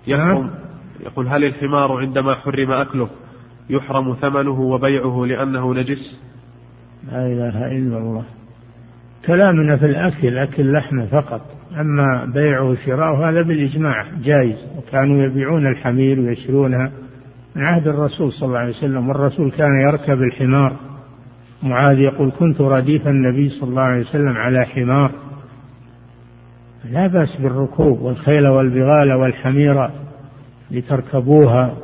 يحرم 0.07 0.43
نعم. 0.43 0.62
يقول 0.99 1.27
هل 1.27 1.43
الحمار 1.43 1.91
عندما 1.91 2.35
حرم 2.35 2.71
أكله 2.71 3.09
يحرم 3.69 4.15
ثمنه 4.21 4.61
وبيعه 4.61 5.25
لأنه 5.25 5.73
نجس؟ 5.73 6.19
لا 7.11 7.27
إله 7.27 7.71
إلا 7.71 7.97
الله. 7.97 8.23
كلامنا 9.25 9.77
في 9.77 9.85
الأكل 9.85 10.37
أكل 10.37 10.73
لحمه 10.73 11.05
فقط. 11.05 11.41
أما 11.79 12.25
بيعه 12.33 12.63
وشراؤه 12.63 13.29
هذا 13.29 13.41
بالإجماع 13.41 14.05
جائز. 14.23 14.57
وكانوا 14.77 15.23
يبيعون 15.23 15.67
الحمير 15.67 16.19
ويشرونها 16.19 16.91
من 17.55 17.63
عهد 17.63 17.87
الرسول 17.87 18.31
صلى 18.31 18.47
الله 18.47 18.59
عليه 18.59 18.77
وسلم. 18.77 19.09
والرسول 19.09 19.51
كان 19.51 19.81
يركب 19.89 20.21
الحمار. 20.21 20.75
معاذ 21.63 21.99
يقول 21.99 22.31
كنت 22.39 22.61
رديف 22.61 23.07
النبي 23.07 23.49
صلى 23.49 23.69
الله 23.69 23.81
عليه 23.81 24.01
وسلم 24.01 24.33
على 24.37 24.65
حمار. 24.65 25.11
لا 26.91 27.07
بأس 27.07 27.41
بالركوب 27.41 28.01
والخيل 28.01 28.47
والبغال 28.47 29.13
والحمير. 29.13 29.89
لتركبوها 30.71 31.77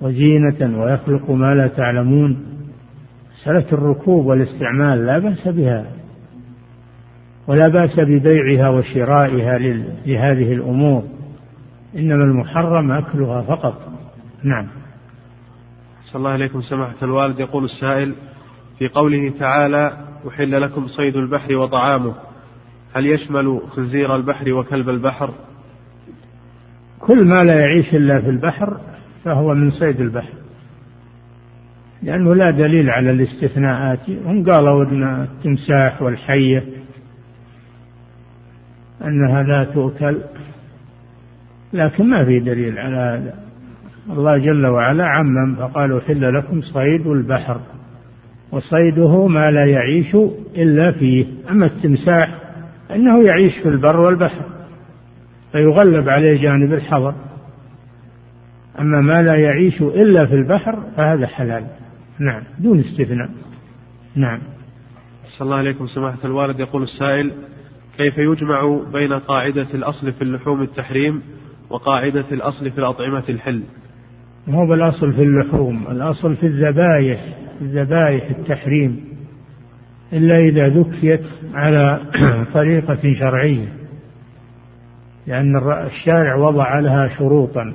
وزينة 0.00 0.82
ويخلق 0.82 1.30
ما 1.30 1.54
لا 1.54 1.66
تعلمون. 1.66 2.46
مسألة 3.40 3.72
الركوب 3.72 4.26
والاستعمال 4.26 5.06
لا 5.06 5.18
بأس 5.18 5.48
بها 5.48 5.86
ولا 7.48 7.68
بأس 7.68 8.00
ببيعها 8.00 8.68
وشرائها 8.68 9.58
لهذه 10.06 10.52
الأمور 10.52 11.04
إنما 11.96 12.24
المحرم 12.24 12.90
أكلها 12.90 13.42
فقط. 13.42 13.78
نعم. 14.42 14.66
صلى 16.04 16.18
الله 16.18 16.30
عليكم. 16.30 16.62
سماحة 16.62 16.94
الوالد 17.02 17.40
يقول 17.40 17.64
السائل 17.64 18.14
في 18.78 18.88
قوله 18.88 19.32
تعالى 19.38 19.96
أحل 20.28 20.62
لكم 20.62 20.86
صيد 20.88 21.16
البحر 21.16 21.56
وطعامه 21.56 22.14
هل 22.94 23.06
يشمل 23.06 23.60
خنزير 23.70 24.16
البحر 24.16 24.52
وكلب 24.52 24.88
البحر؟ 24.88 25.30
كل 27.06 27.24
ما 27.24 27.44
لا 27.44 27.60
يعيش 27.60 27.94
إلا 27.94 28.20
في 28.20 28.30
البحر 28.30 28.80
فهو 29.24 29.54
من 29.54 29.70
صيد 29.70 30.00
البحر. 30.00 30.32
لأنه 32.02 32.34
لا 32.34 32.50
دليل 32.50 32.90
على 32.90 33.10
الاستثناءات. 33.10 34.10
هم 34.10 34.50
قالوا 34.50 34.84
أن 34.84 35.22
التمساح 35.22 36.02
والحية 36.02 36.64
أنها 39.04 39.42
لا 39.42 39.64
تؤكل 39.64 40.18
لكن 41.72 42.10
ما 42.10 42.24
في 42.24 42.40
دليل 42.40 42.78
على 42.78 42.96
هذا. 42.96 43.34
الله 44.10 44.38
جل 44.38 44.66
وعلا 44.66 45.08
عمم 45.08 45.56
فقال 45.56 45.96
أحل 45.96 46.34
لكم 46.34 46.60
صيد 46.60 47.06
البحر 47.06 47.60
وصيده 48.52 49.26
ما 49.26 49.50
لا 49.50 49.64
يعيش 49.64 50.14
إلا 50.56 50.92
فيه. 50.92 51.26
أما 51.50 51.66
التمساح 51.66 52.40
أنه 52.94 53.22
يعيش 53.22 53.58
في 53.58 53.68
البر 53.68 54.00
والبحر. 54.00 54.55
فيغلب 55.56 56.08
عليه 56.08 56.42
جانب 56.42 56.72
الحظر 56.72 57.14
أما 58.80 59.00
ما 59.00 59.22
لا 59.22 59.36
يعيش 59.36 59.82
إلا 59.82 60.26
في 60.26 60.34
البحر 60.34 60.82
فهذا 60.96 61.26
حلال. 61.26 61.66
نعم 62.18 62.42
دون 62.58 62.80
استثناء. 62.80 63.30
نعم. 64.14 64.38
صلى 65.38 65.46
الله 65.46 65.56
عليكم 65.56 65.86
سماحة 65.86 66.18
الوالد. 66.24 66.60
يقول 66.60 66.82
السائل 66.82 67.32
كيف 67.98 68.18
يجمع 68.18 68.80
بين 68.92 69.12
قاعدة 69.12 69.66
الأصل 69.74 70.12
في 70.12 70.22
اللحوم 70.22 70.62
التحريم 70.62 71.22
وقاعدة 71.70 72.24
الأصل 72.32 72.70
في 72.70 72.78
الأطعمة 72.78 73.24
الحل؟ 73.28 73.62
هو 74.48 74.66
بالأصل 74.66 75.12
في 75.12 75.22
اللحوم؟ 75.22 75.86
الأصل 75.90 76.36
في 76.36 76.46
الذبائح 76.46 77.20
الذبائح 77.60 78.30
التحريم. 78.30 79.04
إلا 80.12 80.38
إذا 80.38 80.68
ذكيت 80.68 81.24
على 81.54 82.00
طريقة 82.54 83.14
شرعية. 83.20 83.85
لأن 85.26 85.56
الشارع 85.86 86.34
وضع 86.34 86.80
لها 86.80 87.08
شروطا. 87.08 87.74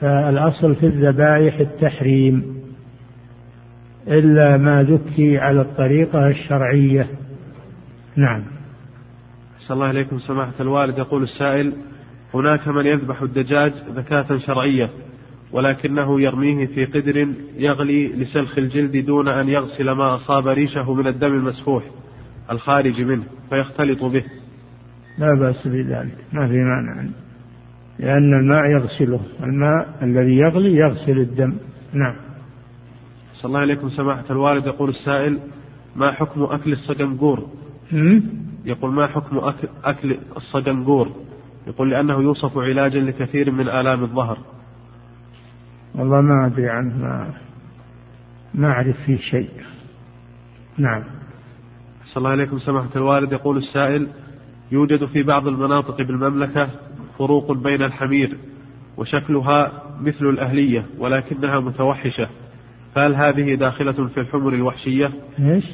فالأصل 0.00 0.74
في 0.74 0.86
الذبائح 0.86 1.58
التحريم 1.60 2.62
إلا 4.08 4.56
ما 4.56 4.82
ذكي 4.82 5.38
على 5.38 5.60
الطريقة 5.60 6.28
الشرعية. 6.28 7.06
نعم. 8.16 8.44
صلى 9.58 9.74
الله 9.74 9.86
عليكم 9.86 10.18
سماحة 10.18 10.52
الوالد. 10.60 10.98
يقول 10.98 11.22
السائل 11.22 11.72
هناك 12.34 12.68
من 12.68 12.86
يذبح 12.86 13.22
الدجاج 13.22 13.72
ذكاة 13.96 14.38
شرعية 14.38 14.90
ولكنه 15.52 16.20
يرميه 16.20 16.66
في 16.66 16.84
قدر 16.84 17.28
يغلي 17.58 18.08
لسلخ 18.08 18.58
الجلد 18.58 18.96
دون 19.06 19.28
أن 19.28 19.48
يغسل 19.48 19.90
ما 19.90 20.14
أصاب 20.14 20.48
ريشه 20.48 20.94
من 20.94 21.06
الدم 21.06 21.32
المسفوح 21.32 21.84
الخارج 22.50 23.02
منه 23.02 23.24
فيختلط 23.50 24.04
به. 24.04 24.24
لا 25.18 25.34
بأس 25.40 25.66
بذلك 25.66 26.16
ما 26.32 26.48
في 26.48 26.64
مانع 26.64 27.04
لأن 27.98 28.34
الماء 28.34 28.70
يغسله 28.70 29.20
الماء 29.42 29.98
الذي 30.02 30.36
يغلي 30.36 30.74
يغسل 30.74 31.18
الدم 31.20 31.56
نعم. 31.92 32.16
صلى 33.34 33.48
الله 33.48 33.60
عليكم 33.60 33.90
سماحة 33.90 34.24
الوالد 34.30 34.66
يقول 34.66 34.90
السائل 34.90 35.38
ما 35.96 36.12
حكم 36.12 36.42
أكل 36.42 36.72
الصقنقور 36.72 37.48
يقول 38.64 38.92
ما 38.92 39.06
حكم 39.06 39.38
أكل, 39.38 39.68
أكل 39.84 40.16
الصقنقور 40.36 41.12
يقول 41.66 41.90
لأنه 41.90 42.22
يوصف 42.22 42.58
علاجا 42.58 43.00
لكثير 43.00 43.50
من 43.50 43.68
آلام 43.68 44.02
الظهر. 44.02 44.38
والله 45.94 46.20
ما 46.20 46.46
أدري 46.46 46.70
عنه 46.70 46.96
ما 46.98 47.34
ما 48.54 48.70
أعرف 48.70 48.96
فيه 49.06 49.18
شيء. 49.18 49.50
نعم. 50.78 51.02
صلى 52.06 52.16
الله 52.16 52.30
عليكم 52.30 52.58
سماحة 52.58 52.88
الوالد 52.96 53.32
يقول 53.32 53.56
السائل 53.56 54.08
يوجد 54.72 55.04
في 55.04 55.22
بعض 55.22 55.48
المناطق 55.48 56.02
بالمملكة 56.02 56.68
فروق 57.18 57.52
بين 57.52 57.82
الحمير 57.82 58.36
وشكلها 58.96 59.72
مثل 60.00 60.28
الأهلية 60.28 60.86
ولكنها 60.98 61.60
متوحشة 61.60 62.28
فهل 62.94 63.14
هذه 63.14 63.54
داخلة 63.54 64.08
في 64.08 64.20
الحمر 64.20 64.54
الوحشية؟ 64.54 65.10
إيش؟ 65.38 65.64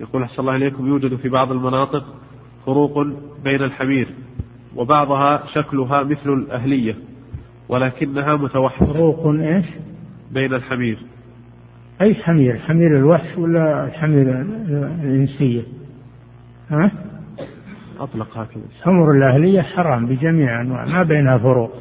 يقول 0.00 0.22
أحسن 0.22 0.40
الله 0.40 0.56
إليكم 0.56 0.86
يوجد 0.86 1.16
في 1.16 1.28
بعض 1.28 1.52
المناطق 1.52 2.04
فروق 2.66 3.06
بين 3.44 3.62
الحمير 3.62 4.08
وبعضها 4.76 5.42
شكلها 5.54 6.02
مثل 6.02 6.32
الأهلية 6.32 6.96
ولكنها 7.68 8.36
متوحشة 8.36 8.86
فروق 8.86 9.26
إيش؟ 9.26 9.66
بين 10.32 10.54
الحمير 10.54 10.98
أي 12.00 12.14
حمير؟ 12.14 12.58
حمير 12.58 12.96
الوحش 12.98 13.38
ولا 13.38 13.86
الحمير 13.86 14.40
الإنسية؟ 15.02 15.62
ها؟ 16.68 17.07
أطلق 18.00 18.38
هكذا. 18.38 18.62
حمر 18.82 19.10
الأهلية 19.10 19.62
حرام 19.62 20.06
بجميع 20.06 20.60
أنواع 20.60 20.84
ما 20.84 21.02
بينها 21.02 21.38
فروق. 21.38 21.72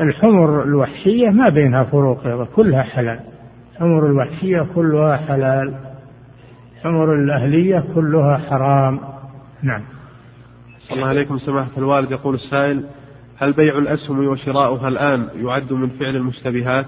الحمر 0.00 0.62
الوحشية 0.62 1.30
ما 1.30 1.48
بينها 1.48 1.84
فروق 1.84 2.26
أيضا 2.26 2.44
كلها 2.44 2.82
حلال. 2.82 3.20
حمر 3.78 4.06
الوحشية 4.06 4.66
كلها 4.74 5.16
حلال. 5.16 5.74
حمر 6.82 7.14
الأهلية 7.14 7.84
كلها 7.94 8.38
حرام. 8.38 9.00
نعم. 9.62 9.82
صلى 10.88 10.96
الله 10.96 11.08
عليكم 11.08 11.38
سماحة 11.38 11.70
الوالد 11.78 12.10
يقول 12.10 12.34
السائل 12.34 12.84
هل 13.38 13.52
بيع 13.52 13.78
الأسهم 13.78 14.26
وشراؤها 14.26 14.88
الآن 14.88 15.28
يعد 15.34 15.72
من 15.72 15.88
فعل 15.88 16.16
المشتبهات؟ 16.16 16.86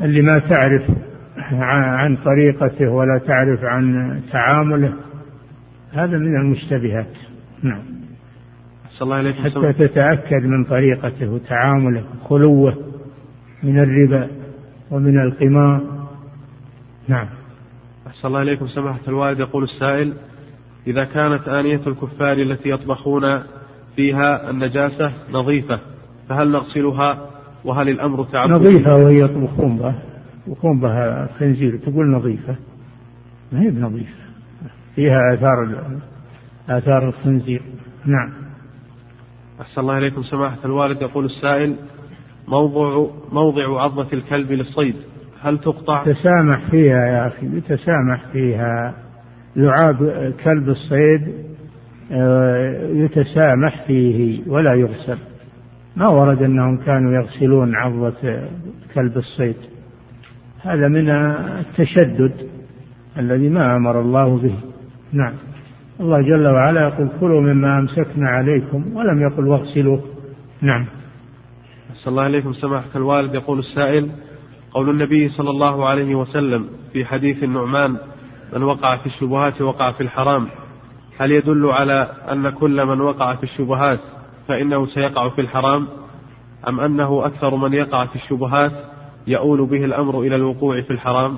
اللي 0.00 0.22
ما 0.22 0.38
تعرف 0.38 0.82
عن 1.60 2.16
طريقته 2.16 2.90
ولا 2.90 3.20
تعرف 3.26 3.64
عن 3.64 4.20
تعامله 4.32 4.94
هذا 5.92 6.18
من 6.18 6.36
المشتبهات. 6.36 7.16
نعم. 7.62 7.82
صلى 8.90 9.02
الله 9.02 9.16
عليكم. 9.16 9.42
حتى 9.42 9.72
تتأكد 9.72 10.42
من 10.42 10.64
طريقته 10.64 11.28
وتعامله 11.28 12.04
خلوه 12.28 12.76
من 13.62 13.78
الربا 13.78 14.28
ومن 14.90 15.22
القمار. 15.22 16.08
نعم. 17.08 17.28
أحسن 18.06 18.28
الله 18.28 18.42
إليكم. 18.42 18.66
سماحة 18.66 19.00
الوالد 19.08 19.40
يقول 19.40 19.64
السائل 19.64 20.12
إذا 20.86 21.04
كانت 21.04 21.48
آنية 21.48 21.80
الكفار 21.86 22.36
التي 22.36 22.70
يطبخون 22.70 23.42
فيها 23.96 24.50
النجاسة 24.50 25.12
نظيفة 25.32 25.80
فهل 26.28 26.50
نغسلها؟ 26.50 27.30
وهل 27.64 27.88
الأمر 27.88 28.24
تعبد؟ 28.24 28.52
نظيفة 28.52 28.96
وهي 28.96 29.20
يطبخون 29.20 29.78
بها 29.78 30.02
يطبخون 30.46 30.80
بها 30.80 31.28
خنزير 31.38 31.76
تقول 31.76 32.06
نظيفة. 32.06 32.56
ما 33.52 33.60
هي 33.60 33.70
بنظيفة؟ 33.70 34.21
فيها 34.94 35.34
آثار 35.34 35.84
آثار 36.68 37.08
الخنزير. 37.08 37.62
نعم. 38.06 38.32
أحسن 39.60 39.80
الله 39.80 39.98
إليكم 39.98 40.22
سماحة 40.22 40.58
الوالد. 40.64 41.02
يقول 41.02 41.24
السائل 41.24 41.76
موضع 42.48 43.06
موضع 43.32 43.82
عضة 43.82 44.08
الكلب 44.12 44.52
للصيد 44.52 44.96
هل 45.40 45.58
تقطع؟ 45.58 46.04
تسامح 46.04 46.70
فيها 46.70 47.06
يا 47.06 47.26
أخي 47.26 47.46
يتسامح 47.46 48.26
فيها. 48.32 48.94
لعاب 49.56 50.32
كلب 50.44 50.68
الصيد 50.68 51.52
آه، 52.12 52.88
يتسامح 52.92 53.86
فيه 53.86 54.42
ولا 54.46 54.74
يغسل. 54.74 55.18
ما 55.96 56.08
ورد 56.08 56.42
أنهم 56.42 56.76
كانوا 56.76 57.12
يغسلون 57.12 57.74
عضة 57.74 58.48
كلب 58.94 59.16
الصيد. 59.16 59.56
هذا 60.60 60.88
من 60.88 61.10
التشدد 61.10 62.32
الذي 63.18 63.48
ما 63.48 63.76
أمر 63.76 64.00
الله 64.00 64.36
به. 64.36 64.71
نعم. 65.12 65.34
الله 66.00 66.22
جل 66.22 66.46
وعلا 66.46 66.88
يقول 66.88 67.08
كلوا 67.20 67.40
مما 67.40 67.78
أمسكنا 67.78 68.28
عليكم 68.28 68.96
ولم 68.96 69.20
يقل 69.20 69.48
واغسلوا 69.48 69.98
نعم. 70.62 70.86
صلى 71.94 72.10
الله 72.10 72.22
عليكم 72.22 72.52
سماحة 72.52 72.88
الوالد. 72.96 73.34
يقول 73.34 73.58
السائل 73.58 74.10
قول 74.72 74.90
النبي 74.90 75.28
صلى 75.28 75.50
الله 75.50 75.88
عليه 75.88 76.14
وسلم 76.14 76.68
في 76.92 77.04
حديث 77.04 77.44
النعمان 77.44 77.96
من 78.52 78.62
وقع 78.62 78.96
في 78.96 79.06
الشبهات 79.06 79.62
وقع 79.62 79.92
في 79.92 80.02
الحرام 80.02 80.48
هل 81.18 81.32
يدل 81.32 81.66
على 81.66 82.08
أن 82.32 82.50
كل 82.50 82.86
من 82.86 83.00
وقع 83.00 83.34
في 83.34 83.42
الشبهات 83.42 84.00
فإنه 84.48 84.86
سيقع 84.86 85.28
في 85.28 85.40
الحرام؟ 85.40 85.88
أم 86.68 86.80
أنه 86.80 87.26
أكثر 87.26 87.56
من 87.56 87.72
يقع 87.72 88.06
في 88.06 88.16
الشبهات 88.16 88.72
يؤول 89.26 89.66
به 89.66 89.84
الأمر 89.84 90.20
إلى 90.20 90.36
الوقوع 90.36 90.80
في 90.80 90.90
الحرام؟ 90.90 91.36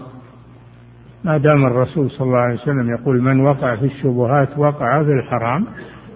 ما 1.24 1.38
دام 1.38 1.64
الرسول 1.64 2.10
صلى 2.10 2.26
الله 2.26 2.38
عليه 2.38 2.54
وسلم 2.54 2.90
يقول 2.90 3.22
من 3.22 3.40
وقع 3.40 3.76
في 3.76 3.84
الشبهات 3.84 4.58
وقع 4.58 5.02
في 5.02 5.10
الحرام 5.10 5.66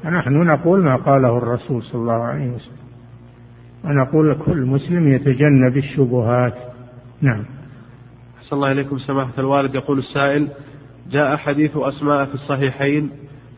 فنحن 0.02 0.46
نقول 0.46 0.82
ما 0.82 0.96
قاله 0.96 1.38
الرسول 1.38 1.82
صلى 1.82 2.00
الله 2.00 2.22
عليه 2.24 2.50
وسلم. 2.50 2.88
ونقول 3.84 4.34
كل 4.46 4.66
مسلم 4.66 5.08
يتجنب 5.08 5.76
الشبهات. 5.76 6.54
نعم. 7.20 7.44
أحسن 8.38 8.56
الله 8.56 8.72
إليكم 8.72 8.98
سماحة 8.98 9.32
الوالد. 9.38 9.74
يقول 9.74 9.98
السائل 9.98 10.48
جاء 11.10 11.36
حديث 11.36 11.76
أسماء 11.76 12.24
في 12.24 12.34
الصحيحين 12.34 13.10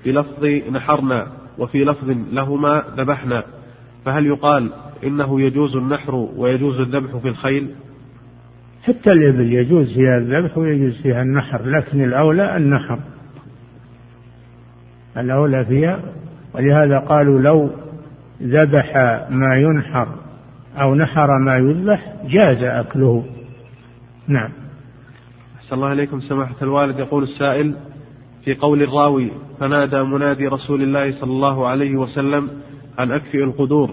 بلفظ 0.05 0.45
نحرنا 0.73 1.27
وفي 1.59 1.85
لفظ 1.85 2.11
لهما 2.33 2.83
ذبحنا. 2.97 3.45
فهل 4.05 4.27
يقال 4.27 4.71
إنه 5.05 5.41
يجوز 5.41 5.77
النحر 5.77 6.15
ويجوز 6.15 6.81
الذبح 6.81 7.17
في 7.17 7.29
الخيل؟ 7.29 7.75
حتى 8.83 9.13
الإبل 9.13 9.53
يجوز 9.53 9.95
فيها 9.95 10.19
الذبح 10.19 10.59
ويجوز 10.59 11.03
فيها 11.03 11.23
النحر 11.23 11.63
لكن 11.67 12.05
الأولى 12.05 12.57
النحر. 12.57 12.99
الأولى 15.17 15.67
فيها 15.69 16.01
ولهذا 16.55 16.99
قالوا 16.99 17.41
لو 17.41 17.71
ذبح 18.43 18.97
ما 19.31 19.57
ينحر 19.57 20.09
أو 20.77 20.95
نحر 20.95 21.39
ما 21.39 21.57
يذبح 21.57 22.15
جاز 22.29 22.63
أكله. 22.63 23.25
نعم. 24.29 24.51
أحسن 25.59 25.77
الله 25.77 25.93
إليكم 25.93 26.21
سماحة 26.21 26.57
الوالد. 26.63 26.99
يقول 26.99 27.23
السائل 27.23 27.75
في 28.45 28.55
قول 28.55 28.83
الراوي 28.83 29.31
فنادى 29.61 30.03
منادي 30.03 30.49
رسول 30.49 30.83
الله 30.83 31.21
صلى 31.21 31.31
الله 31.31 31.69
عليه 31.69 31.97
وسلم 31.97 32.49
أن 32.99 33.13
أكفئ 33.13 33.45
القدور. 33.45 33.91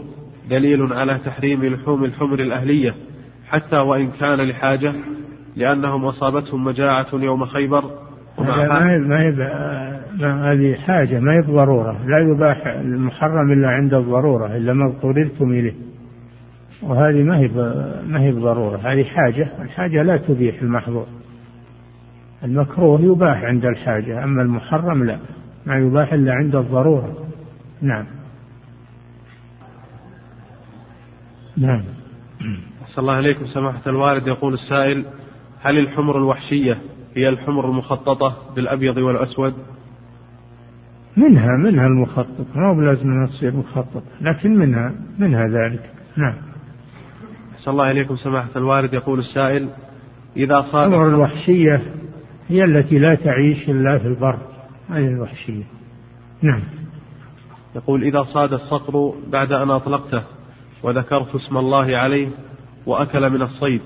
دليل 0.50 0.94
على 0.94 1.20
تحريم 1.26 1.66
لحوم 1.66 2.04
الحمر 2.04 2.40
الأهلية. 2.40 2.96
حتى 3.50 3.78
وإن 3.78 4.12
كان 4.12 4.50
لحاجة 4.50 4.94
لأنهم 5.56 6.06
أصابتهم 6.06 6.64
مجاعة 6.64 7.08
يوم 7.14 7.46
خيبر. 7.46 7.84
ما 8.40 8.98
ما 8.98 9.30
ما 10.20 10.52
هذه 10.52 10.76
حاجة 10.76 11.20
ما 11.20 11.34
هي 11.34 11.42
بضرورة. 11.42 12.06
لا 12.06 12.20
يباح 12.20 12.68
المحرم 12.68 13.52
إلا 13.52 13.70
عند 13.70 13.94
الضرورة 13.94 14.58
إلا 14.58 14.74
ما 14.74 14.86
اضطررتم 14.86 15.52
إليه. 15.52 15.76
وهذه 16.84 17.24
ما 17.24 17.38
هي 17.38 17.48
ما 18.08 18.22
هي 18.22 18.32
بضرورة. 18.32 18.78
هذه 18.78 19.04
حاجة 19.04 19.48
الحاجة 19.62 20.04
لا 20.04 20.18
تبيح 20.18 20.62
المحظور. 20.62 21.08
المكروه 22.44 23.02
يباح 23.02 23.44
عند 23.44 23.66
الحاجة 23.66 24.24
أما 24.24 24.42
المحرم 24.42 25.04
لا 25.04 25.20
ما 25.66 25.78
يباح 25.78 26.14
إلا 26.14 26.34
عند 26.34 26.56
الضرورة. 26.56 27.28
نعم. 27.82 28.06
نعم. 31.58 31.84
أحسن 32.98 33.10
الله 33.10 33.20
إليكم 33.20 33.46
سماحة 33.46 33.82
الوالد 33.88 34.28
يقول 34.28 34.54
السائل 34.54 35.06
هل 35.62 35.78
الحمر 35.80 36.18
الوحشية 36.18 36.82
هي 37.16 37.30
الحمر 37.30 37.70
المخططة 37.70 38.36
بالأبيض 38.56 38.98
والأسود؟ 38.98 39.54
منها 41.18 41.58
منها 41.58 41.88
المخطط 41.88 42.46
ما 42.56 42.70
هو 42.70 42.76
بلازم 42.76 43.02
أنها 43.02 43.28
تصير 43.28 43.56
مخططة 43.56 44.02
لكن 44.22 44.58
منها 44.58 44.94
منها 45.20 45.48
ذلك. 45.48 45.92
نعم. 46.18 46.34
أحسن 47.56 47.72
الله 47.72 47.92
إليكم 47.92 48.16
سماحة 48.16 48.50
الوالد 48.56 48.94
يقول 48.94 49.20
السائل 49.20 49.70
إذا 50.38 50.66
صاد 50.72 50.88
الحمر 50.88 51.10
الوحشية 51.10 51.94
هي 52.48 52.64
التي 52.64 53.00
لا 53.00 53.16
تعيش 53.16 53.70
إلا 53.70 54.00
في 54.00 54.08
البر 54.08 54.40
هذه 54.90 55.08
الوحشية؟ 55.08 55.64
نعم. 56.42 56.64
يقول 57.76 58.04
إذا 58.04 58.24
صاد 58.24 58.54
الصقر 58.54 59.14
بعد 59.28 59.54
أن 59.54 59.70
أطلقته 59.70 60.24
وذكرت 60.84 61.36
اسم 61.36 61.58
الله 61.58 61.98
عليه 61.98 62.47
وأكل 62.88 63.30
من 63.30 63.42
الصيد 63.42 63.82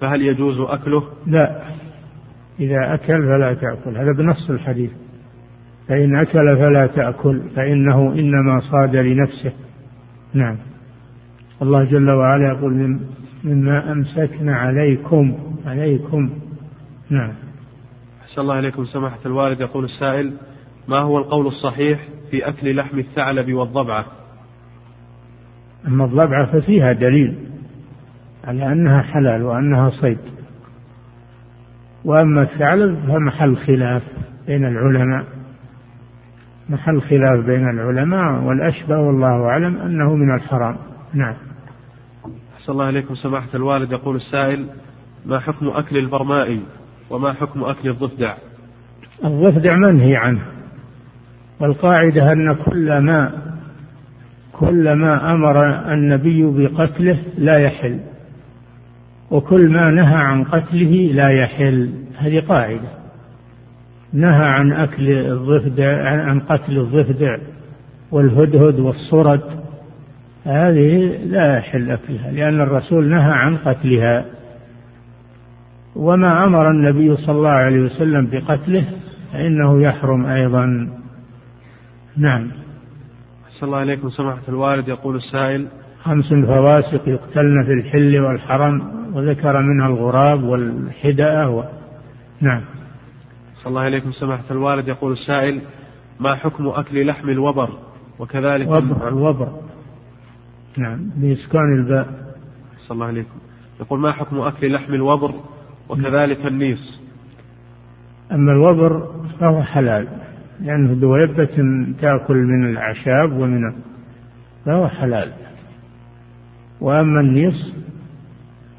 فهل 0.00 0.22
يجوز 0.22 0.60
أكله؟ 0.60 1.02
لا 1.26 1.62
إذا 2.60 2.94
أكل 2.94 3.22
فلا 3.22 3.54
تأكل 3.54 3.96
هذا 3.96 4.12
بنص 4.12 4.50
الحديث. 4.50 4.90
فإن 5.88 6.16
أكل 6.16 6.56
فلا 6.56 6.86
تأكل 6.86 7.42
فإنه 7.56 8.12
إنما 8.12 8.60
صاد 8.70 8.96
لنفسه. 8.96 9.52
نعم. 10.34 10.58
الله 11.62 11.84
جل 11.84 12.10
وعلا 12.10 12.58
يقول 12.58 13.00
مما 13.44 13.92
أمسكنا 13.92 14.56
عليكم 14.56 15.38
عليكم. 15.66 16.30
نعم. 17.10 17.32
أحسن 18.22 18.40
الله 18.40 18.58
إليكم 18.58 18.84
سماحة 18.84 19.18
الوالد. 19.26 19.60
يقول 19.60 19.84
السائل 19.84 20.32
ما 20.88 20.98
هو 20.98 21.18
القول 21.18 21.46
الصحيح 21.46 22.00
في 22.30 22.48
أكل 22.48 22.76
لحم 22.76 22.98
الثعلب 22.98 23.52
والضبعة؟ 23.52 24.04
أما 25.86 26.04
الضبعة 26.04 26.52
ففيها 26.52 26.92
دليل. 26.92 27.53
على 28.44 28.72
أنها 28.72 29.02
حلال 29.02 29.42
وأنها 29.42 29.90
صيد. 29.90 30.18
وأما 32.04 32.42
الثعلب 32.42 32.98
فمحل 33.08 33.56
خلاف 33.56 34.02
بين 34.46 34.64
العلماء. 34.64 35.24
محل 36.68 37.00
خلاف 37.00 37.46
بين 37.46 37.68
العلماء 37.68 38.44
والأشبه 38.44 38.98
والله 39.00 39.48
أعلم 39.48 39.76
أنه 39.76 40.14
من 40.14 40.34
الحرام. 40.34 40.76
نعم. 41.14 41.34
أحسن 42.56 42.72
الله 42.72 42.88
إليكم 42.88 43.14
سماحة 43.14 43.48
الوالد. 43.54 43.92
يقول 43.92 44.16
السائل 44.16 44.66
ما 45.26 45.38
حكم 45.38 45.68
أكل 45.68 45.96
البرمائي 45.96 46.62
وما 47.10 47.32
حكم 47.32 47.64
أكل 47.64 47.88
الضفدع؟ 47.88 48.34
الضفدع 49.24 49.76
منهي 49.76 50.16
عنه. 50.16 50.42
والقاعدة 51.60 52.32
أن 52.32 52.54
كل 52.54 52.98
ما 52.98 53.32
كل 54.52 54.92
ما 54.92 55.34
أمر 55.34 55.64
النبي 55.92 56.42
بقتله 56.44 57.22
لا 57.38 57.58
يحل. 57.58 58.00
وكل 59.34 59.68
ما 59.68 59.90
نهى 59.90 60.16
عن 60.16 60.44
قتله 60.44 61.12
لا 61.12 61.28
يحل. 61.28 61.90
هذه 62.18 62.40
قاعدة. 62.40 62.88
نهى 64.12 64.46
عن 64.46 64.72
أكل 64.72 65.08
الضفدع 65.10 66.08
عن 66.08 66.40
قتل 66.40 66.78
الضفدع 66.78 67.38
والهدهد 68.10 68.80
والصرد. 68.80 69.42
هذه 70.44 71.18
لا 71.26 71.56
يحل 71.56 71.90
أكلها 71.90 72.32
لأن 72.32 72.60
الرسول 72.60 73.08
نهى 73.08 73.32
عن 73.32 73.56
قتلها. 73.56 74.24
وما 75.96 76.44
أمر 76.44 76.70
النبي 76.70 77.16
صلى 77.16 77.36
الله 77.36 77.48
عليه 77.48 77.80
وسلم 77.80 78.26
بقتله 78.26 78.84
فإنه 79.32 79.82
يحرم 79.82 80.26
أيضا. 80.26 80.88
نعم. 82.16 82.50
أحسن 83.48 83.66
الله 83.66 83.82
إليكم 83.82 84.10
سماحة 84.10 84.42
الوالد. 84.48 84.88
يقول 84.88 85.16
السائل 85.16 85.66
خمس 86.02 86.28
فواسق 86.28 87.08
يقتلن 87.08 87.64
في 87.64 87.72
الحل 87.72 88.18
والحرم. 88.18 89.03
وذكر 89.14 89.62
منها 89.62 89.88
الغراب 89.88 90.42
والحدأة 90.42 91.50
و... 91.50 91.64
نعم. 92.40 92.64
صلى 93.56 93.66
الله 93.66 93.88
إليكم 93.88 94.12
سماحة 94.12 94.44
الوالد 94.50 94.88
يقول 94.88 95.12
السائل 95.12 95.60
ما 96.20 96.34
حكم 96.34 96.68
أكل 96.68 97.06
لحم 97.06 97.28
الوبر؟ 97.28 97.68
وكذلك 98.18 98.68
وبر 98.68 99.08
الوبر 99.08 99.60
نعم 100.78 101.10
بإسكان 101.16 101.72
الباء. 101.78 102.34
صلى 102.86 102.94
الله 102.94 103.06
عليكم. 103.06 103.38
يقول 103.80 104.00
ما 104.00 104.12
حكم 104.12 104.40
أكل 104.40 104.72
لحم 104.72 104.94
الوبر؟ 104.94 105.34
وكذلك 105.88 106.46
النيس. 106.46 107.00
أما 108.32 108.52
الوبر 108.52 109.14
فهو 109.40 109.62
حلال 109.62 110.08
لأنه 110.60 110.94
دويبة 110.94 111.56
تأكل 112.00 112.36
من 112.36 112.70
الأعشاب 112.70 113.32
ومن 113.32 113.72
فهو 114.64 114.88
حلال. 114.88 115.32
وأما 116.80 117.20
النيص 117.20 117.74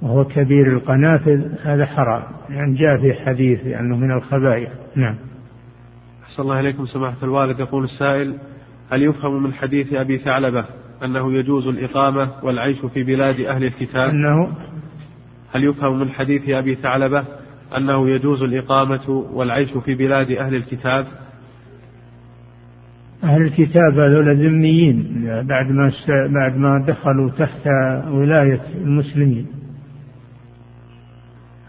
وهو 0.05 0.25
كبير 0.25 0.73
القنافذ 0.73 1.41
هذا 1.63 1.85
حرام. 1.85 2.23
يعني 2.49 2.77
جاء 2.77 3.01
في 3.01 3.13
حديث 3.13 3.59
لأنه 3.65 3.97
من 3.97 4.11
الخبائث. 4.11 4.69
نعم. 4.95 5.15
أحسن 6.23 6.43
الله 6.43 6.59
إليكم 6.59 6.85
سماحة 6.85 7.17
الوالد. 7.23 7.59
يقول 7.59 7.83
السائل 7.83 8.37
هل 8.91 9.03
يفهم 9.03 9.43
من 9.43 9.53
حديث 9.53 9.93
أبي 9.93 10.17
ثعلبة 10.17 10.65
أنه 11.03 11.33
يجوز 11.33 11.67
الإقامة 11.67 12.29
والعيش 12.43 12.77
في 12.93 13.03
بلاد 13.03 13.39
أهل 13.39 13.63
الكتاب؟ 13.63 14.09
أنه؟ 14.09 14.53
هل 15.53 15.63
يفهم 15.63 15.99
من 15.99 16.09
حديث 16.09 16.49
أبي 16.49 16.75
ثعلبة 16.75 17.25
أنه 17.77 18.09
يجوز 18.09 18.41
الإقامة 18.41 19.07
والعيش 19.09 19.69
في 19.85 19.95
بلاد 19.95 20.31
أهل 20.31 20.55
الكتاب؟ 20.55 21.05
أهل 23.23 23.41
الكتاب 23.41 23.99
هذول 23.99 24.45
ذميين 24.45 25.23
بعد 25.25 25.71
ما 25.71 25.91
بعد 26.07 26.57
ما 26.57 26.85
دخلوا 26.87 27.29
تحت 27.29 27.67
ولاية 28.07 28.61
المسلمين. 28.75 29.54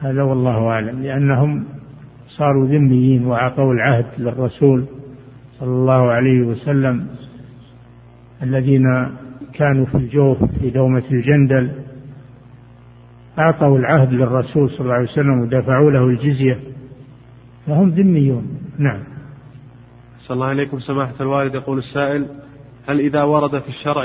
هذا 0.07 0.23
والله 0.23 0.67
أعلم 0.67 1.03
لأنهم 1.03 1.65
صاروا 2.29 2.67
ذميين 2.67 3.27
وأعطوا 3.27 3.73
العهد 3.73 4.07
للرسول 4.19 4.85
صلى 5.59 5.69
الله 5.69 6.11
عليه 6.11 6.41
وسلم 6.41 7.07
الذين 8.43 8.85
كانوا 9.53 9.87
في 9.87 9.95
الجوف 9.95 10.39
في 10.61 10.71
دومة 10.71 11.03
الجندل. 11.11 11.71
أعطوا 13.39 13.79
العهد 13.79 14.13
للرسول 14.13 14.71
صلى 14.71 14.81
الله 14.81 14.95
عليه 14.95 15.09
وسلم 15.09 15.41
ودفعوا 15.41 15.91
له 15.91 16.05
الجزية 16.05 16.61
فهم 17.67 17.91
ذميون. 17.91 18.47
نعم. 18.79 19.03
صلى 20.27 20.35
الله 20.35 20.47
عليكم 20.47 20.79
سماحة 20.79 21.15
الوالد 21.21 21.55
يقول 21.55 21.79
السائل 21.79 22.27
هل 22.89 23.01
إذا 23.01 23.23
ورد 23.23 23.59
في 23.63 23.69
الشرع 23.69 24.05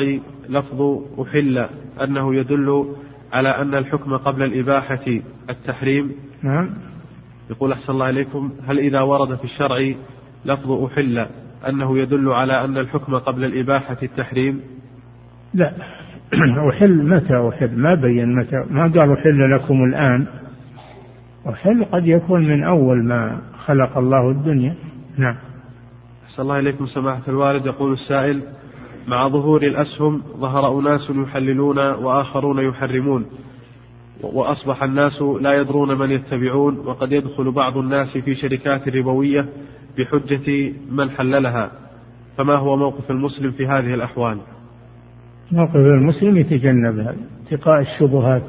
لفظ 0.49 0.81
أحل 1.21 1.67
أنه 2.03 2.35
يدل 2.35 2.85
على 3.33 3.49
أن 3.49 3.75
الحكم 3.75 4.17
قبل 4.17 4.43
الإباحة 4.43 5.05
التحريم. 5.49 6.11
نعم. 6.43 6.69
يقول 7.49 7.71
أحسن 7.71 7.93
الله 7.93 8.09
إليكم 8.09 8.51
هل 8.67 8.79
إذا 8.79 9.01
ورد 9.01 9.35
في 9.35 9.43
الشرع 9.43 9.93
لفظ 10.45 10.71
أحل 10.71 11.27
أنه 11.69 11.97
يدل 11.97 12.29
على 12.29 12.65
أن 12.65 12.77
الحكم 12.77 13.17
قبل 13.17 13.43
الإباحة 13.45 13.97
التحريم؟ 14.03 14.61
لا. 15.53 15.73
أحل 16.69 17.07
متى 17.07 17.49
أحل؟ 17.49 17.79
ما 17.79 17.95
بين 17.95 18.35
متى؟ 18.35 18.55
ما 18.69 18.81
قال 18.81 19.11
أحل 19.13 19.55
لكم 19.55 19.83
الآن. 19.83 20.27
أحل 21.49 21.85
قد 21.85 22.07
يكون 22.07 22.47
من 22.47 22.63
أول 22.63 23.03
ما 23.03 23.41
خلق 23.65 23.97
الله 23.97 24.31
الدنيا. 24.31 24.75
نعم. 25.17 25.35
أحسن 26.25 26.41
الله 26.41 26.59
إليكم 26.59 26.85
سماحة 26.85 27.21
الوالد 27.27 27.65
يقول 27.65 27.93
السائل 27.93 28.41
مع 29.11 29.27
ظهور 29.27 29.61
الأسهم 29.61 30.21
ظهر 30.39 30.79
أناس 30.79 31.09
يحللون 31.09 31.77
وآخرون 31.77 32.59
يحرمون 32.59 33.25
وأصبح 34.23 34.83
الناس 34.83 35.21
لا 35.21 35.61
يدرون 35.61 35.97
من 35.97 36.11
يتبعون 36.11 36.77
وقد 36.77 37.11
يدخل 37.11 37.51
بعض 37.51 37.77
الناس 37.77 38.17
في 38.17 38.35
شركات 38.35 38.89
ربوية 38.89 39.49
بحجة 39.97 40.73
من 40.91 41.09
حللها. 41.09 41.71
فما 42.37 42.55
هو 42.55 42.77
موقف 42.77 43.11
المسلم 43.11 43.51
في 43.51 43.67
هذه 43.67 43.93
الأحوال؟ 43.93 44.37
موقف 45.51 45.75
المسلم 45.75 46.37
يتجنبها 46.37 47.15
اتقاء 47.47 47.81
الشبهات 47.81 48.47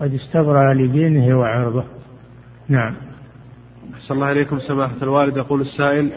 قد 0.00 0.14
استبرأ 0.14 0.74
لدينه 0.74 1.38
وعرضه. 1.38 1.84
نعم. 2.68 2.96
أحسن 3.94 4.14
الله 4.14 4.32
إليكم 4.32 4.58
سماحة 4.58 4.96
الوالد. 5.02 5.36
يقول 5.36 5.60
السائل 5.60 6.10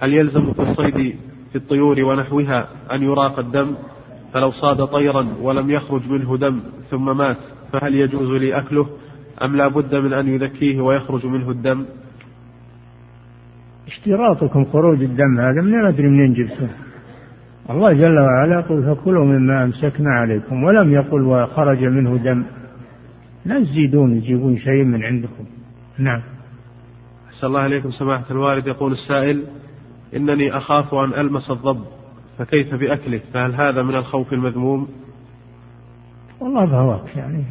هل 0.00 0.12
يلزم 0.14 0.52
في 0.52 0.62
الصيد 0.62 1.16
في 1.52 1.58
الطيور 1.58 2.04
ونحوها 2.04 2.68
أن 2.92 3.02
يراق 3.02 3.38
الدم 3.38 3.74
فلو 4.32 4.50
صاد 4.50 4.84
طيرا 4.84 5.26
ولم 5.40 5.70
يخرج 5.70 6.10
منه 6.10 6.36
دم 6.36 6.60
ثم 6.90 7.16
مات 7.16 7.36
فهل 7.72 7.94
يجوز 7.94 8.40
لي 8.40 8.58
أكله؟ 8.58 8.86
أم 9.42 9.56
لا 9.56 9.68
بد 9.68 9.94
من 9.94 10.12
أن 10.12 10.28
يذكيه 10.28 10.80
ويخرج 10.80 11.26
منه 11.26 11.50
الدم؟ 11.50 11.84
اشتراطكم 13.86 14.64
خروج 14.64 15.02
الدم 15.02 15.40
هذا 15.40 15.62
من 15.62 15.84
أدري 15.84 16.08
منين 16.08 16.32
جبته 16.32 16.68
الله 17.70 17.92
جل 17.92 18.18
وعلا 18.18 18.60
يقول 18.60 18.96
فكلوا 18.96 19.24
مما 19.24 19.62
أمسكنا 19.62 20.10
عليكم 20.10 20.64
ولم 20.64 20.92
يقل 20.92 21.22
وخرج 21.22 21.84
منه 21.84 22.16
دم. 22.16 22.44
لا 23.44 23.60
تزيدون 23.60 24.20
تجيبون 24.20 24.56
شيء 24.56 24.84
من 24.84 25.02
عندكم. 25.02 25.44
نعم. 25.98 26.22
أحسن 27.28 27.46
الله 27.46 27.60
عليكم 27.60 27.90
سماحة 27.90 28.24
الوالد 28.30 28.66
يقول 28.66 28.92
السائل 28.92 29.44
إنني 30.16 30.56
أخاف 30.56 30.94
أن 30.94 31.20
ألمس 31.20 31.50
الضب 31.50 31.84
فكيف 32.38 32.74
بأكله؟ 32.74 33.20
فهل 33.34 33.54
هذا 33.54 33.82
من 33.82 33.94
الخوف 33.94 34.32
المذموم؟ 34.32 34.88
والله 36.40 36.64
بهواك 36.64 37.16
يعني. 37.16 37.44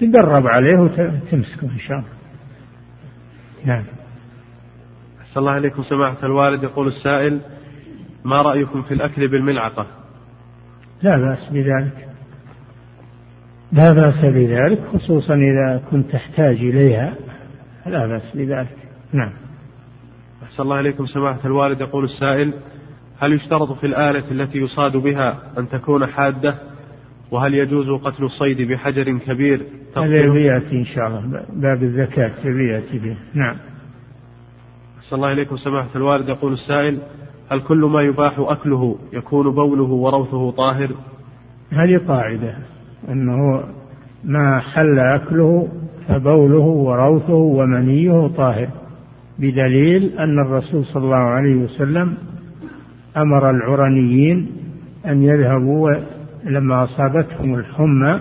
تدرب 0.00 0.46
عليه 0.46 0.78
وتمسكه 0.78 1.70
إن 1.72 1.78
شاء 1.78 1.98
الله. 1.98 2.08
نعم. 3.64 3.84
أحسن 5.20 5.40
الله 5.40 5.52
عليكم 5.52 5.82
سماحة 5.82 6.16
الوالد 6.22 6.62
يقول 6.62 6.88
السائل 6.88 7.40
ما 8.24 8.42
رأيكم 8.42 8.82
في 8.82 8.94
الأكل 8.94 9.28
بالملعقة؟ 9.28 9.86
لا 11.02 11.18
بأس 11.18 11.48
بذلك. 11.50 12.08
لا 13.72 13.92
بأس 13.92 14.24
بذلك 14.24 14.80
خصوصا 14.94 15.34
إذا 15.34 15.82
كنت 15.90 16.10
تحتاج 16.10 16.56
إليها. 16.56 17.14
لا 17.86 18.06
بأس 18.06 18.36
بذلك. 18.36 18.76
نعم. 19.12 19.32
أحسن 20.58 20.66
الله 20.68 20.80
إليكم 20.80 21.06
سماحة 21.06 21.38
الوالد. 21.44 21.80
يقول 21.80 22.04
السائل 22.04 22.52
هل 23.18 23.32
يشترط 23.32 23.72
في 23.72 23.86
الآلة 23.86 24.24
التي 24.30 24.58
يصاد 24.58 24.96
بها 24.96 25.38
أن 25.58 25.68
تكون 25.68 26.06
حادة؟ 26.06 26.54
وهل 27.30 27.54
يجوز 27.54 27.90
قتل 27.90 28.24
الصيد 28.24 28.62
بحجر 28.62 29.18
كبير؟ 29.18 29.62
هذا 29.96 30.32
بيأتي 30.32 30.76
إن 30.76 30.84
شاء 30.84 31.08
الله. 31.08 31.44
باب 31.52 31.82
الزكاة 31.82 32.32
بيأتي 32.44 32.98
به. 32.98 33.16
نعم. 33.34 33.56
أحسن 34.98 35.16
الله 35.16 35.32
إليكم 35.32 35.56
سماحة 35.56 35.88
الوالد. 35.96 36.28
يقول 36.28 36.52
السائل 36.52 36.98
هل 37.50 37.60
كل 37.60 37.78
ما 37.78 38.02
يباح 38.02 38.34
أكله 38.38 38.98
يكون 39.12 39.54
بوله 39.54 39.90
وروثه 39.90 40.50
طاهر؟ 40.50 40.88
هذه 41.70 42.00
قاعدة. 42.08 42.58
أنه 43.08 43.64
ما 44.24 44.58
حل 44.58 44.98
أكله 44.98 45.68
فبوله 46.08 46.66
وروثه 46.66 47.32
ومنيه 47.34 48.30
طاهر. 48.36 48.68
بدليل 49.38 50.18
أن 50.18 50.38
الرسول 50.38 50.84
صلى 50.84 51.04
الله 51.04 51.16
عليه 51.16 51.56
وسلم 51.56 52.14
أمر 53.16 53.50
العرنيين 53.50 54.50
أن 55.06 55.22
يذهبوا 55.22 55.90
لما 56.44 56.84
أصابتهم 56.84 57.54
الحمى 57.54 58.20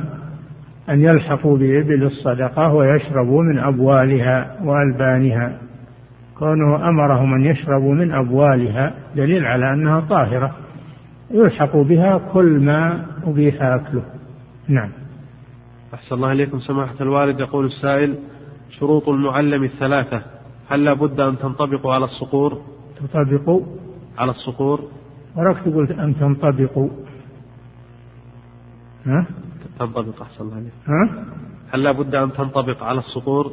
أن 0.90 1.02
يلحقوا 1.02 1.58
بإبل 1.58 2.04
الصدقة 2.04 2.74
ويشربوا 2.74 3.44
من 3.44 3.60
أبوالها 3.60 4.58
وألبانها. 4.64 5.60
كونه 6.40 6.90
أمرهم 6.90 7.34
أن 7.34 7.46
يشربوا 7.46 7.94
من 7.94 8.12
أبوالها 8.12 8.94
دليل 9.16 9.46
على 9.46 9.74
أنها 9.74 10.00
طاهرة. 10.00 10.56
يلحق 11.32 11.78
بها 11.78 12.18
كل 12.34 12.60
ما 12.66 13.06
أبيح 13.24 13.62
أكله. 13.62 14.04
نعم. 14.68 14.90
أحسن 15.94 16.16
الله 16.16 16.32
إليكم 16.32 16.60
سماحة 16.60 16.96
الوالد. 17.02 17.40
يقول 17.40 17.66
السائل 17.66 18.16
شروط 18.70 19.10
المعلم 19.10 19.64
الثلاثة. 19.64 20.37
هل 20.70 20.84
لا 20.86 20.94
بد 20.94 21.20
أن 21.20 21.38
تنطبق 21.38 21.88
على 21.88 22.06
الصقور؟ 22.06 22.62
تنطبق 23.00 23.62
على 24.18 24.32
الصقور. 24.32 24.90
وراك 25.36 25.58
تقول 25.58 25.92
أن 25.92 26.16
تنطبقوا. 26.20 26.90
ها؟ 29.06 29.28
تنطبق 29.80 30.22
أحسن 30.22 30.44
الله 30.44 30.56
عليك. 30.56 30.72
ها؟ 30.86 31.26
هل 31.74 31.84
لا 31.84 31.92
بد 31.92 32.16
أن 32.16 32.34
تنطبق 32.34 32.84
على 32.84 33.00
الصقور؟ 33.00 33.52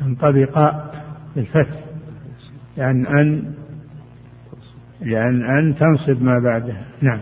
تنطبق 0.00 0.74
بالفتح. 1.36 1.84
لأن 2.76 3.06
أن 3.06 3.54
لأن 5.00 5.42
أن 5.42 5.74
تنصب 5.76 6.22
ما 6.22 6.38
بعدها. 6.44 6.86
نعم. 7.02 7.20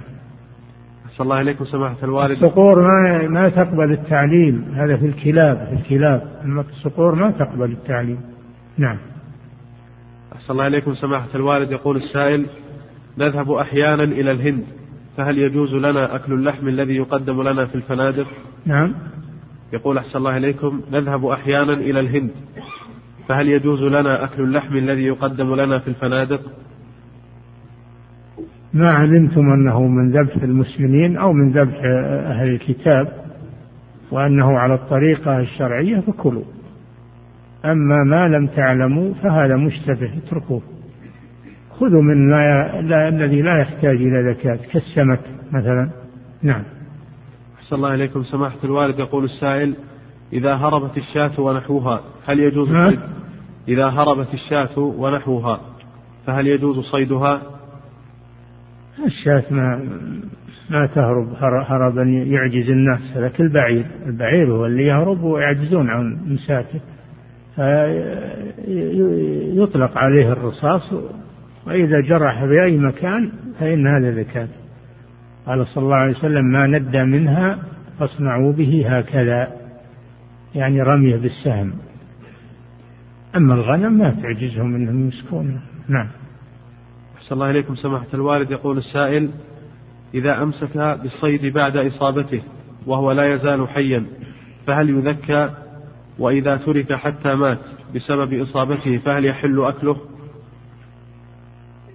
أحسن 1.07 1.25
الله 1.25 1.41
إليكم 1.41 1.65
سماحة 1.65 1.97
الوالد. 2.03 2.31
الصقور 2.31 2.83
ما 2.83 3.29
ما 3.29 3.49
تقبل 3.49 3.93
التعليم 3.93 4.73
هذا 4.75 4.97
في 4.97 5.07
الكلاب 5.07 5.67
في 5.67 5.73
الكلاب. 5.73 6.41
أما 6.45 6.65
الصقور 6.71 7.15
ما 7.15 7.31
تقبل 7.31 7.73
التعليم 7.73 8.21
نعم. 8.79 9.12
أحسن 10.43 10.53
الله 10.53 10.67
إليكم 10.67 10.95
سماحة 10.95 11.29
الوالد. 11.35 11.73
يقول 11.73 11.97
السائل 11.97 12.47
نذهب 13.19 13.51
أحيانا 13.51 14.05
إلى 14.05 14.31
الهند 14.31 14.65
فهل 15.17 15.39
يجوز 15.39 15.75
لنا 15.75 16.17
أكل 16.17 16.33
اللحم 16.33 16.69
الذي 16.69 16.97
يقدم 16.97 17.43
لنا 17.43 17.67
في 17.67 17.75
الفنادق؟ 17.75 18.27
نعم. 18.67 18.95
يقول 19.73 19.99
أحسن 19.99 20.19
الله 20.19 20.37
إليكم 20.37 20.81
نذهب 20.93 21.27
أحيانا 21.27 21.73
إلى 21.73 22.01
الهند 22.01 22.31
فهل 23.29 23.49
يجوز 23.49 23.83
لنا 23.83 24.25
أكل 24.25 24.43
اللحم 24.43 24.77
الذي 24.77 25.05
يقدم 25.05 25.55
لنا 25.55 25.79
في 25.79 25.89
الفنادق؟ 25.89 26.41
ما 28.73 28.91
علمتم 28.91 29.41
أنه 29.41 29.83
من 29.83 30.11
ذبح 30.11 30.43
المسلمين 30.43 31.17
أو 31.17 31.33
من 31.33 31.53
ذبح 31.53 31.81
أهل 32.27 32.55
الكتاب 32.55 33.25
وأنه 34.11 34.59
على 34.59 34.75
الطريقة 34.75 35.41
الشرعية 35.41 36.01
فكلوا. 36.01 36.45
أما 37.65 38.05
ما 38.05 38.29
لم 38.29 38.47
تعلموا 38.47 39.15
فهذا 39.15 39.57
مشتبه 39.57 40.19
اتركوه. 40.19 40.63
خذوا 41.71 42.03
من 42.03 42.31
لا 42.31 42.83
لا 42.83 43.09
الذي 43.09 43.43
لا 43.43 43.59
يحتاج 43.59 43.97
إلى 43.97 44.35
زكاة 44.35 44.59
كالسمك 44.73 45.21
مثلا. 45.53 45.91
نعم. 46.43 46.63
أحسن 47.59 47.77
الله 47.77 47.95
إليكم. 47.95 48.23
سماحة 48.23 48.59
الوالد 48.65 48.99
يقول 48.99 49.25
السائل 49.25 49.75
إذا 50.33 50.55
هربت 50.55 50.97
الشاة 50.97 51.41
ونحوها 51.41 52.01
هل 52.27 52.41
يجوز 52.41 52.69
صيد؟ 52.69 53.01
إذا 53.69 53.87
هربت 53.87 54.35
الشاة 54.35 54.79
ونحوها 54.79 55.61
فهل 56.27 56.47
يجوز 56.47 56.79
صيدها؟ 56.79 57.43
الشاة 59.07 59.45
ما 59.51 59.77
ما 60.71 60.87
تهرب 60.87 61.35
هربا 61.41 62.03
يعجز 62.03 62.71
الناس 62.71 63.01
هذاك 63.15 63.41
البعير. 63.41 63.87
البعير 64.07 64.53
هو 64.53 64.67
اللي 64.67 64.87
يهرب 64.87 65.23
ويعجزون 65.23 65.91
عن 65.91 66.19
مساكه 66.27 66.81
فيطلق 68.67 68.79
عليه 69.99 70.33
الرصاص 70.33 70.93
وإذا 71.67 72.01
جرح 72.01 72.45
في 72.45 72.63
أي 72.63 72.79
مكان 72.79 73.33
فإن 73.61 73.87
هذا 73.87 74.15
زكاة. 74.15 74.49
قال 75.47 75.67
صلى 75.67 75.85
الله 75.85 75.97
عليه 75.97 76.19
وسلم 76.19 76.45
ما 76.45 76.67
ندى 76.67 77.05
منها 77.05 77.59
فاصنعوا 77.99 78.53
به 78.53 78.85
هكذا. 78.89 79.53
يعني 80.55 80.83
رميه 80.83 81.17
بالسهم. 81.17 81.73
أما 83.37 83.55
الغنم 83.55 83.99
ما 83.99 84.11
تعجزهم 84.11 84.75
أنهم 84.75 85.01
يمسكونه 85.01 85.61
نعم. 85.89 86.09
أحسن 87.17 87.35
الله 87.35 87.51
إليكم 87.51 87.75
سماحة 87.75 88.07
الوالد. 88.15 88.51
يقول 88.51 88.79
السائل 88.79 89.31
إذا 90.15 90.43
أمسك 90.43 90.99
بالصيد 91.03 91.47
بعد 91.47 91.77
إصابته 91.77 92.43
وهو 92.87 93.13
لا 93.13 93.35
يزال 93.35 93.69
حيا 93.69 94.05
فهل 94.67 94.91
يذكى 94.91 95.51
وإذا 96.19 96.57
ترك 96.57 96.93
حتى 96.93 97.35
مات 97.35 97.59
بسبب 97.95 98.35
إصابته 98.35 98.99
فهل 98.99 99.25
يحل 99.25 99.65
أكله؟ 99.65 99.97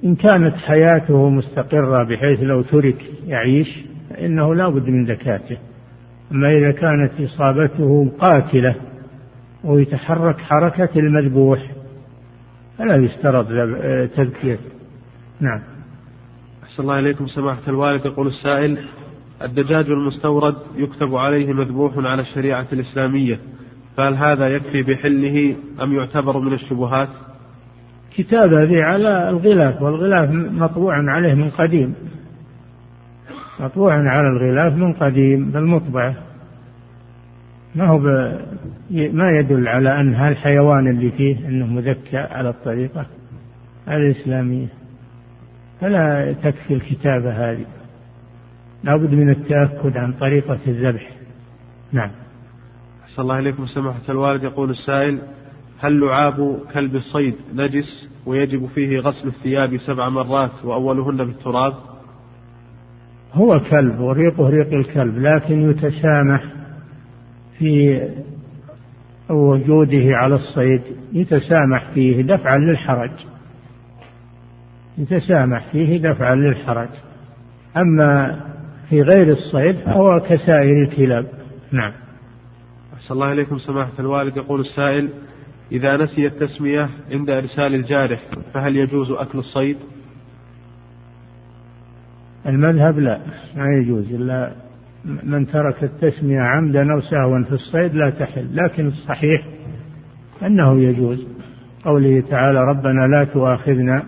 إن 0.03 0.15
كانت 0.15 0.56
حياته 0.56 1.30
مستقرة 1.30 2.03
بحيث 2.03 2.39
لو 2.39 2.61
ترك 2.61 3.06
يعيش 3.27 3.80
فإنه 4.10 4.56
لا 4.56 4.69
بد 4.69 4.89
من 4.89 5.06
زكاته. 5.06 5.57
أما 6.31 6.52
إذا 6.52 6.72
كانت 6.72 7.11
إصابته 7.22 8.11
قاتلة 8.19 8.76
ويتحرك 9.64 10.39
حركة 10.39 10.99
المذبوح 10.99 11.72
فلا 12.77 12.95
يشترط 12.95 13.48
تذكية. 14.15 14.60
نعم. 15.39 15.61
أحسن 16.64 16.84
الله 16.84 16.99
إليكم 16.99 17.27
سماحة 17.27 17.61
الوالد. 17.68 18.06
يقول 18.06 18.27
السائل 18.27 18.77
الدجاج 19.44 19.89
المستورد 19.89 20.56
يكتب 20.76 21.15
عليه 21.15 21.53
مذبوح 21.53 21.98
على 21.98 22.22
الشريعة 22.22 22.68
الإسلامية. 22.73 23.39
فهل 23.98 24.15
هذا 24.15 24.48
يكفي 24.48 24.84
بحله 24.84 25.56
أم 25.84 25.94
يعتبر 25.94 26.40
من 26.40 26.53
الشبهات؟ 26.53 27.10
كتابة 28.15 28.64
ذي 28.64 28.84
على 28.84 29.30
الغلاف 29.30 29.82
والغلاف 29.82 30.30
مطبوع 30.32 31.11
عليه 31.11 31.34
من 31.34 31.49
قديم. 31.49 31.94
مطبوع 33.60 33.94
على 33.94 34.28
الغلاف 34.28 34.74
من 34.74 34.94
قديم 34.94 35.52
بالمطبعة 35.52 36.15
ما 37.76 37.86
هو 37.88 37.98
ب... 37.98 38.06
ما 38.91 39.32
يدل 39.32 39.68
على 39.68 39.99
أن 39.99 40.14
هالحيوان 40.14 40.88
اللي 40.88 41.11
فيه 41.11 41.48
أنه 41.48 41.65
مذكى 41.65 42.18
على 42.18 42.49
الطريقة 42.49 43.06
الإسلامية. 43.88 44.68
فلا 45.82 46.34
تكفي 46.34 46.74
الكتابة 46.74 47.32
هذه. 47.32 47.65
لابد 48.84 49.14
من 49.14 49.30
التأكد 49.30 49.98
عن 49.98 50.14
طريقة 50.14 50.60
الذبح. 50.68 51.11
نعم. 51.91 52.11
أحسن 53.18 53.30
الله 53.30 53.39
إليكم 53.39 53.65
سماحة 53.65 54.02
الوالد. 54.10 54.44
يقول 54.44 54.69
السائل 54.69 55.19
هل 55.80 55.99
لعاب 55.99 56.60
كلب 56.73 56.95
الصيد 56.95 57.35
نجس 57.56 58.07
ويجب 58.26 58.69
فيه 58.76 58.99
غسل 58.99 59.27
الثياب 59.27 59.77
سبع 59.77 60.10
مرات 60.10 60.52
وأولهن 60.64 61.18
بالتراب؟ 61.18 61.73
هو 63.34 63.60
كلب 63.60 63.99
وريقه 63.99 64.49
ريق 64.49 64.73
الكلب 64.73 65.18
لكن 65.18 65.69
يتسامح 65.69 66.44
في 67.57 68.02
وجوده 69.30 70.15
على 70.18 70.35
الصيد 70.35 70.81
يتسامح 71.14 71.91
فيه 71.94 72.22
دفعا 72.22 72.57
للحرج. 72.57 73.11
يتسامح 74.98 75.72
فيه 75.72 76.02
دفعا 76.02 76.35
للحرج. 76.35 76.89
أما 77.77 78.39
في 78.89 79.02
غير 79.02 79.30
الصيد 79.30 79.76
فهو 79.76 80.19
كسائر 80.19 80.84
الكلاب. 80.84 81.26
نعم. 81.72 82.06
أحسن 82.98 83.14
الله 83.14 83.32
إليكم 83.32 83.57
سماحة 83.57 83.91
الوالد. 83.99 84.38
يقول 84.38 84.60
السائل 84.60 85.10
إذا 85.72 85.98
نسي 85.98 86.28
التسمية 86.28 86.90
عند 87.11 87.30
إرسال 87.30 87.76
الجارح 87.76 88.19
فهل 88.53 88.76
يجوز 88.76 89.11
أكل 89.11 89.40
الصيد؟ 89.40 89.78
المذهب 92.45 92.99
لا 92.99 93.19
ما 93.56 93.65
يجوز. 93.69 94.11
إلا 94.11 94.52
من 95.24 95.48
ترك 95.48 95.84
التسمية 95.84 96.41
عمدا 96.41 96.94
أو 96.94 97.02
سهوا 97.02 97.44
في 97.44 97.52
الصيد 97.52 97.95
لا 97.95 98.10
تحل. 98.10 98.56
لكن 98.56 98.88
الصحيح 98.88 99.48
أنه 100.44 100.82
يجوز. 100.82 101.28
قوله 101.86 102.24
تعالى 102.30 102.60
ربنا 102.64 103.07
لا 103.07 103.24
تؤاخذنا 103.24 104.03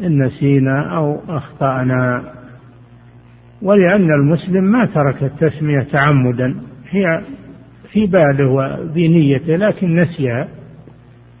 إن 0.00 0.22
نسينا 0.22 0.96
أو 0.96 1.20
أخطأنا. 1.28 2.32
ولأن 3.62 4.10
المسلم 4.10 4.64
ما 4.64 4.84
ترك 4.84 5.22
التسمية 5.22 5.80
تعمدا 5.80 6.60
هي 6.88 7.22
في 7.92 8.06
باله 8.06 8.48
وفي 8.48 9.08
نيته 9.08 9.56
لكن 9.56 9.96
نسيها 9.96 10.48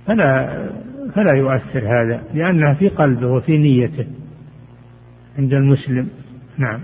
فلا 0.06 0.56
فلا 1.14 1.32
يؤثر 1.32 1.78
هذا 1.78 2.22
لأنها 2.34 2.74
في 2.74 2.88
قلبه 2.88 3.26
وفي 3.26 3.58
نيته 3.58 4.06
عند 5.38 5.52
المسلم. 5.52 6.08
نعم. 6.58 6.80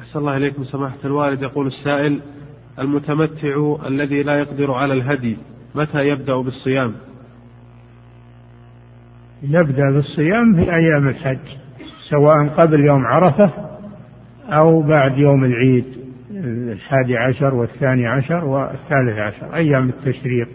أحسن 0.00 0.18
الله 0.18 0.36
إليكم 0.36 0.64
سماحة 0.64 0.96
الوالد. 1.04 1.42
يقول 1.42 1.66
السائل 1.66 2.20
المتمتع 2.78 3.76
الذي 3.86 4.22
لا 4.22 4.38
يقدر 4.38 4.72
على 4.72 4.94
الهدي 4.94 5.36
متى 5.74 6.08
يبدأ 6.08 6.36
بالصيام؟ 6.36 6.94
يبدأ 9.42 9.90
بالصيام 9.94 10.56
في 10.56 10.74
أيام 10.74 11.08
الحج 11.08 11.38
سواء 12.10 12.48
قبل 12.48 12.80
يوم 12.80 13.06
عرفة 13.06 13.50
أو 14.48 14.82
بعد 14.82 15.18
يوم 15.18 15.44
العيد. 15.44 15.97
الحادي 16.78 17.16
عشر 17.16 17.54
والثاني 17.54 18.06
عشر 18.06 18.44
والثالث 18.44 19.18
عشر 19.18 19.54
أيام 19.54 19.88
التشريق. 19.88 20.48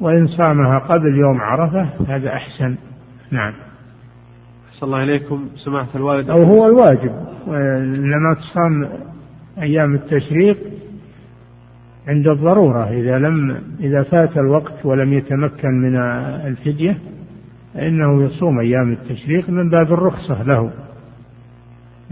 وإن 0.00 0.26
صامها 0.26 0.78
قبل 0.78 1.14
يوم 1.16 1.40
عرفة 1.40 1.88
هذا 2.08 2.32
أحسن. 2.32 2.76
نعم. 3.30 3.52
أحسن 4.72 4.86
الله 4.86 5.02
إليكم. 5.02 5.48
سماحة 5.64 5.88
الوالد. 5.94 6.30
أو 6.30 6.42
هو 6.42 6.66
الواجب. 6.66 7.12
لما 7.86 8.34
تصام 8.34 8.88
أيام 9.62 9.94
التشريق 9.94 10.58
عند 12.08 12.28
الضرورة. 12.28 12.90
إذا 12.90 13.18
لم 13.18 13.62
إذا 13.80 14.02
فات 14.02 14.36
الوقت 14.36 14.86
ولم 14.86 15.12
يتمكن 15.12 15.70
من 15.70 15.96
الفدية 16.46 16.98
فإنه 17.74 18.22
يصوم 18.22 18.60
أيام 18.60 18.92
التشريق 18.92 19.50
من 19.50 19.70
باب 19.70 19.92
الرخصة 19.92 20.42
له. 20.42 20.70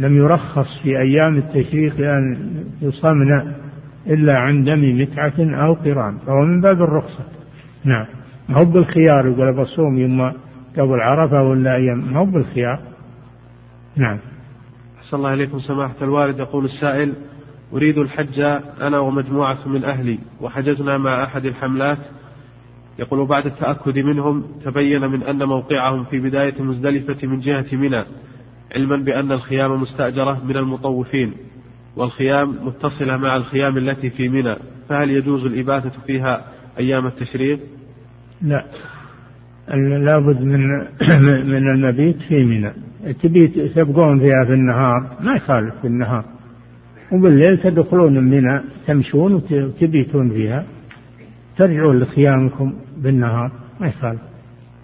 لم 0.00 0.16
يرخص 0.16 0.66
في 0.82 0.98
أيام 0.98 1.36
التشريق 1.36 1.94
أن 1.98 2.50
يصمن 2.82 3.54
إلا 4.06 4.38
عن 4.38 4.64
دم 4.64 5.00
متعة 5.00 5.64
أو 5.66 5.74
قران 5.74 6.18
فهو 6.18 6.44
من 6.44 6.60
باب 6.60 6.82
الرخصة. 6.82 7.24
نعم. 7.84 8.06
ما 8.48 8.56
هو 8.56 8.64
بالخيار؟ 8.64 9.26
يقول 9.26 9.56
بصوم 9.56 9.98
يوم 9.98 10.32
قبل 10.78 11.00
عرفة 11.00 11.42
ولا 11.42 11.76
أيام؟ 11.76 12.12
ما 12.12 12.18
هو 12.18 12.24
بالخيار. 12.24 12.80
نعم. 13.96 14.18
أحسن 14.98 15.16
الله 15.16 15.34
إليكم 15.34 15.58
سماحة 15.58 15.94
الوالد. 16.02 16.38
يقول 16.38 16.64
السائل 16.64 17.12
أريد 17.72 17.98
الحج 17.98 18.40
أنا 18.80 18.98
ومجموعة 18.98 19.68
من 19.68 19.84
أهلي 19.84 20.18
وحجزنا 20.40 20.98
مع 20.98 21.24
أحد 21.24 21.46
الحملات. 21.46 21.98
يقول 22.98 23.26
بعد 23.26 23.46
التأكد 23.46 23.98
منهم 23.98 24.44
تبين 24.64 25.10
من 25.10 25.22
أن 25.22 25.44
موقعهم 25.44 26.04
في 26.04 26.20
بداية 26.20 26.62
مزدلفة 26.62 27.28
من 27.28 27.40
جهة 27.40 27.66
منى. 27.72 28.04
علما 28.76 28.96
بأن 28.96 29.32
الخيام 29.32 29.82
مستأجرة 29.82 30.42
من 30.44 30.56
المطوفين 30.56 31.32
والخيام 31.96 32.66
متصلة 32.66 33.16
مع 33.16 33.36
الخيام 33.36 33.76
التي 33.76 34.10
في 34.10 34.28
منى 34.28 34.56
فهل 34.88 35.10
يجوز 35.10 35.46
الإباتة 35.46 35.90
فيها 36.06 36.44
أيام 36.78 37.06
التشريق؟ 37.06 37.60
لا. 38.42 38.66
لابد 40.04 40.42
من 40.50 40.60
من 41.46 41.70
المبيت 41.70 42.16
في 42.22 42.44
منى. 42.44 42.72
تبيت 43.22 43.58
تبقون 43.58 44.20
فيها 44.20 44.44
في 44.44 44.52
النهار 44.52 45.16
ما 45.20 45.36
يخالف 45.36 45.74
في 45.80 45.86
النهار. 45.86 46.24
وبالليل 47.12 47.58
تدخلون 47.58 48.24
منى 48.24 48.60
تمشون 48.86 49.34
وتبيتون 49.34 50.30
فيها. 50.30 50.64
ترجعون 51.56 51.98
لخيامكم 51.98 52.74
بالنهار 52.96 53.52
ما 53.80 53.88
يخالف. 53.88 54.20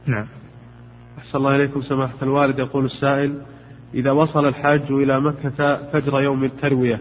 نعم. 0.07 0.27
أحسن 1.19 1.39
الله 1.39 1.57
إليكم 1.57 1.83
سماحة 1.83 2.15
الوالد 2.23 2.59
يقول 2.59 2.85
السائل 2.85 3.35
إذا 3.95 4.11
وصل 4.11 4.49
الحاج 4.49 4.83
إلى 4.91 5.21
مكة 5.21 5.77
فجر 5.93 6.21
يوم 6.21 6.45
التروية 6.45 7.01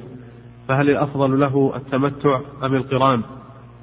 فهل 0.68 0.90
الأفضل 0.90 1.40
له 1.40 1.74
التمتع 1.76 2.40
أم 2.64 2.76
القران؟ 2.76 3.22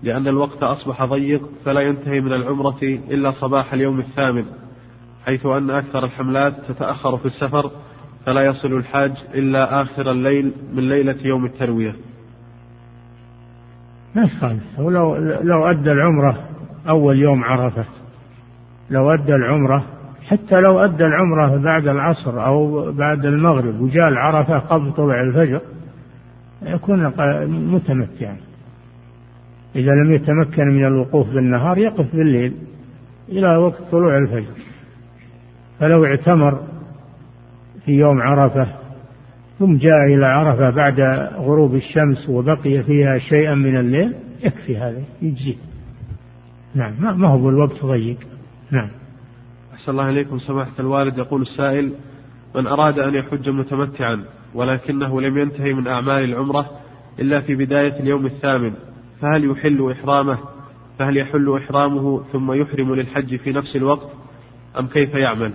لأن 0.02 0.28
الوقت 0.28 0.62
أصبح 0.62 1.04
ضيق 1.04 1.42
فلا 1.64 1.80
ينتهي 1.80 2.20
من 2.20 2.32
العمرة 2.32 2.82
إلا 2.82 3.30
صباح 3.30 3.72
اليوم 3.72 4.00
الثامن 4.00 4.44
حيث 5.26 5.46
أن 5.46 5.70
أكثر 5.70 6.04
الحملات 6.04 6.54
تتأخر 6.68 7.16
في 7.16 7.26
السفر 7.26 7.70
فلا 8.26 8.46
يصل 8.46 8.72
الحاج 8.72 9.12
إلا 9.34 9.82
آخر 9.82 10.10
الليل 10.10 10.52
من 10.74 10.88
ليلة 10.88 11.16
يوم 11.24 11.44
التروية. 11.44 11.96
ما 14.14 14.22
يخالف 14.22 14.78
ولو 14.78 15.16
لو 15.42 15.64
أدى 15.64 15.92
العمرة 15.92 16.48
أول 16.88 17.18
يوم 17.18 17.44
عرفة 17.44 17.84
لو 18.90 19.10
أدى 19.10 19.34
العمرة 19.34 19.84
حتى 20.26 20.60
لو 20.60 20.78
أدى 20.78 21.06
العمرة 21.06 21.56
بعد 21.56 21.88
العصر 21.88 22.46
أو 22.46 22.92
بعد 22.92 23.26
المغرب 23.26 23.80
وجاء 23.80 24.08
العرفة 24.08 24.58
قبل 24.58 24.92
طلوع 24.92 25.20
الفجر 25.20 25.60
يكون 26.62 27.12
متمتعا 27.74 28.36
إذا 29.76 29.90
لم 29.92 30.12
يتمكن 30.12 30.68
من 30.68 30.86
الوقوف 30.86 31.28
بالنهار 31.28 31.78
يقف 31.78 32.16
بالليل 32.16 32.54
إلى 33.28 33.56
وقت 33.56 33.82
طلوع 33.90 34.18
الفجر. 34.18 34.54
فلو 35.80 36.04
اعتمر 36.04 36.60
في 37.84 37.92
يوم 37.92 38.22
عرفة 38.22 38.66
ثم 39.58 39.76
جاء 39.76 40.06
إلى 40.06 40.26
عرفة 40.26 40.70
بعد 40.70 41.00
غروب 41.36 41.74
الشمس 41.74 42.28
وبقي 42.28 42.82
فيها 42.82 43.18
شيئا 43.18 43.54
من 43.54 43.76
الليل 43.76 44.14
يكفي 44.44 44.76
هذا 44.76 45.02
يجزي. 45.22 45.56
نعم 46.74 47.20
ما 47.20 47.28
هو 47.28 47.38
بالوقت 47.38 47.84
ضيق. 47.84 48.18
نعم. 48.70 48.88
أحسن 49.82 49.92
الله 49.92 50.10
إليكم 50.10 50.38
سماحة 50.38 50.72
الوالد. 50.80 51.18
يقول 51.18 51.42
السائل 51.42 51.92
من 52.56 52.66
أراد 52.66 52.98
أن 52.98 53.14
يحج 53.14 53.48
متمتعا 53.48 54.24
ولكنه 54.54 55.20
لم 55.20 55.38
ينتهي 55.38 55.74
من 55.74 55.86
أعمال 55.86 56.24
العمرة 56.24 56.70
إلا 57.20 57.40
في 57.40 57.54
بداية 57.54 58.00
اليوم 58.00 58.26
الثامن 58.26 58.72
فهل 59.20 59.50
يحل 59.50 59.90
إحرامه؟ 59.90 60.38
فهل 60.98 61.16
يحل 61.16 61.56
إحرامه 61.56 62.22
ثم 62.32 62.52
يحرم 62.52 62.94
للحج 62.94 63.36
في 63.36 63.52
نفس 63.52 63.76
الوقت؟ 63.76 64.08
أم 64.78 64.86
كيف 64.86 65.14
يعمل؟ 65.14 65.52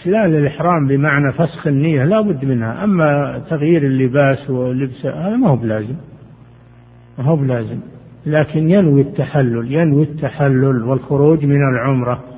إحلال 0.00 0.34
الإحرام 0.34 0.88
بمعنى 0.88 1.32
فسخ 1.32 1.66
النية 1.66 2.04
لا 2.04 2.20
بد 2.20 2.44
منها 2.44 2.84
أما 2.84 3.38
تغيير 3.50 3.82
اللباس 3.82 4.50
ولبس 4.50 5.06
هذا 5.06 5.36
ما 5.36 5.48
هو 5.48 5.56
بلازم 5.56 5.96
ما 7.18 7.24
هو 7.24 7.36
بلازم 7.36 7.78
لكن 8.26 8.70
ينوي 8.70 9.00
التحلل 9.00 9.72
ينوي 9.72 10.02
التحلل 10.02 10.82
والخروج 10.84 11.44
من 11.44 11.60
العمرة. 11.74 12.37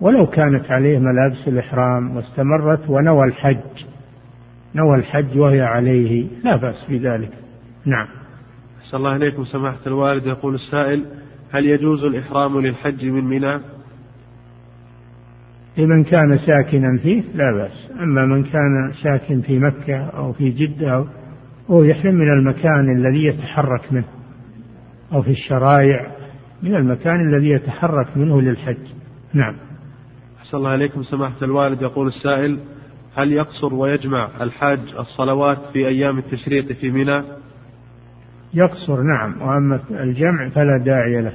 ولو 0.00 0.26
كانت 0.26 0.70
عليه 0.70 0.98
ملابس 0.98 1.48
الإحرام 1.48 2.16
واستمرت 2.16 2.88
ونوى 2.88 3.26
الحج 3.26 3.84
نوى 4.74 4.96
الحج 4.96 5.38
وهي 5.38 5.62
عليه 5.62 6.26
لا 6.44 6.56
بأس 6.56 6.84
بذلك. 6.88 7.30
نعم. 7.84 8.06
أحسن 8.80 8.96
الله 8.96 9.16
إليكم 9.16 9.44
سماحة 9.44 9.78
الوالد. 9.86 10.26
يقول 10.26 10.54
السائل 10.54 11.04
هل 11.52 11.66
يجوز 11.66 12.04
الإحرام 12.04 12.60
للحج 12.60 13.04
من 13.04 13.24
منى؟ 13.24 13.58
لمن 15.78 16.04
كان 16.04 16.38
ساكنا 16.38 16.98
فيه 17.02 17.22
لا 17.34 17.52
بأس. 17.56 17.90
أما 18.00 18.26
من 18.26 18.44
كان 18.44 18.92
ساكن 19.02 19.40
في 19.40 19.58
مكة 19.58 19.96
أو 19.96 20.32
في 20.32 20.50
جدة 20.50 21.04
هو 21.70 21.82
يحرم 21.82 22.14
من 22.14 22.28
المكان 22.38 22.96
الذي 22.96 23.24
يتحرك 23.26 23.92
منه 23.92 24.08
أو 25.12 25.22
في 25.22 25.30
الشرائع 25.30 26.16
من 26.62 26.74
المكان 26.74 27.20
الذي 27.28 27.50
يتحرك 27.50 28.16
منه 28.16 28.40
للحج. 28.40 28.86
نعم. 29.34 29.65
أحسن 30.46 30.56
الله 30.56 30.74
إليكم. 30.74 31.02
سماحة 31.02 31.34
الوالد 31.42 31.82
يقول 31.82 32.08
السائل 32.08 32.58
هل 33.14 33.32
يقصر 33.32 33.74
ويجمع 33.74 34.28
الحاج 34.40 34.80
الصلوات 34.98 35.58
في 35.72 35.88
أيام 35.88 36.18
التشريق 36.18 36.72
في 36.72 36.90
منى؟ 36.90 37.22
يقصر 38.54 39.02
نعم. 39.02 39.42
وأما 39.42 39.80
الجمع 39.90 40.48
فلا 40.48 40.82
داعي 40.84 41.22
له. 41.22 41.32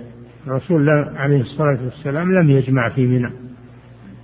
الرسول 0.47 0.89
عليه 1.15 1.41
الصلاة 1.41 1.79
والسلام 1.83 2.33
لم 2.33 2.49
يجمع 2.49 2.89
في 2.89 3.07
منى. 3.07 3.31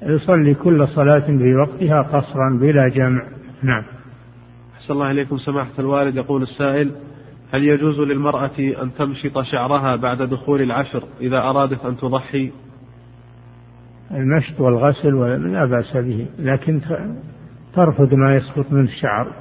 يصلي 0.04 0.54
كل 0.54 0.88
صلاة 0.88 1.28
في 1.28 1.56
وقتها 1.56 2.02
قصرا 2.02 2.60
بلا 2.62 2.88
جمع. 2.88 3.28
نعم. 3.64 3.84
أحسن 4.78 4.94
الله 4.94 5.12
إليكم. 5.12 5.38
سماحة 5.38 5.72
الوالد 5.80 6.16
يقول 6.16 6.42
السائل 6.42 6.92
هل 7.52 7.64
يجوز 7.64 8.00
للمرأة 8.00 8.60
أن 8.60 8.94
تمشط 8.98 9.42
شعرها 9.42 9.96
بعد 9.96 10.22
دخول 10.22 10.62
العشر 10.62 11.04
إذا 11.22 11.38
أرادت 11.38 11.86
أن 11.86 11.98
تضحي؟ 11.98 12.52
المشط 14.12 14.60
والغسل 14.60 15.16
لا 15.52 15.66
بأس 15.66 15.98
به. 15.98 16.28
لكن 16.40 16.82
ترفض 17.76 18.14
ما 18.14 18.36
يسقط 18.36 18.72
من 18.72 18.84
الشعر. 18.84 19.34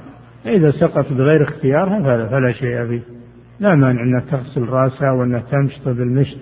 إذا 0.45 0.71
سقط 0.71 1.13
بغير 1.13 1.43
اختيارها 1.43 2.29
فلا, 2.29 2.51
شيء 2.51 2.85
به 2.85 3.01
لا 3.59 3.75
مانع 3.75 4.03
أنها 4.03 4.19
تغسل 4.31 4.69
رأسها 4.69 5.11
وأنها 5.11 5.39
تمشط 5.39 5.85
بالمشط. 5.85 6.37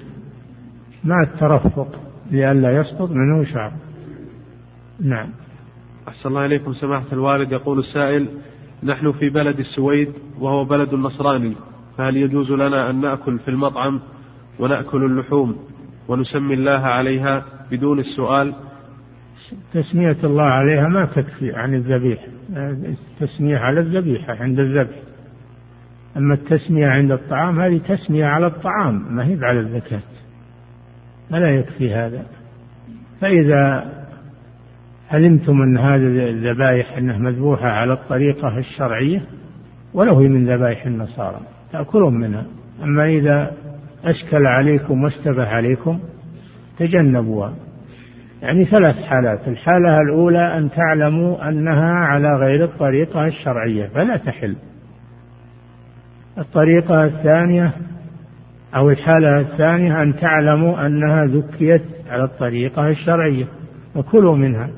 مع 1.03 1.23
الترفق 1.23 1.99
لئلا 2.31 2.77
يسقط 2.77 3.09
منه 3.11 3.43
شعر. 3.43 3.71
نعم. 4.99 5.29
أحسن 6.07 6.29
الله 6.29 6.45
إليكم. 6.45 6.73
سماحة 6.73 7.05
الوالد 7.13 7.51
يقول 7.51 7.79
السائل 7.79 8.27
نحن 8.83 9.11
في 9.11 9.29
بلد 9.29 9.59
السويد 9.59 10.09
وهو 10.39 10.65
بلد 10.65 10.93
نصراني 10.93 11.55
فهل 11.97 12.17
يجوز 12.17 12.51
لنا 12.51 12.89
أن 12.89 13.01
نأكل 13.01 13.39
في 13.39 13.47
المطعم 13.47 13.99
ونأكل 14.59 15.05
اللحوم 15.05 15.55
ونسمي 16.07 16.53
الله 16.53 16.71
عليها؟ 16.71 17.45
بدون 17.71 17.99
السؤال. 17.99 18.53
تسمية 19.73 20.17
الله 20.23 20.43
عليها 20.43 20.87
ما 20.87 21.05
تكفي 21.05 21.53
عن 21.53 21.73
الذبيح. 21.73 22.25
التسمية 23.21 23.57
على 23.57 23.79
الذبيحة 23.79 24.35
عند 24.35 24.59
الذبح. 24.59 24.95
أما 26.17 26.33
التسمية 26.33 26.87
عند 26.87 27.11
الطعام 27.11 27.59
هذه 27.59 27.77
تسمية 27.77 28.25
على 28.25 28.47
الطعام 28.47 29.15
ما 29.15 29.27
هي 29.27 29.45
على 29.45 29.59
الزكاة. 29.59 30.01
فلا 31.29 31.55
يكفي 31.55 31.93
هذا. 31.93 32.25
فإذا 33.21 33.93
علمتم 35.11 35.61
أن 35.61 35.77
هذه 35.77 36.29
الذبائح 36.29 36.97
أنها 36.97 37.17
مذبوحة 37.17 37.67
على 37.67 37.93
الطريقة 37.93 38.57
الشرعية 38.57 39.21
ولو 39.93 40.19
هي 40.19 40.27
من 40.27 40.49
ذبائح 40.49 40.85
النصارى 40.85 41.39
تأكلون 41.71 42.13
منها. 42.13 42.45
أما 42.83 43.05
إذا 43.07 43.51
أشكل 44.03 44.45
عليكم 44.45 45.03
واشتبه 45.03 45.45
عليكم 45.45 45.99
تجنبوها. 46.79 47.53
يعني 48.41 48.65
ثلاث 48.65 48.95
حالات. 48.95 49.47
الحالة 49.47 50.01
الأولى 50.01 50.57
أن 50.57 50.69
تعلموا 50.69 51.49
أنها 51.49 51.91
على 51.91 52.35
غير 52.35 52.63
الطريقة 52.63 53.27
الشرعية 53.27 53.87
فلا 53.87 54.17
تحل. 54.17 54.55
الطريقة 56.37 57.05
الثانية 57.05 57.71
أو 58.75 58.89
الحالة 58.89 59.39
الثانية 59.39 60.01
أن 60.01 60.15
تعلموا 60.15 60.85
أنها 60.85 61.25
ذكيت 61.25 61.83
على 62.09 62.23
الطريقة 62.23 62.89
الشرعية 62.89 63.47
وكلوا 63.95 64.35
منها. 64.35 64.69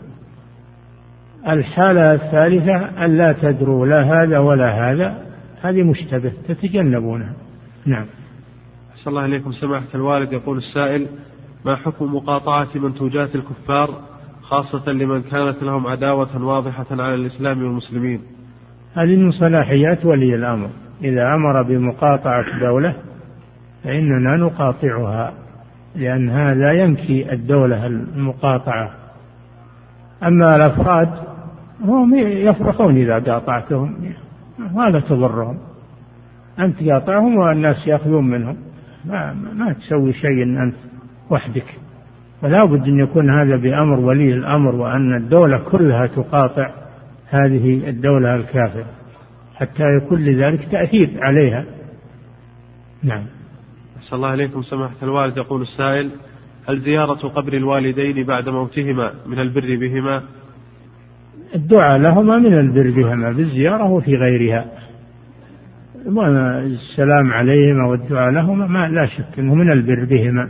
الحالة 1.47 2.13
الثالثة 2.13 3.05
أن 3.05 3.17
لا 3.17 3.31
تدروا 3.31 3.87
لا 3.87 4.01
هذا 4.01 4.39
ولا 4.39 4.91
هذا 4.91 5.21
هذه 5.61 5.83
مشتبه 5.83 6.33
تتجنبونها. 6.47 7.33
نعم. 7.85 8.05
أحسن 8.91 9.09
الله 9.09 9.25
إليكم. 9.25 9.51
سماحة 9.51 9.87
الوالد 9.95 10.33
يقول 10.33 10.57
السائل 10.57 11.07
ما 11.65 11.75
حكم 11.75 12.15
مقاطعة 12.15 12.67
منتوجات 12.75 13.35
الكفار 13.35 13.89
خاصة 14.41 14.91
لمن 14.91 15.21
كانت 15.21 15.63
لهم 15.63 15.87
عداوة 15.87 16.43
واضحة 16.43 16.85
على 16.91 17.15
الإسلام 17.15 17.63
والمسلمين؟ 17.63 18.21
هذه 18.93 19.15
من 19.15 19.31
صلاحيات 19.31 20.05
ولي 20.05 20.35
الأمر. 20.35 20.69
إذا 21.03 21.33
أمر 21.33 21.61
بمقاطعة 21.63 22.59
دولة 22.59 22.95
فإننا 23.83 24.37
نقاطعها 24.37 25.33
لأن 25.95 26.29
هذا 26.29 26.71
ينكي 26.71 27.33
الدولة 27.33 27.87
المقاطعة. 27.87 28.91
أما 30.23 30.55
الأفراد 30.55 31.09
هم 31.81 32.15
يفرحون 32.15 32.97
إذا 32.97 33.19
قاطعتهم 33.19 34.13
ولا 34.73 34.99
تضرهم؟ 34.99 35.57
أنت 36.59 36.83
قاطعهم 36.83 37.37
والناس 37.37 37.87
يأخذون 37.87 38.27
منهم. 38.27 38.57
ما, 39.05 39.33
ما 39.33 39.73
تسوي 39.73 40.13
شيء 40.13 40.43
أنت 40.43 40.75
وحدك. 41.29 41.79
فلا 42.41 42.65
بد 42.65 42.87
أن 42.87 42.99
يكون 42.99 43.29
هذا 43.29 43.57
بأمر 43.57 43.99
ولي 43.99 44.33
الأمر 44.33 44.75
وأن 44.75 45.17
الدولة 45.17 45.57
كلها 45.57 46.07
تقاطع 46.07 46.71
هذه 47.29 47.89
الدولة 47.89 48.35
الكافرة. 48.35 48.85
حتى 49.55 49.83
يكون 49.97 50.19
لذلك 50.19 50.67
تأثير 50.71 51.09
عليها. 51.21 51.65
نعم. 53.03 53.23
أسأل 54.03 54.15
الله 54.15 54.33
إليكم. 54.33 54.61
سماحة 54.61 54.95
الوالد 55.03 55.37
يقول 55.37 55.61
السائل 55.61 56.09
هل 56.69 56.81
زيارة 56.81 57.27
قبر 57.27 57.53
الوالدين 57.53 58.25
بعد 58.25 58.49
موتهما 58.49 59.11
من 59.25 59.39
البر 59.39 59.75
بهما؟ 59.75 60.21
الدعاء 61.55 61.99
لهما 61.99 62.37
من 62.37 62.53
البر 62.53 62.91
بهما 62.91 63.31
بالزيارة 63.31 63.83
وفي 63.83 64.15
غيرها. 64.15 64.65
السلام 66.65 67.33
عليهما 67.33 67.87
والدعاء 67.89 68.31
لهما 68.31 68.67
ما 68.67 68.87
لا 68.87 69.05
شك 69.05 69.39
أنه 69.39 69.55
من 69.55 69.71
البر 69.71 70.05
بهما. 70.05 70.49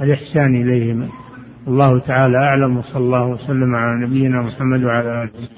الإحسان 0.00 0.54
إليهما 0.62 1.08
الله 1.68 1.98
تعالى 1.98 2.38
أعلم 2.38 2.76
وصلى 2.76 2.96
الله 2.98 3.26
وسلم 3.26 3.74
على 3.74 4.06
نبينا 4.06 4.42
محمد 4.42 4.84
وعلى 4.84 5.22
آله. 5.22 5.48